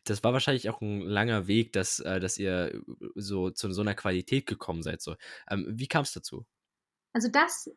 das 0.03 0.23
war 0.23 0.33
wahrscheinlich 0.33 0.69
auch 0.69 0.81
'n 0.81 1.01
langer 1.01 1.47
Weg, 1.47 1.73
dass 1.73 1.99
äh, 1.99 2.19
dass 2.19 2.37
ihr 2.37 2.81
so 3.15 3.49
zu 3.49 3.71
so 3.71 3.81
'ner 3.83 3.95
Qualität 3.95 4.45
gekommen 4.45 4.83
seid 4.83 5.01
so. 5.01 5.15
Ähm, 5.49 5.65
wie 5.69 5.87
kam's 5.87 6.11
dazu? 6.13 6.45
Also, 7.15 7.29
das 7.29 7.69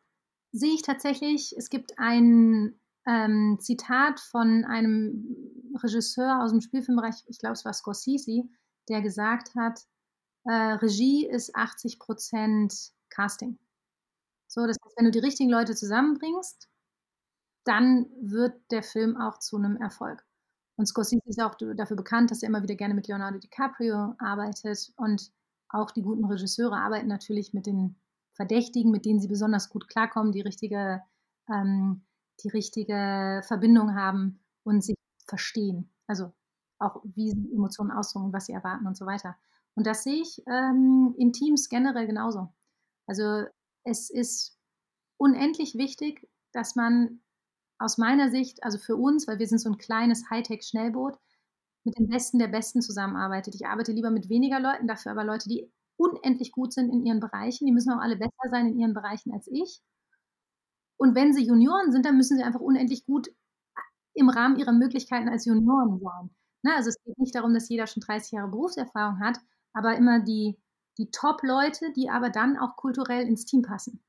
sehe 0.51 0.73
ich 0.73 0.81
tatsächlich 0.83 1.55
es 1.57 1.69
gibt 1.69 1.93
ein, 1.97 2.79
ähm, 3.07 3.57
Zitat 3.61 4.19
von 4.19 4.65
einem 4.65 5.35
Regisseur 5.83 6.41
aus'm 6.43 6.61
Spielfilmbereich, 6.61 7.15
ich 7.27 7.39
glaube, 7.39 7.53
es 7.53 7.65
war 7.65 7.73
Scorsese, 7.73 8.43
der 8.89 9.01
gesagt 9.01 9.55
hat, 9.55 9.81
äh: 10.45 10.53
„Regie 10.53 11.27
ist 11.27 11.55
80 11.55 11.99
% 11.99 12.73
Casting.“ 13.09 13.59
So, 14.47 14.67
das 14.67 14.77
heißt, 14.85 14.95
wenn 14.97 15.05
du 15.05 15.11
die 15.11 15.19
richtigen 15.19 15.49
Leute 15.51 15.75
zusammenbringst, 15.75 16.69
dann 17.65 18.07
wird 18.21 18.55
der 18.71 18.83
Film 18.83 19.17
auch 19.17 19.39
zu 19.39 19.59
'nem 19.59 19.77
Erfolg. 19.77 20.23
Und 20.77 20.87
Scorsese 20.87 21.21
ist 21.27 21.41
auch 21.41 21.55
dafür 21.77 21.97
bekannt, 21.97 22.31
dass 22.31 22.43
er 22.43 22.49
immer 22.49 22.63
wieder 22.63 22.75
gerne 22.75 22.93
mit 22.95 23.07
Leonardo 23.07 23.39
DiCaprio 23.39 24.15
arbeitet 24.19 24.91
und 24.97 25.31
auch 25.69 25.91
die 25.91 26.01
guten 26.03 26.25
Regisseure 26.25 26.77
arbeiten 26.77 27.07
natürlich 27.09 27.53
mit 27.53 27.67
den 27.67 27.95
Verdächtigen, 28.33 28.91
mit 28.91 29.05
denen 29.05 29.19
sie 29.21 29.27
besonders 29.29 29.69
gut 29.69 29.87
klarkommen, 29.89 30.31
die 30.33 30.41
richtige 30.41 31.03
ähm, 31.49 32.03
die 32.43 32.49
richtige 32.49 33.41
Verbindung 33.47 33.95
haben 33.95 34.39
und 34.63 34.83
sich 34.83 34.95
verstehen. 35.27 35.89
Also, 36.07 36.33
auch 36.79 37.01
wie 37.05 37.31
sie 37.31 37.53
Emotionen 37.53 37.91
ausdrücken 37.91 38.33
was 38.33 38.47
sie 38.47 38.53
erwarten 38.53 38.87
und 38.87 38.97
so 38.97 39.05
weiter. 39.07 39.37
Und 39.77 39.87
das 39.87 40.03
sehe 40.03 40.21
ich, 40.21 40.41
ähm, 40.47 41.13
in 41.17 41.31
Teams 41.33 41.69
generell 41.69 42.07
genauso. 42.07 42.49
Also, 43.07 43.45
es 43.83 44.09
ist 44.09 44.57
unendlich 45.17 45.75
wichtig, 45.75 46.27
dass 46.53 46.75
man 46.75 47.21
aus 47.79 47.97
meiner 47.97 48.31
Sicht 48.31 48.63
also 48.63 48.77
für 48.79 48.95
uns, 48.97 49.27
weil 49.27 49.39
wir 49.39 49.47
sind 49.47 49.59
so 49.59 49.69
'n 49.69 49.77
kleines 49.77 50.29
Hightech-Schnellboot, 50.29 51.17
mit 51.85 51.97
den 51.99 52.07
Besten 52.09 52.39
der 52.39 52.47
Besten 52.49 52.81
zusammenarbeitet. 52.81 53.55
Ich 53.55 53.67
arbeite 53.67 53.91
lieber 53.93 54.11
mit 54.11 54.29
weniger 54.29 54.59
Leuten, 54.59 54.87
dafür 54.87 55.13
aber 55.13 55.23
Leute, 55.25 55.49
die 55.49 55.71
unendlich 55.97 56.51
gut 56.53 56.73
sind 56.73 56.89
in 56.91 57.05
ihren 57.05 57.19
Bereichen. 57.21 57.65
Die 57.67 57.73
müssen 57.73 57.91
auch 57.93 58.01
alle 58.01 58.17
besser 58.17 58.49
sein 58.51 58.67
in 58.69 58.79
ihren 58.79 58.93
Bereichen 58.95 59.33
als 59.33 59.47
ich. 59.51 59.79
Und 60.99 61.15
wenn 61.15 61.33
sie 61.33 61.43
Junioren 61.45 61.91
sind, 61.91 62.05
dann 62.05 62.17
müssen 62.17 62.37
sie 62.37 62.43
einfach 62.43 62.59
unendlich 62.59 63.05
gut 63.05 63.29
im 64.15 64.29
Rahmen 64.29 64.59
ihrer 64.59 64.73
Möglichkeiten 64.73 65.29
als 65.29 65.45
Junioren 65.45 65.99
sein, 65.99 66.29
ne? 66.63 66.75
Also, 66.75 66.89
es 66.89 66.97
geht 67.03 67.17
nicht 67.19 67.35
darum, 67.35 67.53
dass 67.53 67.69
jeder 67.69 67.87
schon 67.87 68.01
30 68.01 68.31
Jahre 68.33 68.49
Berufserfahrung 68.49 69.19
hat, 69.21 69.39
aber 69.73 69.95
immer 69.95 70.19
die 70.19 70.57
die 70.97 71.09
Top-Leute, 71.11 71.91
die 71.93 72.09
aber 72.09 72.29
dann 72.29 72.57
auch 72.57 72.75
kulturell 72.75 73.25
ins 73.25 73.45
Team 73.45 73.61
passen. 73.61 74.03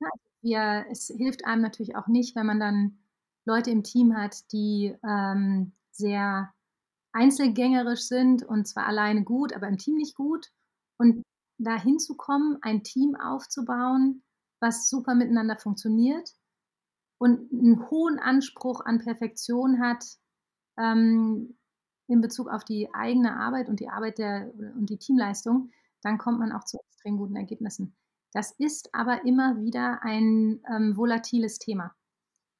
Ja, 0.00 0.08
wir, 0.40 0.86
es 0.90 1.08
hilft 1.08 1.44
einem 1.44 1.62
natürlich 1.62 1.96
auch 1.96 2.06
nicht, 2.06 2.34
wenn 2.36 2.46
man 2.46 2.60
dann 2.60 2.98
Leute 3.44 3.70
im 3.70 3.82
Team 3.82 4.16
hat, 4.16 4.50
die 4.52 4.96
ähm, 5.06 5.72
sehr 5.90 6.52
einzelgängerisch 7.12 8.02
sind 8.02 8.42
und 8.42 8.66
zwar 8.66 8.86
alleine 8.86 9.24
gut, 9.24 9.52
aber 9.52 9.68
im 9.68 9.78
Team 9.78 9.96
nicht 9.96 10.14
gut. 10.14 10.50
Und 10.96 11.22
da 11.58 11.78
hinzukommen, 11.78 12.58
ein 12.62 12.82
Team 12.82 13.14
aufzubauen, 13.14 14.22
was 14.60 14.88
super 14.88 15.14
miteinander 15.14 15.58
funktioniert 15.58 16.30
und 17.18 17.52
einen 17.52 17.90
hohen 17.90 18.18
Anspruch 18.18 18.80
an 18.80 18.98
Perfektion 18.98 19.80
hat 19.80 20.04
ähm, 20.78 21.56
in 22.12 22.20
Bezug 22.20 22.48
auf 22.48 22.64
die 22.64 22.92
eigene 22.92 23.36
Arbeit 23.36 23.68
und 23.68 23.80
die 23.80 23.88
Arbeit 23.88 24.18
der 24.18 24.52
und 24.76 24.90
die 24.90 24.98
Teamleistung, 24.98 25.70
dann 26.02 26.18
kommt 26.18 26.38
man 26.38 26.52
auch 26.52 26.64
zu 26.64 26.78
extrem 26.78 27.16
guten 27.16 27.36
Ergebnissen. 27.36 27.96
Das 28.32 28.52
ist 28.52 28.94
aber 28.94 29.24
immer 29.24 29.60
wieder 29.60 30.02
ein 30.02 30.62
ähm, 30.70 30.96
volatiles 30.96 31.58
Thema. 31.58 31.94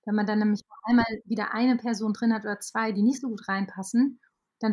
Wenn 0.04 0.14
man 0.14 0.26
dann 0.26 0.40
nämlich 0.40 0.62
einmal 0.84 1.06
wieder 1.24 1.54
eine 1.54 1.76
Person 1.76 2.12
drin 2.12 2.32
hat 2.32 2.42
oder 2.42 2.60
zwei, 2.60 2.92
die 2.92 3.02
nicht 3.02 3.20
so 3.20 3.28
gut 3.28 3.46
reinpassen, 3.48 4.20
dann 4.58 4.72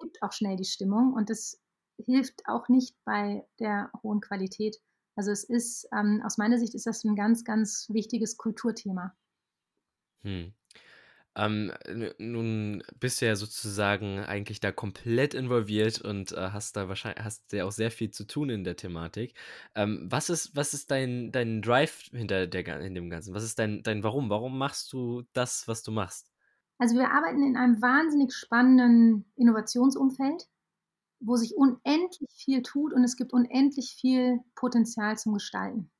kippt 0.00 0.22
auch 0.22 0.32
schnell 0.32 0.56
die 0.56 0.64
Stimmung 0.64 1.12
und 1.14 1.30
das 1.30 1.60
hilft 2.04 2.46
auch 2.46 2.68
nicht 2.68 2.96
bei 3.04 3.46
der 3.60 3.90
hohen 4.02 4.20
Qualität. 4.20 4.76
Also 5.16 5.30
es 5.30 5.44
ist, 5.44 5.86
ähm, 5.92 6.22
aus 6.24 6.38
meiner 6.38 6.58
Sicht 6.58 6.74
ist 6.74 6.86
das 6.86 7.04
ein 7.04 7.16
ganz, 7.16 7.44
ganz 7.44 7.88
wichtiges 7.90 8.36
Kulturthema. 8.36 9.14
Hm. 10.22 10.54
Ähm, 11.34 11.72
nun 12.18 12.82
bist 13.00 13.20
du 13.20 13.26
ja 13.26 13.36
sozusagen 13.36 14.18
eigentlich 14.18 14.60
da 14.60 14.70
komplett 14.70 15.32
involviert 15.32 16.00
und 16.00 16.32
äh, 16.32 16.50
hast 16.50 16.76
da 16.76 16.88
wahrscheinlich 16.88 17.24
hast 17.24 17.52
ja 17.52 17.64
auch 17.64 17.72
sehr 17.72 17.90
viel 17.90 18.10
zu 18.10 18.26
tun 18.26 18.50
in 18.50 18.64
der 18.64 18.76
Thematik. 18.76 19.34
Ähm, 19.74 20.06
was 20.10 20.28
ist, 20.28 20.54
was 20.54 20.74
ist 20.74 20.90
dein, 20.90 21.32
dein 21.32 21.62
Drive 21.62 22.10
hinter 22.12 22.46
der, 22.46 22.80
in 22.80 22.94
dem 22.94 23.08
Ganzen? 23.08 23.34
Was 23.34 23.44
ist 23.44 23.58
dein, 23.58 23.82
dein 23.82 24.02
Warum? 24.02 24.28
Warum 24.28 24.58
machst 24.58 24.92
du 24.92 25.22
das, 25.32 25.66
was 25.68 25.82
du 25.82 25.90
machst? 25.90 26.30
Also 26.78 26.96
wir 26.96 27.10
arbeiten 27.10 27.42
in 27.42 27.56
einem 27.56 27.80
wahnsinnig 27.80 28.34
spannenden 28.34 29.24
Innovationsumfeld, 29.36 30.48
wo 31.20 31.36
sich 31.36 31.54
unendlich 31.56 32.30
viel 32.34 32.62
tut 32.62 32.92
und 32.92 33.04
es 33.04 33.16
gibt 33.16 33.32
unendlich 33.32 33.96
viel 33.98 34.40
Potenzial 34.54 35.16
zum 35.16 35.32
Gestalten. 35.34 35.90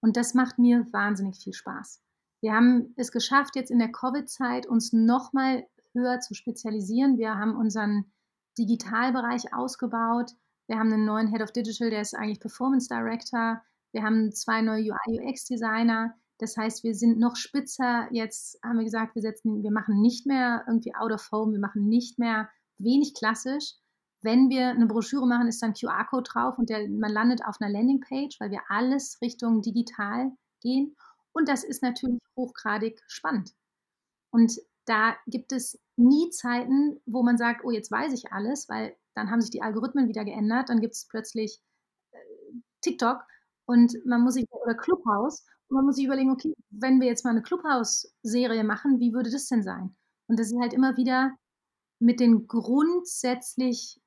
Und 0.00 0.16
das 0.16 0.34
macht 0.34 0.58
mir 0.58 0.84
wahnsinnig 0.92 1.38
viel 1.38 1.54
Spaß. 1.54 2.02
Wir 2.40 2.52
haben 2.52 2.92
es 2.96 3.12
geschafft, 3.12 3.56
jetzt 3.56 3.70
in 3.70 3.78
der 3.78 3.90
Covid-Zeit 3.90 4.66
uns 4.66 4.92
nochmal 4.92 5.66
höher 5.92 6.20
zu 6.20 6.34
spezialisieren. 6.34 7.18
Wir 7.18 7.34
haben 7.34 7.56
unseren 7.56 8.12
Digitalbereich 8.58 9.54
ausgebaut. 9.54 10.32
Wir 10.66 10.78
haben 10.78 10.92
einen 10.92 11.04
neuen 11.04 11.28
Head 11.28 11.42
of 11.42 11.52
Digital, 11.52 11.90
der 11.90 12.00
ist 12.00 12.14
eigentlich 12.14 12.40
Performance 12.40 12.88
Director. 12.88 13.62
Wir 13.92 14.02
haben 14.02 14.32
zwei 14.32 14.62
neue 14.62 14.92
UI-UX-Designer. 14.92 16.14
Das 16.38 16.56
heißt, 16.56 16.84
wir 16.84 16.94
sind 16.94 17.18
noch 17.18 17.36
spitzer. 17.36 18.08
Jetzt 18.10 18.58
haben 18.62 18.76
wir 18.78 18.84
gesagt, 18.84 19.14
wir 19.14 19.22
setzen, 19.22 19.62
wir 19.62 19.70
machen 19.70 20.00
nicht 20.02 20.26
mehr 20.26 20.64
irgendwie 20.66 20.94
out 20.94 21.12
of 21.12 21.30
home, 21.32 21.52
wir 21.52 21.60
machen 21.60 21.88
nicht 21.88 22.18
mehr 22.18 22.50
wenig 22.78 23.14
klassisch. 23.14 23.74
Wenn 24.20 24.50
wir 24.50 24.68
eine 24.68 24.86
Broschüre 24.86 25.26
machen, 25.26 25.48
ist 25.48 25.62
dann 25.62 25.72
QR-Code 25.72 26.28
drauf 26.30 26.58
und 26.58 26.68
der, 26.68 26.88
man 26.88 27.12
landet 27.12 27.44
auf 27.46 27.60
einer 27.60 27.72
Landingpage, 27.72 28.40
weil 28.40 28.50
wir 28.50 28.60
alles 28.68 29.18
Richtung 29.22 29.62
digital 29.62 30.32
gehen. 30.60 30.96
Und 31.36 31.50
das 31.50 31.64
ist 31.64 31.82
natürlich 31.82 32.18
hochgradig 32.34 33.02
spannend. 33.08 33.54
Und 34.30 34.58
da 34.86 35.14
gibt 35.26 35.52
es 35.52 35.78
nie 35.96 36.30
Zeiten, 36.30 36.98
wo 37.04 37.22
man 37.22 37.36
sagt, 37.36 37.62
oh, 37.62 37.70
jetzt 37.70 37.90
weiß 37.90 38.14
ich 38.14 38.32
alles, 38.32 38.70
weil 38.70 38.96
dann 39.14 39.30
haben 39.30 39.42
sich 39.42 39.50
die 39.50 39.60
Algorithmen 39.60 40.08
wieder 40.08 40.24
geändert, 40.24 40.70
dann 40.70 40.80
gibt 40.80 40.94
es 40.94 41.06
plötzlich 41.06 41.60
äh, 42.12 42.18
TikTok 42.80 43.22
und 43.66 43.94
man 44.06 44.22
muss 44.22 44.34
sich, 44.34 44.46
oder 44.50 44.74
Clubhouse, 44.74 45.44
und 45.68 45.74
man 45.74 45.84
muss 45.84 45.96
sich 45.96 46.06
überlegen, 46.06 46.30
okay, 46.30 46.54
wenn 46.70 47.00
wir 47.02 47.08
jetzt 47.08 47.24
mal 47.24 47.32
eine 47.32 47.42
Clubhouse-Serie 47.42 48.64
machen, 48.64 48.98
wie 48.98 49.12
würde 49.12 49.30
das 49.30 49.48
denn 49.48 49.62
sein? 49.62 49.94
Und 50.28 50.38
das 50.40 50.46
ist 50.46 50.58
halt 50.58 50.72
immer 50.72 50.96
wieder 50.96 51.36
mit 51.98 52.18
den 52.18 52.46
grundsätzlich 52.46 54.00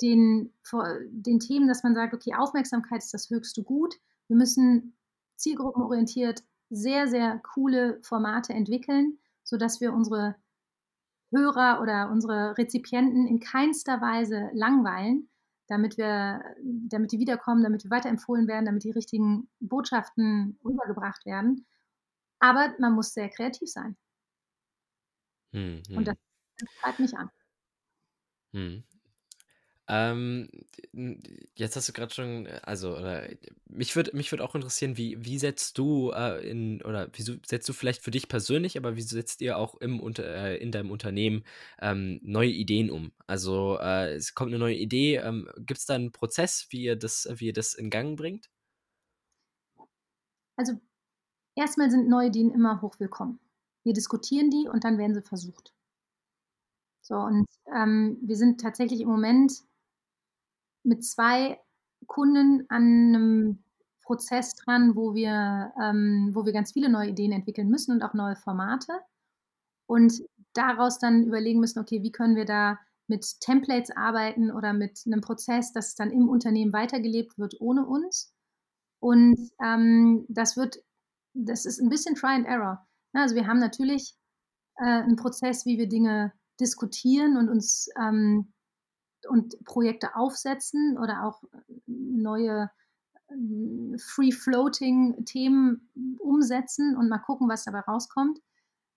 den, 0.00 0.54
den 1.10 1.40
Themen, 1.40 1.66
dass 1.66 1.82
man 1.82 1.96
sagt, 1.96 2.14
okay, 2.14 2.34
Aufmerksamkeit 2.34 3.02
ist 3.02 3.12
das 3.12 3.28
höchste 3.28 3.64
Gut. 3.64 3.96
Wir 4.28 4.36
müssen 4.36 4.97
zielgruppenorientiert 5.38 6.42
sehr, 6.70 7.08
sehr 7.08 7.38
coole 7.38 7.98
Formate 8.02 8.52
entwickeln, 8.52 9.18
sodass 9.42 9.80
wir 9.80 9.92
unsere 9.92 10.36
Hörer 11.30 11.80
oder 11.80 12.10
unsere 12.10 12.56
Rezipienten 12.56 13.26
in 13.26 13.40
keinster 13.40 14.00
Weise 14.00 14.50
langweilen, 14.52 15.28
damit 15.66 15.98
wir, 15.98 16.42
damit 16.62 17.12
die 17.12 17.18
wiederkommen, 17.18 17.62
damit 17.62 17.84
wir 17.84 17.90
weiterempfohlen 17.90 18.48
werden, 18.48 18.66
damit 18.66 18.84
die 18.84 18.90
richtigen 18.90 19.48
Botschaften 19.60 20.58
rübergebracht 20.64 21.26
werden. 21.26 21.66
Aber 22.40 22.74
man 22.78 22.94
muss 22.94 23.12
sehr 23.12 23.28
kreativ 23.28 23.70
sein. 23.70 23.96
Hm, 25.52 25.82
hm. 25.88 25.96
Und 25.96 26.08
das, 26.08 26.16
treibt 26.80 26.98
mich 26.98 27.16
an. 27.16 27.30
Hm. 28.52 28.82
Ähm, 29.90 30.50
jetzt 31.54 31.74
hast 31.74 31.88
du 31.88 31.94
gerade 31.94 32.12
schon, 32.12 32.46
also, 32.62 32.94
oder 32.94 33.26
mich 33.66 33.96
würde 33.96 34.14
mich 34.14 34.30
würd 34.30 34.42
auch 34.42 34.54
interessieren, 34.54 34.98
wie, 34.98 35.24
wie 35.24 35.38
setzt 35.38 35.78
du 35.78 36.10
äh, 36.10 36.46
in, 36.46 36.82
oder 36.82 37.08
wie 37.14 37.22
setzt 37.22 37.66
du 37.68 37.72
vielleicht 37.72 38.02
für 38.02 38.10
dich 38.10 38.28
persönlich, 38.28 38.76
aber 38.76 38.96
wie 38.96 39.00
setzt 39.02 39.40
ihr 39.40 39.56
auch 39.56 39.76
im, 39.80 40.00
unter, 40.00 40.24
äh, 40.24 40.58
in 40.58 40.72
deinem 40.72 40.90
Unternehmen 40.90 41.42
ähm, 41.80 42.20
neue 42.22 42.50
Ideen 42.50 42.90
um? 42.90 43.12
Also 43.26 43.78
äh, 43.80 44.14
es 44.14 44.34
kommt 44.34 44.50
eine 44.50 44.58
neue 44.58 44.76
Idee, 44.76 45.16
ähm, 45.16 45.48
gibt 45.56 45.80
es 45.80 45.86
da 45.86 45.94
einen 45.94 46.12
Prozess, 46.12 46.66
wie 46.68 46.82
ihr 46.82 46.96
das, 46.96 47.26
wie 47.36 47.46
ihr 47.46 47.54
das 47.54 47.72
in 47.72 47.88
Gang 47.88 48.18
bringt? 48.18 48.50
Also 50.56 50.74
erstmal 51.54 51.90
sind 51.90 52.10
neue 52.10 52.28
Ideen 52.28 52.50
immer 52.50 52.82
hochwillkommen. 52.82 53.40
Wir 53.84 53.94
diskutieren 53.94 54.50
die 54.50 54.68
und 54.68 54.84
dann 54.84 54.98
werden 54.98 55.14
sie 55.14 55.22
versucht. 55.22 55.72
So, 57.00 57.14
und 57.14 57.46
ähm, 57.74 58.18
wir 58.20 58.36
sind 58.36 58.60
tatsächlich 58.60 59.00
im 59.00 59.08
Moment 59.08 59.62
mit 60.88 61.04
zwei 61.04 61.60
Kunden 62.06 62.64
an 62.68 62.82
einem 62.82 63.64
Prozess 64.02 64.54
dran, 64.54 64.96
wo 64.96 65.14
wir, 65.14 65.72
ähm, 65.80 66.30
wo 66.32 66.46
wir 66.46 66.52
ganz 66.52 66.72
viele 66.72 66.88
neue 66.88 67.10
Ideen 67.10 67.32
entwickeln 67.32 67.68
müssen 67.68 67.92
und 67.92 68.02
auch 68.02 68.14
neue 68.14 68.36
Formate. 68.36 68.92
Und 69.86 70.22
daraus 70.54 70.98
dann 70.98 71.24
überlegen 71.24 71.60
müssen, 71.60 71.78
okay, 71.78 72.02
wie 72.02 72.10
können 72.10 72.36
wir 72.36 72.46
da 72.46 72.78
mit 73.06 73.40
Templates 73.40 73.90
arbeiten 73.90 74.50
oder 74.50 74.72
mit 74.72 75.02
einem 75.06 75.20
Prozess, 75.20 75.72
dass 75.72 75.88
es 75.88 75.94
dann 75.94 76.10
im 76.10 76.28
Unternehmen 76.28 76.72
weitergelebt 76.72 77.38
wird 77.38 77.60
ohne 77.60 77.86
uns. 77.86 78.32
Und 79.00 79.50
ähm, 79.62 80.24
das 80.28 80.56
wird, 80.56 80.78
das 81.34 81.66
ist 81.66 81.80
ein 81.80 81.88
bisschen 81.88 82.14
Try 82.14 82.34
and 82.34 82.46
Error. 82.46 82.86
Also 83.12 83.34
wir 83.34 83.46
haben 83.46 83.60
natürlich 83.60 84.14
äh, 84.76 84.84
einen 84.84 85.16
Prozess, 85.16 85.64
wie 85.66 85.78
wir 85.78 85.88
Dinge 85.88 86.32
diskutieren 86.60 87.36
und 87.36 87.48
uns 87.48 87.88
ähm, 87.98 88.52
und 89.28 89.62
Projekte 89.64 90.16
aufsetzen 90.16 90.98
oder 90.98 91.24
auch 91.24 91.42
neue 91.86 92.70
äh, 93.28 93.98
Free-Floating-Themen 93.98 95.88
umsetzen 96.18 96.96
und 96.96 97.08
mal 97.08 97.18
gucken, 97.18 97.48
was 97.48 97.64
dabei 97.64 97.80
rauskommt. 97.80 98.40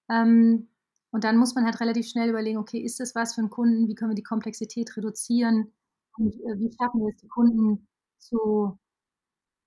Ähm, 0.09 0.69
und 1.11 1.23
dann 1.23 1.38
muss 1.38 1.55
man 1.55 1.65
halt 1.65 1.79
relativ 1.82 2.07
schnell 2.07 2.29
überlegen, 2.29 2.57
okay, 2.57 2.79
ist 2.79 2.99
das 2.99 3.15
was 3.15 3.36
für 3.36 3.41
einen 3.41 3.49
Kunden? 3.49 3.88
Wie 3.88 3.95
können 3.95 4.11
wir 4.11 4.15
die 4.15 4.23
Komplexität 4.23 4.95
reduzieren? 4.97 5.73
Und 6.17 6.34
äh, 6.36 6.59
wie 6.59 6.71
schaffen 6.77 7.01
wir 7.01 7.09
es, 7.13 7.21
die 7.21 7.27
Kunden 7.27 7.88
zu 8.19 8.79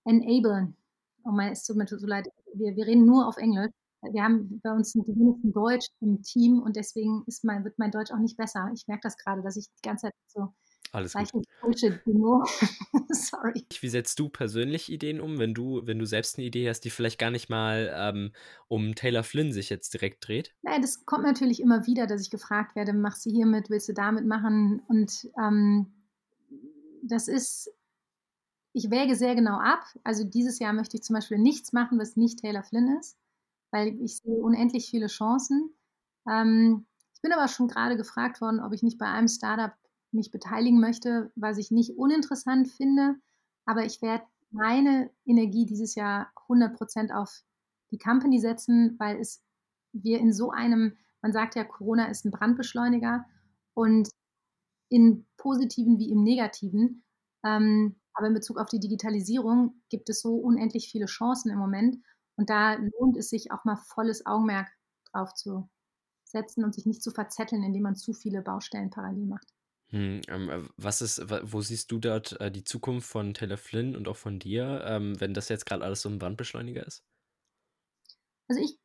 enablen? 0.05 0.77
Oh 1.25 1.31
mein, 1.33 1.53
es 1.53 1.65
tut 1.65 1.77
mir 1.77 1.87
so 1.87 2.07
leid, 2.07 2.29
wir, 2.55 2.77
wir 2.77 2.87
reden 2.87 3.07
nur 3.07 3.27
auf 3.27 3.37
Englisch 3.37 3.73
wir 4.13 4.23
haben 4.23 4.61
bei 4.63 4.73
uns 4.73 4.93
die 4.93 5.01
wenigsten 5.07 5.53
Deutsch 5.53 5.87
im 6.01 6.23
Team 6.23 6.61
und 6.61 6.77
deswegen 6.77 7.23
ist 7.27 7.45
mein, 7.45 7.65
wird 7.65 7.79
mein 7.79 7.91
Deutsch 7.91 8.13
auch 8.13 8.19
nicht 8.19 8.37
besser. 8.37 8.71
Ich 8.75 8.87
merke 8.87 9.03
das 9.03 9.17
gerade, 9.17 9.43
dass 9.43 9.57
ich 9.57 9.67
die 9.67 9.89
ganze 9.89 10.07
Zeit 10.07 10.15
so 10.29 10.53
alles 10.95 11.15
gut. 11.33 11.45
Sorry. 13.11 13.67
Wie 13.81 13.89
setzt 13.89 14.19
du 14.21 14.29
persönlich 14.29 14.93
Ideen 14.93 15.21
um, 15.21 15.39
wenn 15.39 15.53
du, 15.53 15.81
wenn 15.85 15.99
du 15.99 16.07
selbst 16.07 16.39
eine 16.39 16.47
Idee 16.47 16.69
hast, 16.69 16.83
die 16.83 16.91
vielleicht 16.91 17.19
gar 17.19 17.33
nicht 17.33 17.51
mal 17.51 17.93
ähm, 17.97 18.31
um 18.69 18.95
Taylor 18.95 19.25
Flynn 19.25 19.53
sich 19.53 19.71
jetzt 19.71 19.93
direkt 19.93 20.29
dreht? 20.29 20.55
Naja, 20.63 20.79
das 20.79 21.05
kommt 21.05 21.25
natürlich 21.25 21.61
immer 21.61 21.87
wieder, 21.87 22.07
dass 22.07 22.23
ich 22.23 22.31
gefragt 22.31 22.77
werde, 22.77 22.93
machst 22.93 23.27
du 23.27 23.31
hiermit, 23.31 23.71
willst 23.71 23.89
du 23.89 23.93
damit 23.93 24.25
machen? 24.25 24.83
Und 24.87 25.29
ähm, 25.37 25.93
das 27.03 27.27
ist, 27.27 27.73
ich 28.73 28.89
wäge 28.89 29.17
sehr 29.17 29.35
genau 29.35 29.59
ab. 29.59 29.83
Also 30.05 30.23
dieses 30.23 30.61
Jahr 30.61 30.73
möchte 30.73 30.97
ich 30.97 31.03
zum 31.03 31.15
Beispiel 31.15 31.39
nichts 31.39 31.73
machen, 31.73 31.99
was 31.99 32.15
nicht 32.15 32.39
Taylor 32.39 32.63
Flynn 32.63 32.97
ist 33.01 33.17
weil 33.75 34.01
ich 34.01 34.19
sehe 34.19 34.41
unendlich 34.41 34.89
viele 34.89 35.09
Chancen. 35.09 35.75
Ähm, 36.31 36.87
ich 37.13 37.21
bin 37.23 37.33
aber 37.33 37.49
schon 37.49 37.67
gerade 37.67 37.97
gefragt 37.97 38.41
worden, 38.41 38.61
ob 38.61 38.73
ich 38.73 38.85
nicht 38.85 38.99
bei 38.99 39.07
einem 39.07 39.27
Startup 39.27 39.73
mich 40.13 40.31
beteiligen 40.31 40.81
möchte, 40.81 41.33
was 41.35 41.59
ich 41.59 41.73
nicht 41.73 41.99
uninteressant 41.99 42.69
finde. 42.69 43.17
Aber 43.67 43.85
ich 43.85 44.01
werde 44.01 44.25
meine 44.53 45.11
Energie 45.27 45.67
dieses 45.67 45.97
Jahr 45.97 46.33
100% 46.49 47.13
auf 47.13 47.43
die 47.91 47.99
Company 47.99 48.39
setzen, 48.39 48.95
weil 49.01 49.19
es 49.19 49.43
wir 49.93 50.21
in 50.21 50.33
so 50.33 50.51
einem, 50.51 50.97
man 51.21 51.33
sagt 51.33 51.57
ja, 51.57 51.65
Corona 51.65 52.07
ist 52.07 52.25
ein 52.25 52.31
Brandbeschleuniger 52.31 53.25
und 53.75 54.09
in 54.89 55.27
positiven 55.37 55.99
wie 55.99 56.11
im 56.11 56.23
negativen 56.23 57.03
ähm, 57.45 57.97
Aber 58.13 58.29
in 58.29 58.35
Bezug 58.35 58.59
auf 58.59 58.69
die 58.69 58.79
Digitalisierung 58.79 59.83
gibt 59.89 60.09
es 60.11 60.21
so 60.21 60.37
unendlich 60.37 60.89
viele 60.89 61.07
Chancen 61.07 61.51
im 61.51 61.59
Moment. 61.59 61.97
Und 62.37 62.51
da 62.51 62.75
lohnt 62.75 63.17
es 63.17 63.31
sich 63.31 63.53
auch 63.53 63.65
mal 63.65 63.77
volles 63.77 64.27
Augenmerk 64.27 64.69
drauf 65.13 65.35
zu 65.35 65.69
setzen 66.25 66.65
und 66.65 66.75
sich 66.75 66.87
nicht 66.87 67.03
zu 67.03 67.11
verzetteln, 67.11 67.63
indem 67.63 67.83
man 67.83 67.97
zu 67.97 68.13
viele 68.13 68.43
Baustellen 68.43 68.91
parallel 68.91 69.27
macht. 69.27 69.55
Hm, 69.91 70.23
ähm, 70.29 70.51
äh, 70.51 70.63
was 70.77 71.03
ist, 71.03 71.23
wo 71.45 71.61
siehst 71.61 71.93
du 71.93 71.99
dort 71.99 72.41
äh, 72.41 72.51
die 72.51 72.65
Zukunft 72.65 73.09
von 73.09 73.35
Taylor 73.35 73.57
Flynn 73.57 73.95
und 73.95 74.09
auch 74.09 74.17
von 74.17 74.39
dir, 74.39 74.83
ähm, 74.87 75.21
wenn 75.21 75.35
das 75.35 75.49
jetzt 75.49 75.67
gerade 75.67 75.85
alles 75.85 76.03
so 76.03 76.09
ein 76.09 76.21
Wandbeschleuniger 76.21 76.85
ist? 76.85 77.05
Also 78.49 78.61
ich, 78.61 78.79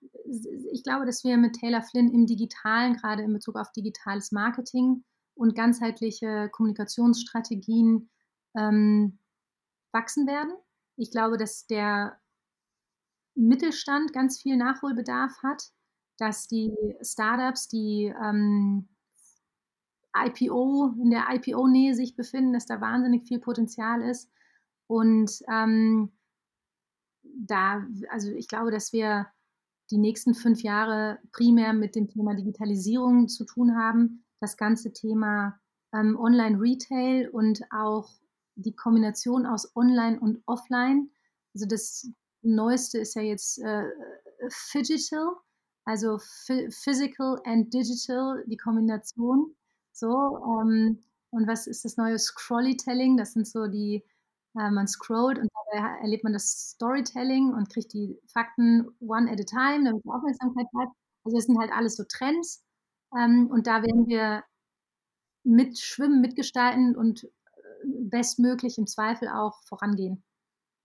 ich 0.72 0.84
glaube, 0.84 1.06
dass 1.06 1.24
wir 1.24 1.38
mit 1.38 1.56
Taylor 1.56 1.82
Flynn 1.82 2.14
im 2.14 2.28
Digitalen, 2.28 2.96
gerade 2.96 3.24
in 3.24 3.34
Bezug 3.34 3.56
auf 3.58 3.72
digitales 3.72 4.32
Marketing 4.32 5.04
und 5.34 5.56
ganzheitliche 5.56 6.50
Kommunikationsstrategien 6.52 8.10
ähm, 8.56 9.18
wachsen 9.92 10.28
werden. 10.28 10.54
Ich 10.96 11.12
glaube, 11.12 11.38
dass 11.38 11.66
der 11.66 12.19
Mittelstand 13.40 14.14
ganz 14.14 14.42
viel 14.42 14.58
Nachholbedarf 14.58 15.42
hat, 15.44 15.64
dass 16.18 16.48
die 16.48 16.74
Startups, 17.02 17.70
die 17.70 18.14
ähm, 18.22 18.90
IPO, 20.16 20.96
in 21.02 21.12
der 21.12 21.28
IPO-Nähe 21.30 21.96
sich 21.96 22.16
befinden, 22.16 22.54
dass 22.54 22.66
da 22.66 22.82
wahnsinnig 22.82 23.28
viel 23.28 23.40
Potenzial 23.40 24.02
ist. 24.02 24.30
Und 24.88 25.42
ähm, 25.52 26.12
da, 27.24 27.86
also 28.10 28.32
ich 28.32 28.48
glaube, 28.48 28.72
dass 28.72 28.92
wir 28.92 29.28
die 29.92 29.98
nächsten 29.98 30.34
fünf 30.34 30.62
Jahre 30.62 31.20
primär 31.32 31.74
mit 31.74 31.96
dem 31.96 32.08
Thema 32.08 32.36
Digitalisierung 32.36 33.28
zu 33.28 33.46
tun 33.46 33.76
haben. 33.78 34.26
Das 34.40 34.58
ganze 34.58 34.94
Thema 34.94 35.60
ähm, 35.94 36.18
Online-Retail 36.20 37.30
und 37.30 37.62
auch 37.72 38.10
die 38.56 38.76
Kombination 38.76 39.46
aus 39.46 39.76
Online 39.76 40.20
und 40.20 40.42
Offline. 40.46 41.10
Also 41.54 41.66
das 41.66 42.12
Neueste 42.42 43.00
ist 43.00 43.16
ja 43.16 43.22
jetzt 43.22 43.60
äh, 43.60 43.84
Phygital, 44.50 45.36
also 45.86 46.18
Physical 46.20 47.42
and 47.46 47.74
Digital, 47.74 48.44
die 48.48 48.58
Kombination. 48.58 49.56
So, 49.92 50.38
ähm, 50.62 51.00
und 51.32 51.48
was 51.48 51.68
ist 51.68 51.86
das 51.86 51.98
neue 51.98 52.18
Scrollytelling? 52.18 53.18
Das 53.18 53.34
sind 53.34 53.48
so 53.48 53.68
die, 53.68 54.04
äh, 54.56 54.72
man 54.72 54.88
scrollt 54.88 55.38
und 55.40 55.50
dabei 55.72 56.00
erlebt 56.02 56.24
man 56.24 56.34
das 56.34 56.72
Storytelling 56.72 57.54
und 57.54 57.70
kriegt 57.70 57.94
die 57.94 58.20
Fakten 58.28 58.88
one 59.00 59.32
at 59.32 59.40
a 59.40 59.44
time, 59.44 59.86
damit 59.86 60.06
man 60.06 60.18
Aufmerksamkeit 60.18 60.68
hat. 60.78 60.90
Also 61.24 61.38
das 61.38 61.46
sind 61.46 61.60
halt 61.60 61.72
alles 61.72 61.96
so 61.96 62.04
Trends. 62.06 62.64
Ähm, 63.18 63.48
und 63.52 63.68
da 63.68 63.84
werden 63.84 64.08
wir 64.08 64.44
mitschwimmen, 65.44 66.22
mitgestalten 66.22 66.96
und 66.96 67.24
äh, 67.24 67.28
bestmöglich 67.84 68.78
im 68.78 68.88
Zweifel 68.88 69.28
auch 69.30 69.62
vorangehen. 69.64 70.24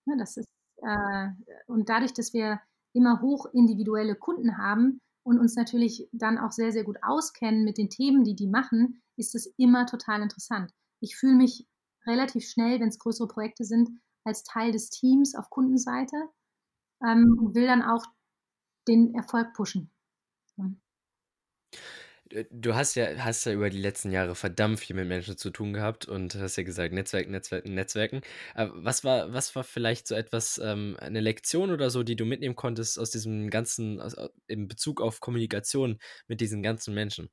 Ja, 0.06 0.16
das 0.18 0.36
ist, 0.36 0.48
äh, 0.84 1.28
und 1.66 1.88
dadurch, 1.88 2.12
dass 2.12 2.32
wir 2.32 2.60
immer 2.92 3.20
hoch 3.20 3.46
individuelle 3.52 4.14
Kunden 4.14 4.58
haben 4.58 5.00
und 5.24 5.38
uns 5.38 5.56
natürlich 5.56 6.08
dann 6.12 6.38
auch 6.38 6.52
sehr, 6.52 6.72
sehr 6.72 6.84
gut 6.84 6.98
auskennen 7.02 7.64
mit 7.64 7.78
den 7.78 7.90
Themen, 7.90 8.24
die 8.24 8.36
die 8.36 8.46
machen, 8.46 9.02
ist 9.16 9.34
es 9.34 9.46
immer 9.56 9.86
total 9.86 10.22
interessant. 10.22 10.72
Ich 11.00 11.16
fühle 11.16 11.34
mich 11.34 11.66
relativ 12.06 12.46
schnell, 12.46 12.80
wenn 12.80 12.88
es 12.88 12.98
größere 12.98 13.28
Projekte 13.28 13.64
sind, 13.64 13.90
als 14.24 14.42
Teil 14.44 14.72
des 14.72 14.90
Teams 14.90 15.34
auf 15.34 15.50
Kundenseite 15.50 16.28
ähm, 17.02 17.36
und 17.38 17.54
will 17.54 17.66
dann 17.66 17.82
auch 17.82 18.04
den 18.86 19.14
Erfolg 19.14 19.54
pushen. 19.54 19.90
Ja. 20.56 20.70
Äh, 22.34 22.44
du 22.50 22.74
hast 22.74 22.94
ja, 22.96 23.06
hast 23.18 23.44
ja 23.46 23.52
über 23.52 23.70
die 23.70 23.80
letzten 23.80 24.10
Jahre 24.10 24.34
verdammt 24.34 24.80
viel 24.80 24.96
mit 24.96 25.08
Menschen 25.08 25.36
zu 25.36 25.50
tun 25.50 25.72
gehabt 25.72 26.06
und 26.06 26.34
hast 26.34 26.56
ja 26.56 26.62
gesagt, 26.62 26.92
Netzwerken, 26.92 27.32
Netzwerken, 27.32 27.74
Netzwerken. 27.74 28.20
was 28.54 29.04
war, 29.04 29.32
was 29.32 29.54
war 29.54 29.64
vielleicht 29.64 30.06
so 30.06 30.14
etwas, 30.14 30.58
ähm, 30.62 30.96
eine 31.00 31.20
Lektion 31.20 31.70
oder 31.70 31.90
so, 31.90 32.02
die 32.02 32.16
du 32.16 32.24
mitnehmen 32.24 32.56
konntest 32.56 32.98
aus 32.98 33.10
diesem 33.10 33.50
ganzen, 33.50 34.00
aus, 34.00 34.16
in 34.46 34.68
Bezug 34.68 35.00
auf 35.00 35.20
Kommunikation 35.20 35.98
mit 36.26 36.40
diesen 36.40 36.62
ganzen 36.62 36.94
Menschen? 36.94 37.30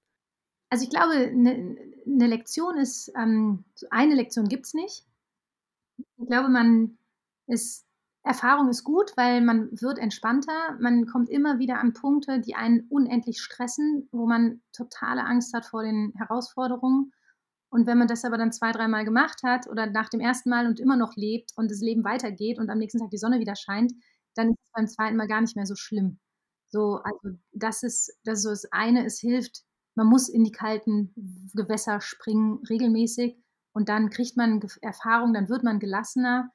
Also 0.70 0.86
ich 0.86 0.90
glaube, 0.90 1.14
eine 1.14 1.76
ne 2.06 2.28
Lektion 2.28 2.78
ist, 2.78 3.12
ähm, 3.18 3.66
eine 3.90 4.16
Lektion 4.16 4.48
gibt 4.48 4.68
es 4.68 4.74
nicht. 4.74 5.06
Ich 6.18 6.28
glaube, 6.28 6.50
man 6.50 6.98
ist 7.48 7.86
Erfahrung 8.24 8.70
ist 8.70 8.84
gut, 8.84 9.12
weil 9.18 9.42
man 9.42 9.70
wird 9.72 9.98
entspannter. 9.98 10.78
Man 10.80 11.08
kommt 11.08 11.30
immer 11.30 11.58
wieder 11.58 11.80
an 11.80 11.94
Punkte, 11.94 12.40
die 12.40 12.56
einen 12.56 12.86
unendlich 12.88 13.42
stressen, 13.42 14.08
wo 14.12 14.28
man 14.28 14.62
totale 14.74 15.26
Angst 15.26 15.54
hat 15.54 15.66
vor 15.66 15.84
den 15.84 16.14
Herausforderungen. 16.16 17.12
Und 17.70 17.88
wenn 17.88 17.98
man 17.98 18.08
das 18.08 18.24
aber 18.26 18.38
dann 18.38 18.52
zwei, 18.52 18.72
dreimal 18.72 19.06
gemacht 19.06 19.42
hat 19.44 19.68
oder 19.68 19.88
nach 19.88 20.10
dem 20.10 20.20
ersten 20.20 20.50
Mal 20.50 20.68
und 20.68 20.80
immer 20.80 20.98
noch 20.98 21.16
lebt 21.16 21.52
und 21.56 21.72
das 21.72 21.80
Leben 21.80 22.04
weitergeht 22.04 22.60
und 22.60 22.70
am 22.70 22.78
nächsten 22.78 23.00
Tag 23.00 23.10
die 23.10 23.18
Sonne 23.18 23.40
wieder 23.40 23.56
scheint, 23.56 23.94
dann 24.36 24.50
ist 24.50 24.60
es 24.66 24.72
beim 24.74 24.88
zweiten 24.88 25.18
Mal 25.18 25.28
gar 25.28 25.42
nicht 25.42 25.56
mehr 25.56 25.66
so 25.66 25.76
schlimm. 25.76 26.20
So, 26.70 27.02
also 27.04 27.38
das 27.54 27.82
ist, 27.82 28.14
das 28.24 28.40
ist 28.40 28.44
so 28.44 28.50
das 28.50 28.72
eine, 28.72 29.06
es 29.06 29.20
hilft, 29.20 29.64
man 29.96 30.08
muss 30.08 30.30
in 30.30 30.44
die 30.44 30.52
kalten 30.52 31.14
Gewässer 31.54 32.02
springen 32.02 32.60
regelmäßig 32.70 33.38
und 33.74 33.90
dann 33.90 34.10
kriegt 34.10 34.38
man 34.38 34.62
Erfahrung, 34.82 35.34
dann 35.34 35.50
wird 35.50 35.64
man 35.64 35.80
gelassener 35.80 36.52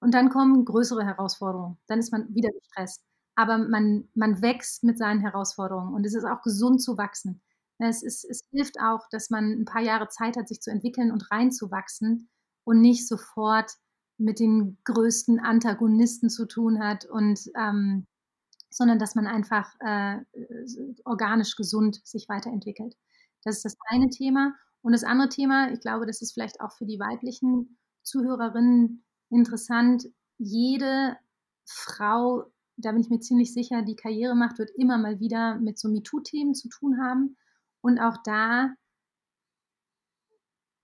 und 0.00 0.14
dann 0.14 0.30
kommen 0.30 0.64
größere 0.64 1.04
Herausforderungen. 1.04 1.78
Dann 1.86 1.98
ist 1.98 2.12
man 2.12 2.34
wieder 2.34 2.50
gestresst. 2.50 3.02
Aber 3.34 3.58
man, 3.58 4.08
man 4.14 4.40
wächst 4.42 4.82
mit 4.84 4.98
seinen 4.98 5.20
Herausforderungen 5.20 5.94
und 5.94 6.06
es 6.06 6.14
ist 6.14 6.24
auch 6.24 6.42
gesund 6.42 6.82
zu 6.82 6.96
wachsen. 6.96 7.42
Es, 7.78 8.02
ist, 8.02 8.24
es 8.24 8.40
hilft 8.50 8.80
auch, 8.80 9.06
dass 9.10 9.28
man 9.28 9.52
ein 9.52 9.64
paar 9.66 9.82
Jahre 9.82 10.08
Zeit 10.08 10.36
hat, 10.36 10.48
sich 10.48 10.60
zu 10.60 10.70
entwickeln 10.70 11.12
und 11.12 11.30
reinzuwachsen 11.30 12.30
und 12.64 12.80
nicht 12.80 13.06
sofort 13.06 13.72
mit 14.18 14.40
den 14.40 14.78
größten 14.84 15.40
Antagonisten 15.40 16.30
zu 16.30 16.46
tun 16.46 16.82
hat 16.82 17.04
und 17.04 17.38
ähm, 17.54 18.06
sondern 18.70 18.98
dass 18.98 19.14
man 19.14 19.26
einfach 19.26 19.74
äh, 19.80 20.18
organisch 21.04 21.56
gesund 21.56 22.00
sich 22.04 22.28
weiterentwickelt. 22.28 22.94
Das 23.42 23.56
ist 23.56 23.64
das 23.64 23.76
eine 23.88 24.10
Thema. 24.10 24.54
Und 24.82 24.92
das 24.92 25.04
andere 25.04 25.28
Thema, 25.28 25.72
ich 25.72 25.80
glaube, 25.80 26.06
das 26.06 26.20
ist 26.20 26.32
vielleicht 26.32 26.60
auch 26.60 26.72
für 26.72 26.84
die 26.84 26.98
weiblichen 26.98 27.78
Zuhörerinnen 28.02 29.04
interessant, 29.30 30.06
jede 30.38 31.16
Frau, 31.64 32.44
da 32.76 32.92
bin 32.92 33.00
ich 33.00 33.10
mir 33.10 33.20
ziemlich 33.20 33.52
sicher, 33.52 33.82
die 33.82 33.96
Karriere 33.96 34.34
macht, 34.34 34.58
wird 34.58 34.70
immer 34.76 34.98
mal 34.98 35.20
wieder 35.20 35.58
mit 35.58 35.78
so 35.78 35.88
MeToo-Themen 35.88 36.54
zu 36.54 36.68
tun 36.68 37.00
haben. 37.00 37.36
Und 37.80 37.98
auch 37.98 38.18
da 38.24 38.74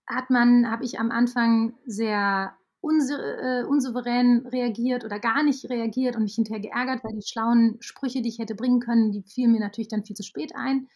hat 0.06 0.30
man, 0.30 0.70
habe 0.70 0.84
ich 0.84 0.98
am 0.98 1.10
Anfang 1.10 1.74
sehr 1.86 2.56
äh, 2.82 3.64
unsouverän 3.64 4.46
reagiert 4.46 5.04
oder 5.04 5.20
gar 5.20 5.42
nicht 5.44 5.68
reagiert 5.70 6.16
und 6.16 6.24
mich 6.24 6.34
hinterher 6.34 6.60
geärgert, 6.60 7.04
weil 7.04 7.14
die 7.14 7.26
schlauen 7.26 7.76
Sprüche, 7.80 8.22
die 8.22 8.28
ich 8.28 8.38
hätte 8.38 8.56
bringen 8.56 8.80
können, 8.80 9.12
die 9.12 9.22
fielen 9.22 9.52
mir 9.52 9.60
natürlich 9.60 9.88
dann 9.88 10.04
viel 10.04 10.16
zu 10.16 10.24
spät 10.24 10.52
ein. 10.56 10.88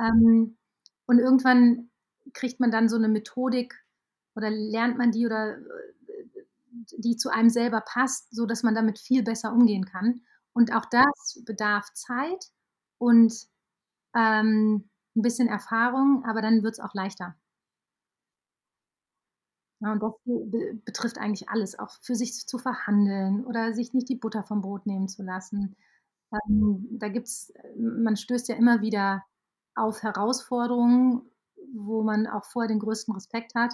Ähm, 0.00 0.56
und 1.06 1.18
irgendwann 1.18 1.90
kriegt 2.34 2.60
man 2.60 2.70
dann 2.70 2.88
so 2.88 2.96
eine 2.96 3.08
Methodik 3.08 3.74
oder 4.34 4.50
lernt 4.50 4.98
man 4.98 5.12
die 5.12 5.26
oder 5.26 5.58
die 6.98 7.16
zu 7.16 7.30
einem 7.30 7.50
selber 7.50 7.80
passt, 7.80 8.34
so 8.34 8.46
dass 8.46 8.62
man 8.62 8.74
damit 8.74 8.98
viel 8.98 9.22
besser 9.22 9.52
umgehen 9.52 9.84
kann. 9.84 10.22
Und 10.52 10.72
auch 10.72 10.86
das 10.86 11.42
bedarf 11.46 11.92
Zeit 11.94 12.44
und 12.98 13.32
ähm, 14.14 14.88
ein 15.16 15.22
bisschen 15.22 15.48
Erfahrung, 15.48 16.24
aber 16.24 16.42
dann 16.42 16.62
wird 16.62 16.74
es 16.74 16.80
auch 16.80 16.94
leichter. 16.94 17.36
Ja, 19.80 19.92
und 19.92 20.02
das 20.02 20.12
betrifft 20.84 21.18
eigentlich 21.18 21.48
alles, 21.50 21.78
auch 21.78 21.90
für 22.02 22.16
sich 22.16 22.46
zu 22.46 22.58
verhandeln 22.58 23.44
oder 23.46 23.72
sich 23.74 23.92
nicht 23.94 24.08
die 24.08 24.16
Butter 24.16 24.42
vom 24.42 24.60
Brot 24.60 24.86
nehmen 24.86 25.08
zu 25.08 25.22
lassen. 25.22 25.76
Ähm, 26.32 26.88
da 26.98 27.08
gibt's, 27.08 27.52
man 27.78 28.16
stößt 28.16 28.48
ja 28.48 28.56
immer 28.56 28.82
wieder 28.82 29.24
auf 29.76 30.02
Herausforderungen, 30.02 31.22
wo 31.74 32.02
man 32.02 32.26
auch 32.26 32.44
vorher 32.44 32.68
den 32.68 32.80
größten 32.80 33.14
Respekt 33.14 33.54
hat. 33.54 33.72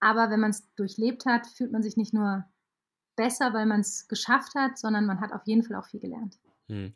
Aber 0.00 0.30
wenn 0.30 0.40
man 0.40 0.50
es 0.50 0.66
durchlebt 0.74 1.26
hat, 1.26 1.46
fühlt 1.46 1.72
man 1.72 1.82
sich 1.82 1.96
nicht 1.96 2.14
nur 2.14 2.44
besser, 3.16 3.52
weil 3.52 3.66
man 3.66 3.80
es 3.80 4.08
geschafft 4.08 4.54
hat, 4.54 4.78
sondern 4.78 5.06
man 5.06 5.20
hat 5.20 5.32
auf 5.32 5.46
jeden 5.46 5.62
Fall 5.62 5.76
auch 5.76 5.86
viel 5.86 6.00
gelernt. 6.00 6.38
Hm. 6.68 6.92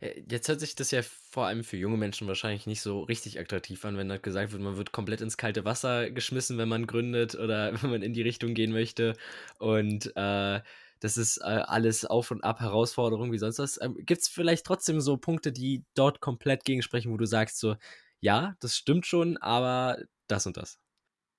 Äh, 0.00 0.22
jetzt 0.30 0.48
hört 0.48 0.60
sich 0.60 0.76
das 0.76 0.90
ja 0.90 1.00
vor 1.02 1.46
allem 1.46 1.64
für 1.64 1.76
junge 1.76 1.96
Menschen 1.96 2.28
wahrscheinlich 2.28 2.66
nicht 2.66 2.80
so 2.80 3.02
richtig 3.02 3.40
attraktiv 3.40 3.84
an, 3.84 3.96
wenn 3.96 4.08
da 4.08 4.18
gesagt 4.18 4.52
wird, 4.52 4.62
man 4.62 4.76
wird 4.76 4.92
komplett 4.92 5.20
ins 5.20 5.36
kalte 5.36 5.64
Wasser 5.64 6.10
geschmissen, 6.10 6.58
wenn 6.58 6.68
man 6.68 6.86
gründet 6.86 7.34
oder 7.34 7.72
wenn 7.82 7.90
man 7.90 8.02
in 8.02 8.12
die 8.12 8.22
Richtung 8.22 8.54
gehen 8.54 8.72
möchte. 8.72 9.14
Und 9.58 10.12
äh, 10.16 10.60
das 11.00 11.16
ist 11.16 11.38
äh, 11.38 11.42
alles 11.44 12.04
auf 12.04 12.30
und 12.30 12.44
ab 12.44 12.60
Herausforderungen 12.60 13.32
wie 13.32 13.38
sonst 13.38 13.58
was. 13.58 13.80
Ähm, 13.80 13.96
Gibt 13.98 14.22
es 14.22 14.28
vielleicht 14.28 14.64
trotzdem 14.64 15.00
so 15.00 15.16
Punkte, 15.16 15.52
die 15.52 15.84
dort 15.94 16.20
komplett 16.20 16.64
gegensprechen, 16.64 17.12
wo 17.12 17.16
du 17.16 17.26
sagst 17.26 17.58
so, 17.58 17.76
ja, 18.20 18.54
das 18.60 18.76
stimmt 18.76 19.06
schon, 19.06 19.36
aber 19.38 19.98
das 20.28 20.46
und 20.46 20.56
das? 20.56 20.78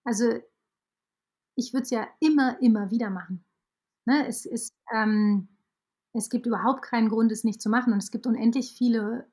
Also 0.03 0.39
ich 1.55 1.73
würde 1.73 1.83
es 1.83 1.89
ja 1.89 2.07
immer, 2.19 2.61
immer 2.61 2.91
wieder 2.91 3.09
machen. 3.09 3.43
Ne? 4.05 4.27
Es, 4.27 4.45
ist, 4.45 4.75
ähm, 4.93 5.47
es 6.13 6.29
gibt 6.29 6.45
überhaupt 6.45 6.83
keinen 6.83 7.09
Grund, 7.09 7.31
es 7.31 7.43
nicht 7.43 7.61
zu 7.61 7.69
machen. 7.69 7.93
Und 7.93 7.99
es 7.99 8.11
gibt 8.11 8.27
unendlich 8.27 8.73
viele 8.77 9.27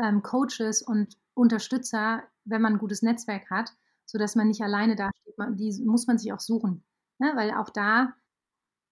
ähm, 0.00 0.22
Coaches 0.22 0.82
und 0.82 1.16
Unterstützer, 1.34 2.22
wenn 2.44 2.62
man 2.62 2.74
ein 2.74 2.78
gutes 2.78 3.02
Netzwerk 3.02 3.50
hat, 3.50 3.72
sodass 4.04 4.36
man 4.36 4.48
nicht 4.48 4.62
alleine 4.62 4.96
dasteht. 4.96 5.38
Man, 5.38 5.56
die 5.56 5.82
muss 5.84 6.06
man 6.06 6.18
sich 6.18 6.32
auch 6.32 6.40
suchen. 6.40 6.84
Ne, 7.18 7.32
weil 7.34 7.50
auch 7.52 7.68
da 7.68 8.14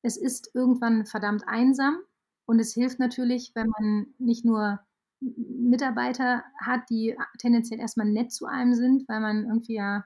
es 0.02 0.16
ist 0.16 0.50
irgendwann 0.54 1.06
verdammt 1.06 1.46
einsam 1.46 1.98
und 2.46 2.60
es 2.60 2.74
hilft 2.74 2.98
natürlich, 2.98 3.52
wenn 3.54 3.68
man 3.68 4.06
nicht 4.18 4.44
nur 4.44 4.80
Mitarbeiter 5.20 6.44
hat, 6.60 6.88
die 6.90 7.16
tendenziell 7.38 7.80
erstmal 7.80 8.06
nett 8.06 8.32
zu 8.32 8.46
einem 8.46 8.74
sind, 8.74 9.08
weil 9.08 9.20
man 9.20 9.44
irgendwie 9.44 9.74
ja 9.74 10.04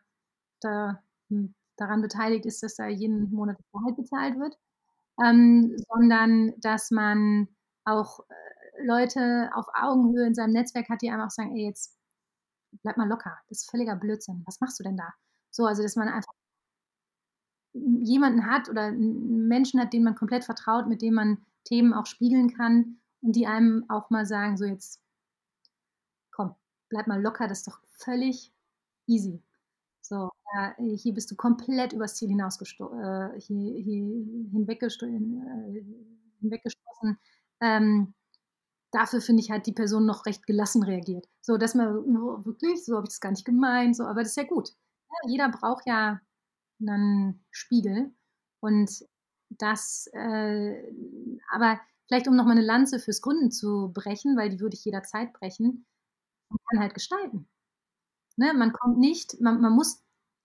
da 0.61 1.03
hm, 1.29 1.55
daran 1.77 2.03
beteiligt 2.03 2.47
ist, 2.47 2.63
dass 2.63 2.77
da 2.77 2.87
jeden 2.89 3.33
Monat 3.35 3.59
das 3.59 3.67
Gehalt 3.73 3.97
bezahlt 3.97 4.39
wird, 4.39 4.57
ähm, 5.25 5.77
sondern 5.91 6.55
dass 6.61 6.91
man 6.93 7.49
auch, 7.85 8.21
äh, 8.31 8.85
Leute 8.87 9.51
auf 9.55 9.67
Augenhöhe 9.75 10.27
in 10.27 10.35
seinem 10.35 10.53
Netzwerk 10.55 10.89
hat, 10.91 11.03
die 11.03 11.11
einem 11.11 11.23
auch 11.23 11.31
sagen: 11.31 11.57
„Ey, 11.57 11.67
jetzt 11.69 11.97
bleib 12.85 12.97
mal 12.99 13.09
locker. 13.09 13.39
Das 13.49 13.61
ist 13.63 13.71
völliger 13.71 13.97
Blödsinn. 13.97 14.43
Was 14.47 14.61
machst 14.61 14.79
du 14.81 14.85
denn 14.85 14.97
da?“ 14.99 15.15
So, 15.53 15.67
also, 15.67 15.83
dass 15.83 15.97
man 15.97 16.09
einfach 16.09 16.33
jemanden 17.75 18.47
hat 18.47 18.69
oder 18.71 18.89
'n 18.89 19.47
Menschen 19.49 19.79
hat, 19.81 19.93
dem 19.93 20.05
man 20.05 20.15
komplett 20.15 20.45
vertraut, 20.45 20.89
mit 20.89 21.03
dem 21.03 21.15
man 21.15 21.39
Themen 21.65 21.93
auch 21.95 22.07
spiegeln 22.07 22.53
kann 22.55 22.99
und 23.23 23.37
die 23.37 23.47
einem 23.47 23.85
auch 23.89 24.09
mal 24.11 24.25
sagen: 24.27 24.57
„So, 24.57 24.65
jetzt 24.65 24.97
komm, 26.33 26.55
bleib 26.89 27.07
mal 27.07 27.21
locker, 27.23 27.47
das 27.49 27.59
ist 27.59 27.69
doch 27.69 27.81
völlig 27.99 28.53
easy. 29.07 29.43
So, 30.03 30.31
äh, 30.79 30.97
hier 30.97 31.15
bist 31.15 31.31
du 31.31 31.37
komplett 31.37 31.93
übers 31.95 32.17
Ziel 32.17 32.29
hinausgesto 32.31 32.93
äh, 32.95 33.41
hi 33.41 33.85
hi 33.87 34.49
hinweggesto 34.53 35.07
äh, 35.07 35.85
hinweggestoßen. 36.41 37.19
Ähm, 37.61 38.15
dafür 38.93 39.21
finde 39.23 39.43
ich 39.43 39.51
halt 39.53 39.67
die 39.67 39.73
Person 39.73 40.07
noch 40.07 40.27
recht 40.27 40.47
gelassen 40.47 40.83
reagiert. 40.85 41.29
So, 41.43 41.59
dass 41.59 41.75
man 41.77 41.97
oh, 41.99 42.45
wirklich? 42.47 42.85
So 42.85 42.97
habe 42.97 43.07
ich 43.07 43.11
das 43.15 43.21
gar 43.21 43.31
nicht 43.33 43.45
gemeint, 43.47 43.97
so, 43.97 44.05
aber 44.07 44.21
das 44.23 44.31
ist 44.31 44.37
ja 44.39 44.45
gut. 44.45 44.71
Ja, 45.11 45.31
jeder 45.31 45.51
braucht 45.51 45.87
ja 45.89 46.21
'nen 46.81 47.45
Spiegel 47.53 48.13
und 48.61 48.91
das, 49.51 50.09
äh 50.15 50.93
aber 51.53 51.81
vielleicht, 52.09 52.29
um 52.29 52.37
noch 52.37 52.47
mal 52.47 52.55
'ne 52.57 52.63
Lanze 52.63 53.01
fürs 53.01 53.23
Gründen 53.23 53.51
zu 53.53 53.93
brechen, 53.95 54.37
weil 54.39 54.51
die 54.51 54.61
würde 54.61 54.77
ich 54.77 54.85
jederzeit 54.87 55.33
brechen, 55.35 55.87
man 56.51 56.59
kann 56.71 56.81
halt 56.83 56.95
gestalten. 56.95 57.49
Ne, 58.39 58.55
man 58.55 58.73
kommt 58.75 58.99
nicht 58.99 59.41
man 59.43 59.61
man 59.63 59.75
muss 59.75 60.03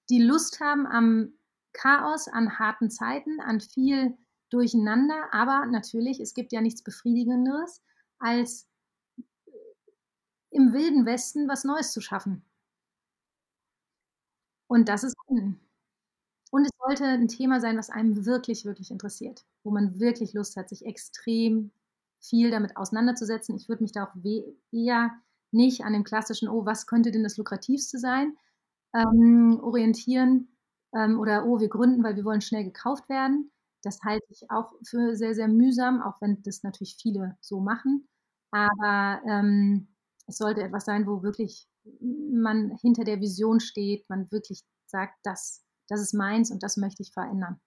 die 0.09 0.21
Lust 0.23 0.59
haben 0.61 0.87
am 0.87 1.33
Chaos, 1.73 2.27
an 2.27 2.59
harten 2.59 2.89
Zeiten, 2.91 3.39
an 3.41 3.61
viel 3.61 4.17
Durcheinander, 4.49 5.33
aber 5.33 5.65
natürlich, 5.67 6.19
es 6.21 6.33
gibt 6.33 6.51
ja 6.53 6.61
nichts 6.61 6.81
Befriedigenderes, 6.83 7.81
als 8.19 8.67
im 10.51 10.73
Wilden 10.73 11.05
Westen 11.05 11.47
was 11.49 11.63
Neues 11.65 11.91
zu 11.93 12.01
schaffen. 12.01 12.43
Und 14.71 14.89
das 14.89 15.03
ist 15.03 15.17
Gründen. 15.17 15.59
Und 16.51 16.65
es 16.65 16.71
sollte 16.79 17.05
'n 17.05 17.27
Thema 17.29 17.61
sein, 17.61 17.77
was 17.77 17.89
einem 17.91 18.25
wirklich, 18.25 18.65
wirklich 18.65 18.91
interessiert, 18.91 19.45
wo 19.63 19.71
man 19.71 19.99
wirklich 19.99 20.33
Lust 20.33 20.57
hat, 20.57 20.69
sich 20.69 20.85
extrem 20.85 21.71
viel 22.21 22.51
damit 22.51 22.77
auseinanderzusetzen. 22.77 23.55
Ich 23.57 23.69
würde 23.69 23.83
mich 23.83 23.93
da 23.93 24.05
auch 24.05 24.15
eher 24.71 25.11
nicht 25.51 25.85
an 25.85 25.93
dem 25.93 26.03
klassischen: 26.05 26.49
„Oh, 26.49 26.65
was 26.65 26.87
könnte 26.87 27.11
denn 27.11 27.23
das 27.23 27.37
Lukrativste 27.37 27.99
sein?“, 27.99 28.37
ähm, 28.97 29.59
orientieren, 29.61 30.49
ähm, 30.95 31.19
oder: 31.19 31.45
„Oh, 31.45 31.59
wir 31.59 31.69
gründen, 31.69 32.03
weil 32.03 32.15
wir 32.15 32.25
wollen 32.25 32.41
schnell 32.41 32.63
gekauft 32.65 33.09
werden.“ 33.09 33.51
Das 33.83 33.99
halte 34.03 34.25
ich 34.29 34.49
auch 34.49 34.73
für 34.87 35.15
sehr, 35.15 35.35
sehr 35.35 35.47
mühsam, 35.47 36.01
auch 36.01 36.19
wenn 36.21 36.41
das 36.43 36.63
natürlich 36.63 36.97
viele 37.01 37.37
so 37.41 37.59
machen. 37.61 38.07
Aber, 38.51 39.21
ähm, 39.27 39.89
es 40.27 40.37
sollte 40.37 40.61
etwas 40.63 40.85
sein, 40.85 41.07
wo 41.07 41.23
wirklich 41.23 41.67
man 42.01 42.71
hinter 42.81 43.03
der 43.03 43.21
Vision 43.21 43.59
steht, 43.59 44.09
man 44.09 44.31
wirklich 44.31 44.61
sagt: 44.85 45.15
„Das 45.23 45.63
das 45.89 46.01
ist 46.01 46.13
meins 46.13 46.51
und 46.51 46.63
das 46.63 46.75
möchte 46.77 47.01
ich 47.03 47.13
verändern.“ 47.13 47.61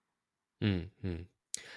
Mhm, 0.61 0.91
mhm. 1.03 1.29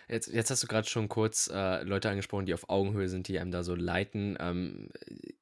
Jetzt 0.10 0.28
jetzt 0.34 0.52
hast 0.52 0.64
du 0.64 0.68
grad 0.68 0.88
schon 0.90 1.10
kurz, 1.10 1.50
äh, 1.54 1.84
Leute 1.84 2.10
angesprochen, 2.10 2.46
die 2.46 2.54
auf 2.54 2.70
Augenhöhe 2.70 3.10
sind, 3.10 3.28
die 3.30 3.40
einem 3.40 3.52
da 3.52 3.64
so 3.64 3.76
leiten. 3.76 4.38
Ähm, 4.40 4.90
äh, 5.08 5.34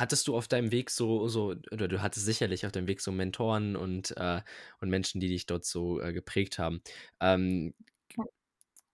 hattest 0.00 0.28
du 0.28 0.36
auf 0.36 0.48
deinem 0.48 0.72
Weg 0.72 0.90
so 0.90 1.28
so 1.28 1.54
oder 1.72 1.88
du 1.88 2.02
hattest 2.02 2.26
sicherlich 2.26 2.66
auf 2.66 2.72
deinem 2.72 2.86
Weg 2.88 3.00
so 3.00 3.12
Mentoren 3.12 3.76
und, 3.76 4.16
äh 4.16 4.42
und 4.80 4.90
Menschen, 4.90 5.20
die 5.20 5.28
dich 5.28 5.46
dort 5.46 5.64
so, 5.64 6.00
äh, 6.00 6.12
geprägt 6.12 6.58
haben. 6.58 6.82
Ähm, 7.20 7.74
Ja. 8.16 8.28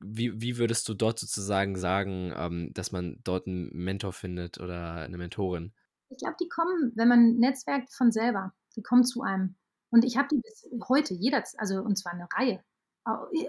wie 0.00 0.40
wie 0.40 0.58
würdest 0.58 0.88
du 0.88 0.94
dort 0.94 1.18
sozusagen 1.18 1.76
sagen, 1.76 2.32
ähm, 2.36 2.70
dass 2.74 2.92
man 2.92 3.20
dort 3.24 3.46
'n 3.46 3.70
Mentor 3.72 4.12
findet 4.12 4.58
oder 4.60 5.08
'ne 5.08 5.16
Mentorin? 5.18 5.72
Ich 6.10 6.18
glaube, 6.18 6.36
die 6.40 6.48
kommen, 6.48 6.92
wenn 6.96 7.08
man 7.08 7.36
netzwerkt, 7.36 7.92
von 7.94 8.12
selber. 8.12 8.52
Die 8.76 8.82
kommen 8.82 9.04
zu 9.04 9.22
einem. 9.22 9.56
Und 9.90 10.04
ich 10.04 10.16
habe 10.16 10.28
die 10.28 10.40
bis 10.40 10.68
heute 10.88 11.14
jederz 11.14 11.54
also, 11.58 11.80
und 11.82 11.96
zwar 11.96 12.14
'ne 12.14 12.26
Reihe, 12.34 12.62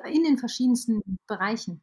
in 0.06 0.24
den 0.24 0.38
verschiedensten 0.38 1.02
Bereichen, 1.28 1.82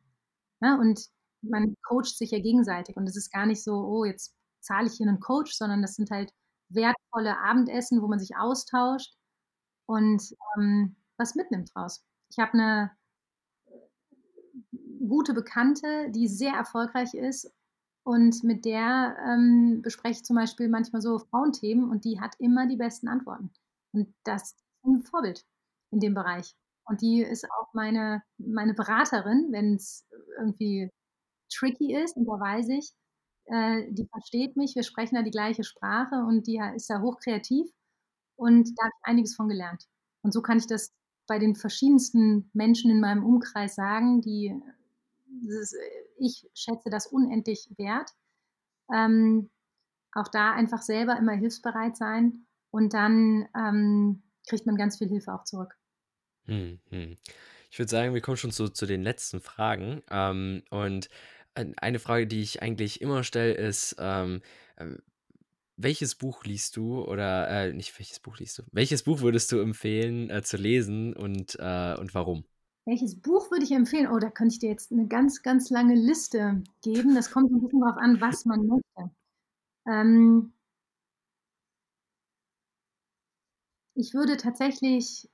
ne? 0.60 0.78
Und 0.80 1.08
man 1.42 1.76
coacht 1.86 2.16
sich 2.16 2.30
ja 2.32 2.40
gegenseitig 2.40 2.96
und 2.96 3.08
es 3.08 3.16
ist 3.16 3.32
gar 3.32 3.46
nicht 3.46 3.62
so: 3.64 3.72
„Oh, 3.74 4.04
jetzt 4.04 4.34
zahle 4.62 4.88
ich 4.88 4.94
hier 4.94 5.06
'nen 5.06 5.20
Coach“, 5.20 5.52
sondern 5.54 5.82
das 5.82 5.96
sind 5.96 6.10
halt 6.12 6.32
wertvolle 6.70 7.38
Abendessen, 7.38 8.02
wo 8.02 8.08
man 8.08 8.20
sich 8.20 8.36
austauscht 8.36 9.14
und, 9.86 10.22
ähm, 10.58 10.96
was 11.18 11.34
mitnimmt 11.36 11.70
draus. 11.74 12.04
Ich 12.30 12.38
habe 12.40 12.56
'ne 12.58 12.92
gute 15.08 15.34
Bekannte, 15.34 16.10
die 16.10 16.28
sehr 16.28 16.54
erfolgreich 16.54 17.14
ist 17.14 17.52
und 18.04 18.42
mit 18.44 18.64
der, 18.64 19.16
ähm, 19.26 19.80
bespreche 19.82 20.14
ich 20.20 20.24
zum 20.24 20.36
Beispiel 20.36 20.68
manchmal 20.68 21.02
so 21.02 21.18
Frauenthemen 21.18 21.90
und 21.90 22.04
die 22.04 22.20
hat 22.20 22.34
immer 22.38 22.66
die 22.66 22.76
besten 22.76 23.08
Antworten. 23.08 23.50
Und 23.92 24.14
das 24.24 24.56
'n 24.84 25.02
Vorbild 25.04 25.44
in 25.92 26.00
dem 26.00 26.14
Bereich. 26.14 26.54
Und 26.86 27.02
die 27.02 27.22
ist 27.22 27.44
auch 27.50 27.72
meine 27.74 28.22
meine 28.38 28.74
Beraterin, 28.74 29.48
wenn's 29.52 30.06
irgendwie 30.38 30.90
tricky 31.52 31.94
ist 31.96 32.16
und 32.16 32.26
da 32.26 32.32
weiß 32.40 32.68
ich, 32.70 32.92
äh, 33.46 33.82
die 33.90 34.06
versteht 34.06 34.56
mich, 34.56 34.74
wir 34.74 34.82
sprechen 34.82 35.16
da 35.16 35.22
die 35.22 35.30
gleiche 35.30 35.64
Sprache 35.64 36.24
und 36.26 36.46
die 36.46 36.60
ist 36.74 36.90
da 36.90 37.00
hochkreativ 37.00 37.68
und 38.36 38.68
da 38.76 38.84
habe 38.84 38.92
ich 39.00 39.08
einiges 39.08 39.34
von 39.34 39.48
gelernt. 39.48 39.86
Und 40.22 40.32
so 40.32 40.42
kann 40.42 40.58
ich 40.58 40.66
das 40.66 40.92
bei 41.26 41.38
den 41.38 41.54
verschiedensten 41.54 42.50
Menschen 42.52 42.90
in 42.90 43.00
meinem 43.00 43.24
Umkreis 43.24 43.74
sagen, 43.74 44.20
die 44.20 44.54
das 45.48 45.74
ich 46.18 46.48
schätze 46.54 46.90
das 46.90 47.06
unendlich 47.06 47.68
wert. 47.76 48.10
Ähm, 48.92 49.50
auch 50.12 50.28
da 50.28 50.52
einfach 50.52 50.82
selber 50.82 51.16
immer 51.16 51.32
hilfsbereit 51.32 51.96
sein 51.96 52.46
und 52.70 52.92
dann, 52.92 53.48
ähm, 53.56 54.22
kriegt 54.48 54.66
man 54.66 54.76
ganz 54.76 54.98
viel 54.98 55.08
Hilfe 55.08 55.32
auch 55.32 55.44
zurück. 55.44 55.76
Mhm, 56.46 56.80
mhm. 56.90 57.16
Ich 57.70 57.78
würde 57.78 57.90
sagen, 57.90 58.12
wir 58.12 58.20
kommen 58.20 58.36
schon 58.36 58.50
zu 58.50 58.68
zu 58.68 58.86
den 58.86 59.02
letzten 59.02 59.40
Fragen. 59.40 60.02
Ähm, 60.10 60.62
und 60.70 61.08
eine 61.56 61.98
Frage, 61.98 62.26
die 62.26 62.40
ich 62.42 62.62
eigentlich 62.62 63.00
immer 63.00 63.24
stelle, 63.24 63.52
ist, 63.54 63.96
ähm, 63.98 64.40
ähm, 64.78 64.98
welches 65.76 66.16
Buch 66.16 66.44
liest 66.44 66.76
du 66.76 67.02
oder, 67.04 67.48
äh, 67.50 67.72
nicht 67.74 67.98
welches 67.98 68.20
Buch 68.20 68.38
liest 68.38 68.58
du 68.58 68.64
welches 68.72 69.02
Buch 69.04 69.20
würdest 69.22 69.52
du 69.52 69.60
empfehlen, 69.60 70.30
äh, 70.30 70.42
zu 70.42 70.56
lesen 70.58 71.14
und, 71.14 71.56
äh 71.60 71.96
und 71.98 72.14
warum? 72.14 72.44
Welches 72.86 73.14
Buch 73.20 73.50
würde 73.52 73.64
ich 73.64 73.70
empfehlen? 73.70 74.08
Oh, 74.10 74.18
da 74.18 74.28
könnte 74.28 74.54
ich 74.54 74.58
dir 74.58 74.70
jetzt 74.70 74.90
'ne 74.90 75.06
ganz, 75.06 75.42
ganz 75.42 75.70
lange 75.70 75.94
Liste 75.94 76.64
geben. 76.82 77.14
Das 77.14 77.30
kommt 77.30 77.52
'n 77.52 77.60
bisschen 77.60 77.80
drauf 77.80 77.96
an, 77.96 78.20
was 78.20 78.44
man 78.44 78.66
möchte. 78.66 79.10
Ähm 79.86 80.52
Ich 83.96 84.14
würde 84.14 84.36
tatsächlich 84.36 85.28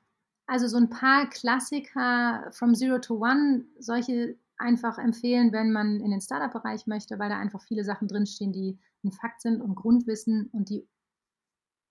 also, 0.47 0.67
so 0.67 0.79
'n 0.79 0.89
paar 0.91 1.29
Klassiker, 1.29 2.51
„From 2.53 2.75
Zero 2.75 2.99
to 2.99 3.15
One“, 3.17 3.67
solche 3.79 4.37
einfach 4.59 4.99
empfehlen, 4.99 5.53
wenn 5.53 5.73
man 5.73 6.01
in 6.01 6.11
den 6.11 6.21
Start-up-Bereich 6.21 6.87
möchte, 6.87 7.19
weil 7.19 7.29
da 7.31 7.39
einfach 7.39 7.63
viele 7.63 7.85
Sachen 7.85 8.09
drinstehen, 8.09 8.53
die 8.53 8.79
'n 9.05 9.13
Fakt 9.13 9.43
sind 9.43 9.61
und 9.63 9.75
Grundwissen 9.77 10.49
und 10.53 10.69
die 10.71 10.87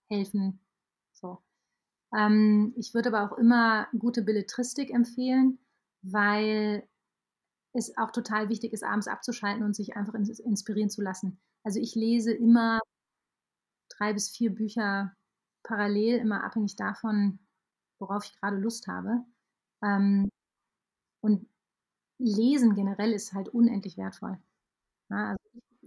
helfen, 0.10 0.60
so. 1.14 1.42
Ähm, 2.18 2.74
ich 2.78 2.94
würde 2.94 3.10
aber 3.10 3.32
auch 3.34 3.38
immer 3.38 3.88
gute 4.00 4.24
Belletristik 4.24 4.92
empfehlen, 4.92 5.60
weil 6.04 6.88
es 7.74 7.98
auch 7.98 8.12
total 8.12 8.50
wichtig 8.50 8.74
ist, 8.74 8.84
abends 8.84 9.08
abzuschalten 9.08 9.64
und 9.64 9.76
sich 9.76 9.98
einfach 9.98 10.16
ins 10.16 10.40
inspirieren 10.40 10.90
zu 10.90 11.02
lassen. 11.04 11.40
Also, 11.64 11.80
ich 11.82 11.96
lese 11.96 12.34
immer 12.34 12.80
3 13.90 14.14
bis 14.14 14.30
4 14.30 14.54
Bücher 14.54 15.16
parallel, 15.64 16.18
immer 16.20 16.44
abhängig 16.44 16.76
davon, 16.76 17.40
worauf 18.00 18.26
ich 18.26 18.40
grade 18.40 18.58
Lust 18.58 18.88
habe. 18.88 19.24
Ähm, 19.84 20.30
und 21.22 21.48
Lesen 22.20 22.74
generell 22.76 23.14
ist 23.14 23.34
halt 23.34 23.50
unendlich 23.50 23.98
wertvoll. 23.98 24.38
Ne, 25.10 25.18
also, 25.30 25.40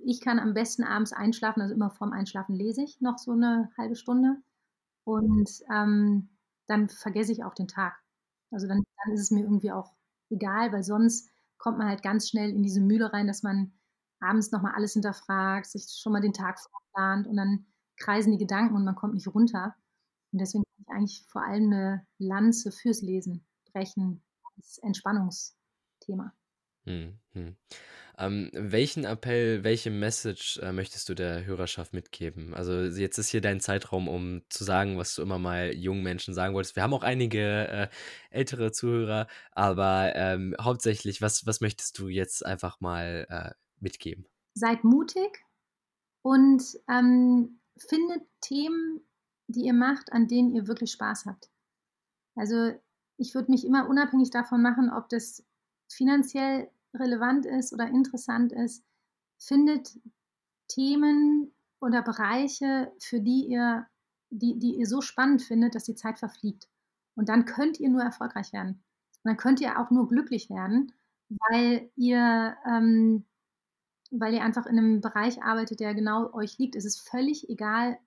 ich 0.04 0.20
kann 0.20 0.38
am 0.40 0.54
besten 0.54 0.84
abends 0.84 1.12
einschlafen, 1.12 1.62
also, 1.62 1.74
immer 1.74 1.90
vorm 1.90 2.12
Einschlafen 2.12 2.54
lese 2.56 2.82
ich 2.84 3.00
noch 3.02 3.18
so 3.18 3.34
'ne 3.34 3.70
1/2 3.76 3.96
Stunde 3.96 4.36
und, 5.04 5.50
ähm, 5.74 6.30
dann 6.68 6.88
vergesse 6.90 7.32
ich 7.32 7.44
auch 7.44 7.54
den 7.54 7.68
Tag. 7.68 7.94
Also, 8.52 8.68
dann 8.68 8.84
dann 9.04 9.14
ist 9.14 9.22
es 9.22 9.30
mir 9.32 9.42
irgendwie 9.42 9.72
auch 9.72 9.94
egal, 10.30 10.72
weil 10.72 10.84
sonst 10.84 11.30
kommt 11.58 11.78
man 11.78 11.88
halt 11.88 12.02
ganz 12.02 12.28
schnell 12.30 12.50
in 12.50 12.62
diese 12.64 12.80
Mühle 12.82 13.12
rein, 13.12 13.26
dass 13.28 13.42
man 13.44 13.72
abends 14.20 14.52
noch 14.52 14.62
mal 14.62 14.74
alles 14.74 14.94
hinterfragt, 14.94 15.66
sich 15.68 15.86
schon 16.00 16.12
mal 16.14 16.20
den 16.22 16.34
Tag 16.34 16.60
vorplant 16.60 17.26
und 17.28 17.36
dann 17.36 17.66
kreisen 17.98 18.32
die 18.32 18.38
Gedanken 18.38 18.76
und 18.76 18.84
man 18.84 18.96
kommt 18.96 19.14
nicht 19.14 19.28
runter. 19.34 19.76
Und 20.32 20.40
deswegen 20.40 20.64
kann 20.64 20.84
ich 20.84 20.90
eigentlich 20.96 21.26
vor 21.28 21.44
allem 21.44 21.68
'ne 21.70 22.06
Lanze 22.18 22.72
fürs 22.72 23.02
Lesen 23.02 23.46
brechen. 23.72 24.22
das 24.56 24.78
Entspannungsthema. 26.00 26.32
Hm, 26.84 27.18
hm. 27.32 27.56
Ähm, 28.18 28.50
welchen 28.52 29.04
Appell, 29.04 29.64
welche 29.64 29.90
Message 29.90 30.58
äh, 30.62 30.72
möchtest 30.72 31.08
du 31.08 31.14
der 31.14 31.44
Hörerschaft 31.44 31.92
mitgeben? 31.92 32.54
Also 32.54 32.72
jetzt 32.72 33.18
ist 33.18 33.28
hier 33.28 33.40
dein 33.40 33.60
Zeitraum, 33.60 34.08
um 34.08 34.42
zu 34.48 34.64
sagen, 34.64 34.98
was 34.98 35.14
du 35.14 35.22
immer 35.22 35.38
mal 35.38 35.74
jungen 35.74 36.02
Menschen 36.02 36.34
sagen 36.34 36.54
wolltest. 36.54 36.76
Wir 36.76 36.82
haben 36.82 36.94
auch 36.94 37.02
einige 37.02 37.68
äh, 37.68 37.88
ältere 38.30 38.72
Zuhörer, 38.72 39.26
aber 39.52 40.12
ähm, 40.16 40.54
hauptsächlich, 40.60 41.22
was, 41.22 41.46
was 41.46 41.60
möchtest 41.60 41.98
du 41.98 42.08
jetzt 42.08 42.44
einfach 42.44 42.80
mal 42.80 43.26
äh, 43.28 43.52
mitgeben? 43.78 44.26
Seid 44.54 44.84
mutig 44.84 45.44
und 46.22 46.62
ähm, 46.88 47.60
findet 47.76 48.22
Themen, 48.42 49.00
die 49.48 49.64
ihr 49.64 49.74
macht, 49.74 50.12
an 50.12 50.28
denen 50.28 50.50
ihr 50.50 50.66
wirklich 50.66 50.92
Spaß 50.92 51.24
habt. 51.26 51.50
Also 52.34 52.72
ich 53.16 53.34
würde 53.34 53.50
mich 53.50 53.66
immer 53.66 53.88
unabhängig 53.88 54.30
davon 54.30 54.62
machen, 54.62 54.90
ob 54.90 55.08
das 55.10 55.44
finanziell 55.92 56.70
relevant 56.94 57.46
ist 57.46 57.72
oder 57.72 57.88
interessant 57.88 58.52
ist, 58.52 58.84
findet 59.38 59.98
Themen 60.68 61.52
oder 61.80 62.02
Bereiche, 62.02 62.92
für 62.98 63.20
die 63.20 63.46
ihr, 63.46 63.86
die, 64.30 64.58
die 64.58 64.76
ihr 64.76 64.86
so 64.86 65.00
spannend 65.00 65.42
findet, 65.42 65.74
dass 65.74 65.84
die 65.84 65.94
Zeit 65.94 66.18
verfliegt. 66.18 66.68
Und 67.14 67.28
dann 67.28 67.44
könnt 67.44 67.80
ihr 67.80 67.88
nur 67.88 68.02
erfolgreich 68.02 68.52
werden. 68.52 68.82
Und 69.22 69.30
dann 69.30 69.36
könnt 69.36 69.60
ihr 69.60 69.78
auch 69.78 69.90
nur 69.90 70.08
glücklich 70.08 70.50
werden, 70.50 70.92
weil 71.28 71.90
ihr, 71.96 72.56
ähm, 72.66 73.24
weil 74.10 74.34
ihr 74.34 74.42
einfach 74.42 74.66
in 74.66 74.78
einem 74.78 75.00
Bereich 75.00 75.42
arbeitet, 75.42 75.80
der 75.80 75.94
genau 75.94 76.32
euch 76.32 76.58
liegt. 76.58 76.76
Es 76.76 76.84
ist 76.84 77.08
völlig 77.08 77.48
egal, 77.48 77.98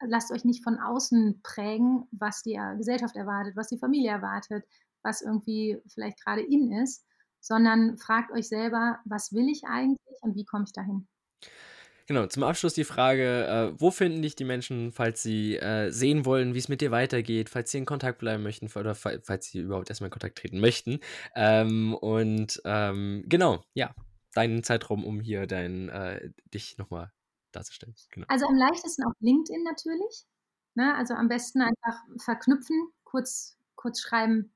lasst 0.00 0.32
euch 0.32 0.44
nicht 0.44 0.64
von 0.64 0.78
außen 0.78 1.40
prägen, 1.42 2.06
was 2.10 2.42
die 2.42 2.60
Gesellschaft 2.76 3.16
erwartet, 3.16 3.56
was 3.56 3.68
die 3.68 3.78
Familie 3.78 4.10
erwartet, 4.10 4.64
was 5.02 5.22
irgendwie 5.22 5.80
vielleicht 5.86 6.22
gerade 6.22 6.42
in 6.42 6.72
ist, 6.72 7.04
sondern 7.42 7.98
fragt 7.98 8.32
euch 8.32 8.48
selber, 8.48 9.00
was 9.04 9.32
will 9.32 9.48
ich 9.50 9.64
eigentlich 9.64 10.16
und 10.22 10.36
wie 10.36 10.44
komme 10.44 10.64
ich 10.64 10.72
dahin? 10.72 11.06
Genau, 12.06 12.26
zum 12.26 12.42
Abschluss 12.42 12.74
die 12.74 12.84
Frage, 12.84 13.46
äh, 13.46 13.80
wo 13.80 13.90
finden 13.90 14.22
dich 14.22 14.34
die 14.34 14.44
Menschen, 14.44 14.92
falls 14.92 15.22
sie 15.22 15.56
äh, 15.56 15.90
sehen 15.90 16.24
wollen, 16.24 16.54
wie 16.54 16.58
es 16.58 16.68
mit 16.68 16.80
dir 16.80 16.90
weitergeht, 16.90 17.48
falls 17.48 17.70
sie 17.70 17.78
in 17.78 17.86
Kontakt 17.86 18.18
bleiben 18.18 18.42
möchten 18.42 18.68
oder 18.78 18.94
falls 18.94 19.46
sie 19.46 19.60
überhaupt 19.60 19.88
erstmal 19.88 20.08
in 20.08 20.12
Kontakt 20.12 20.38
treten 20.38 20.60
möchten. 20.60 21.00
Ähm, 21.34 21.94
und 21.94 22.60
ähm, 22.64 23.24
genau, 23.28 23.62
ja, 23.74 23.94
deinen 24.34 24.62
Zeitraum, 24.64 25.04
um 25.04 25.20
hier 25.20 25.46
dein, 25.46 25.88
äh, 25.90 26.30
dich 26.52 26.76
nochmal 26.78 27.12
darzustellen. 27.52 27.94
Genau. 28.10 28.26
Also 28.28 28.46
am 28.46 28.56
leichtesten 28.56 29.04
auf 29.04 29.14
LinkedIn 29.20 29.62
natürlich. 29.62 30.26
Ne? 30.74 30.94
Also 30.96 31.14
am 31.14 31.28
besten 31.28 31.60
einfach 31.60 32.02
verknüpfen, 32.18 32.88
kurz, 33.04 33.56
kurz 33.76 34.00
schreiben, 34.00 34.52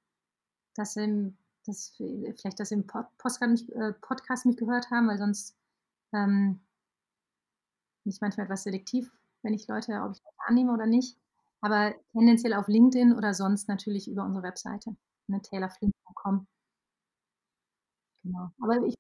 dass 0.75 0.97
im 0.97 1.37
dass 1.69 1.95
vielleicht 1.97 2.61
das 2.61 2.71
im 2.71 2.81
äh, 2.81 3.93
Podcast 4.01 4.47
mich 4.47 4.57
gehört 4.57 4.91
haben, 4.91 5.09
weil 5.09 5.19
sonst 5.19 5.57
ähm, 6.13 6.61
bin 8.05 8.13
ich 8.13 8.21
manchmal 8.21 8.47
etwas 8.47 8.65
selektiv, 8.65 9.11
wenn 9.43 9.55
ich 9.55 9.69
Leute, 9.69 9.93
ob 10.03 10.13
ich 10.13 10.23
Leute 10.23 10.37
annehme 10.47 10.73
oder 10.73 10.87
nicht. 10.87 11.17
Aber 11.61 11.95
tendenziell 12.13 12.55
auf 12.55 12.69
LinkedIn 12.69 13.15
oder 13.15 13.35
sonst 13.35 13.69
natürlich 13.69 14.09
über 14.09 14.25
unsere 14.25 14.45
Webseite, 14.45 14.97
ne, 15.27 15.41
taylorflint.com. 15.43 16.47
Genau. 18.23 18.51
Aber 18.61 18.87
ich 18.87 18.97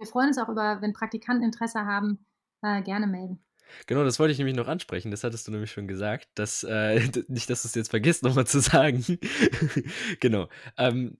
wir 0.00 0.06
freuen 0.06 0.28
uns 0.28 0.38
auch 0.38 0.48
über, 0.48 0.80
wenn 0.80 0.94
Praktikanten 0.94 1.44
Interesse 1.44 1.84
haben, 1.84 2.24
äh, 2.62 2.82
gerne 2.82 3.06
melden. 3.06 3.38
Genau, 3.86 4.02
das 4.02 4.18
wollte 4.18 4.32
ich 4.32 4.38
nämlich 4.38 4.56
noch 4.56 4.66
ansprechen. 4.66 5.10
Das 5.10 5.22
hattest 5.22 5.46
du 5.46 5.52
nämlich 5.52 5.70
schon 5.70 5.86
gesagt. 5.86 6.28
Dass, 6.34 6.64
äh, 6.64 7.00
nicht, 7.28 7.50
dass 7.50 7.62
du 7.62 7.68
es 7.68 7.74
jetzt 7.74 7.90
vergisst, 7.90 8.22
nochmal 8.22 8.46
zu 8.46 8.60
sagen. 8.60 9.04
genau. 10.20 10.48
Ähm, 10.78 11.18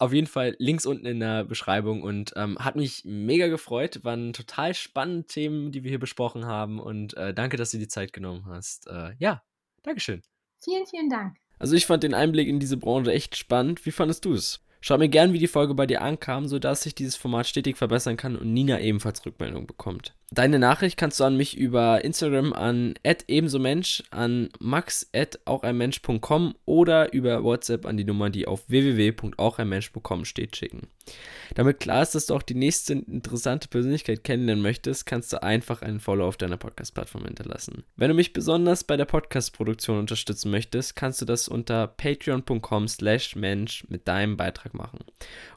auf 0.00 0.12
jeden 0.12 0.26
Fall 0.26 0.56
Links 0.58 0.86
unten 0.86 1.06
in 1.06 1.20
der 1.20 1.44
Beschreibung 1.44 2.02
und 2.02 2.32
ähm, 2.36 2.58
hat 2.58 2.76
mich 2.76 3.04
mega 3.04 3.48
gefreut. 3.48 4.02
Waren 4.02 4.32
total 4.32 4.74
spannende 4.74 5.26
Themen, 5.26 5.72
die 5.72 5.84
wir 5.84 5.90
hier 5.90 5.98
besprochen 5.98 6.46
haben 6.46 6.80
und 6.80 7.16
äh, 7.16 7.34
danke, 7.34 7.56
dass 7.56 7.70
du 7.70 7.78
die 7.78 7.88
Zeit 7.88 8.12
genommen 8.12 8.46
hast. 8.46 8.86
Äh, 8.86 9.12
ja, 9.18 9.42
Dankeschön. 9.82 10.22
Vielen, 10.62 10.86
vielen 10.86 11.08
Dank. 11.08 11.36
Also 11.58 11.74
ich 11.74 11.86
fand 11.86 12.02
den 12.02 12.14
Einblick 12.14 12.48
in 12.48 12.60
diese 12.60 12.76
Branche 12.76 13.12
echt 13.12 13.36
spannend. 13.36 13.84
Wie 13.86 13.90
fandest 13.90 14.24
du 14.24 14.34
es? 14.34 14.60
Schau 14.82 14.96
mir 14.96 15.08
gern, 15.08 15.32
wie 15.32 15.38
die 15.38 15.46
Folge 15.46 15.74
bei 15.74 15.86
dir 15.86 16.00
ankam, 16.00 16.48
sodass 16.48 16.82
sich 16.82 16.94
dieses 16.94 17.16
Format 17.16 17.46
stetig 17.46 17.76
verbessern 17.76 18.16
kann 18.16 18.36
und 18.36 18.52
Nina 18.52 18.80
ebenfalls 18.80 19.24
Rückmeldung 19.26 19.66
bekommt. 19.66 20.14
Deine 20.32 20.58
Nachricht 20.58 20.96
kannst 20.96 21.20
du 21.20 21.24
an 21.24 21.36
mich 21.36 21.56
über 21.56 22.04
Instagram 22.04 22.52
an 22.52 22.94
ebensomensch, 23.26 24.04
an 24.10 24.48
max 24.58 25.10
auch 25.44 25.64
oder 26.64 27.12
über 27.12 27.42
WhatsApp 27.42 27.84
an 27.84 27.96
die 27.96 28.04
Nummer, 28.04 28.30
die 28.30 28.46
auf 28.46 28.68
www.aucheinmensch.com 28.68 30.24
steht, 30.24 30.56
schicken. 30.56 30.88
Damit 31.54 31.80
klar 31.80 32.02
ist, 32.02 32.14
dass 32.14 32.26
du 32.26 32.34
auch 32.34 32.42
die 32.42 32.54
nächste 32.54 32.92
interessante 32.92 33.68
Persönlichkeit 33.68 34.24
kennenlernen 34.24 34.62
möchtest, 34.62 35.06
kannst 35.06 35.32
du 35.32 35.42
einfach 35.42 35.82
einen 35.82 36.00
Follow 36.00 36.26
auf 36.26 36.36
deiner 36.36 36.56
Podcast-Plattform 36.56 37.24
hinterlassen. 37.24 37.84
Wenn 37.96 38.08
du 38.08 38.14
mich 38.14 38.32
besonders 38.32 38.84
bei 38.84 38.96
der 38.96 39.04
Podcast-Produktion 39.04 39.98
unterstützen 39.98 40.50
möchtest, 40.50 40.96
kannst 40.96 41.20
du 41.20 41.24
das 41.24 41.48
unter 41.48 41.88
patreon.com 41.88 42.88
slash 42.88 43.36
Mensch 43.36 43.84
mit 43.88 44.06
deinem 44.06 44.36
Beitrag 44.36 44.74
machen. 44.74 45.00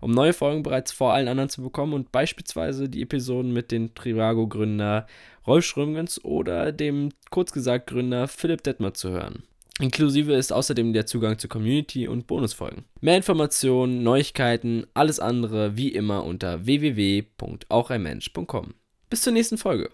Um 0.01 0.11
neue 0.11 0.33
Folgen 0.33 0.63
bereits 0.63 0.91
vor 0.91 1.13
allen 1.13 1.27
anderen 1.27 1.49
zu 1.49 1.61
bekommen 1.61 1.93
und 1.93 2.11
beispielsweise 2.11 2.89
die 2.89 3.01
Episoden 3.01 3.53
mit 3.53 3.71
den 3.71 3.93
Trivago-Gründer 3.93 5.07
Rolf 5.45 5.65
Schrömgens 5.65 6.23
oder 6.23 6.71
dem 6.71 7.09
kurz 7.29 7.51
gesagt 7.51 7.87
Gründer 7.87 8.27
Philipp 8.27 8.63
Detmer 8.63 8.93
zu 8.93 9.09
hören. 9.09 9.43
Inklusive 9.79 10.33
ist 10.33 10.53
außerdem 10.53 10.93
der 10.93 11.07
Zugang 11.07 11.39
zur 11.39 11.49
Community 11.49 12.07
und 12.07 12.27
Bonusfolgen. 12.27 12.85
Mehr 13.01 13.17
Informationen, 13.17 14.03
Neuigkeiten, 14.03 14.85
alles 14.93 15.19
andere 15.19 15.75
wie 15.75 15.89
immer 15.89 16.23
unter 16.25 16.63
www.aucheinmensch.com. 16.65 18.75
Bis 19.09 19.21
zur 19.21 19.33
nächsten 19.33 19.57
Folge. 19.57 19.89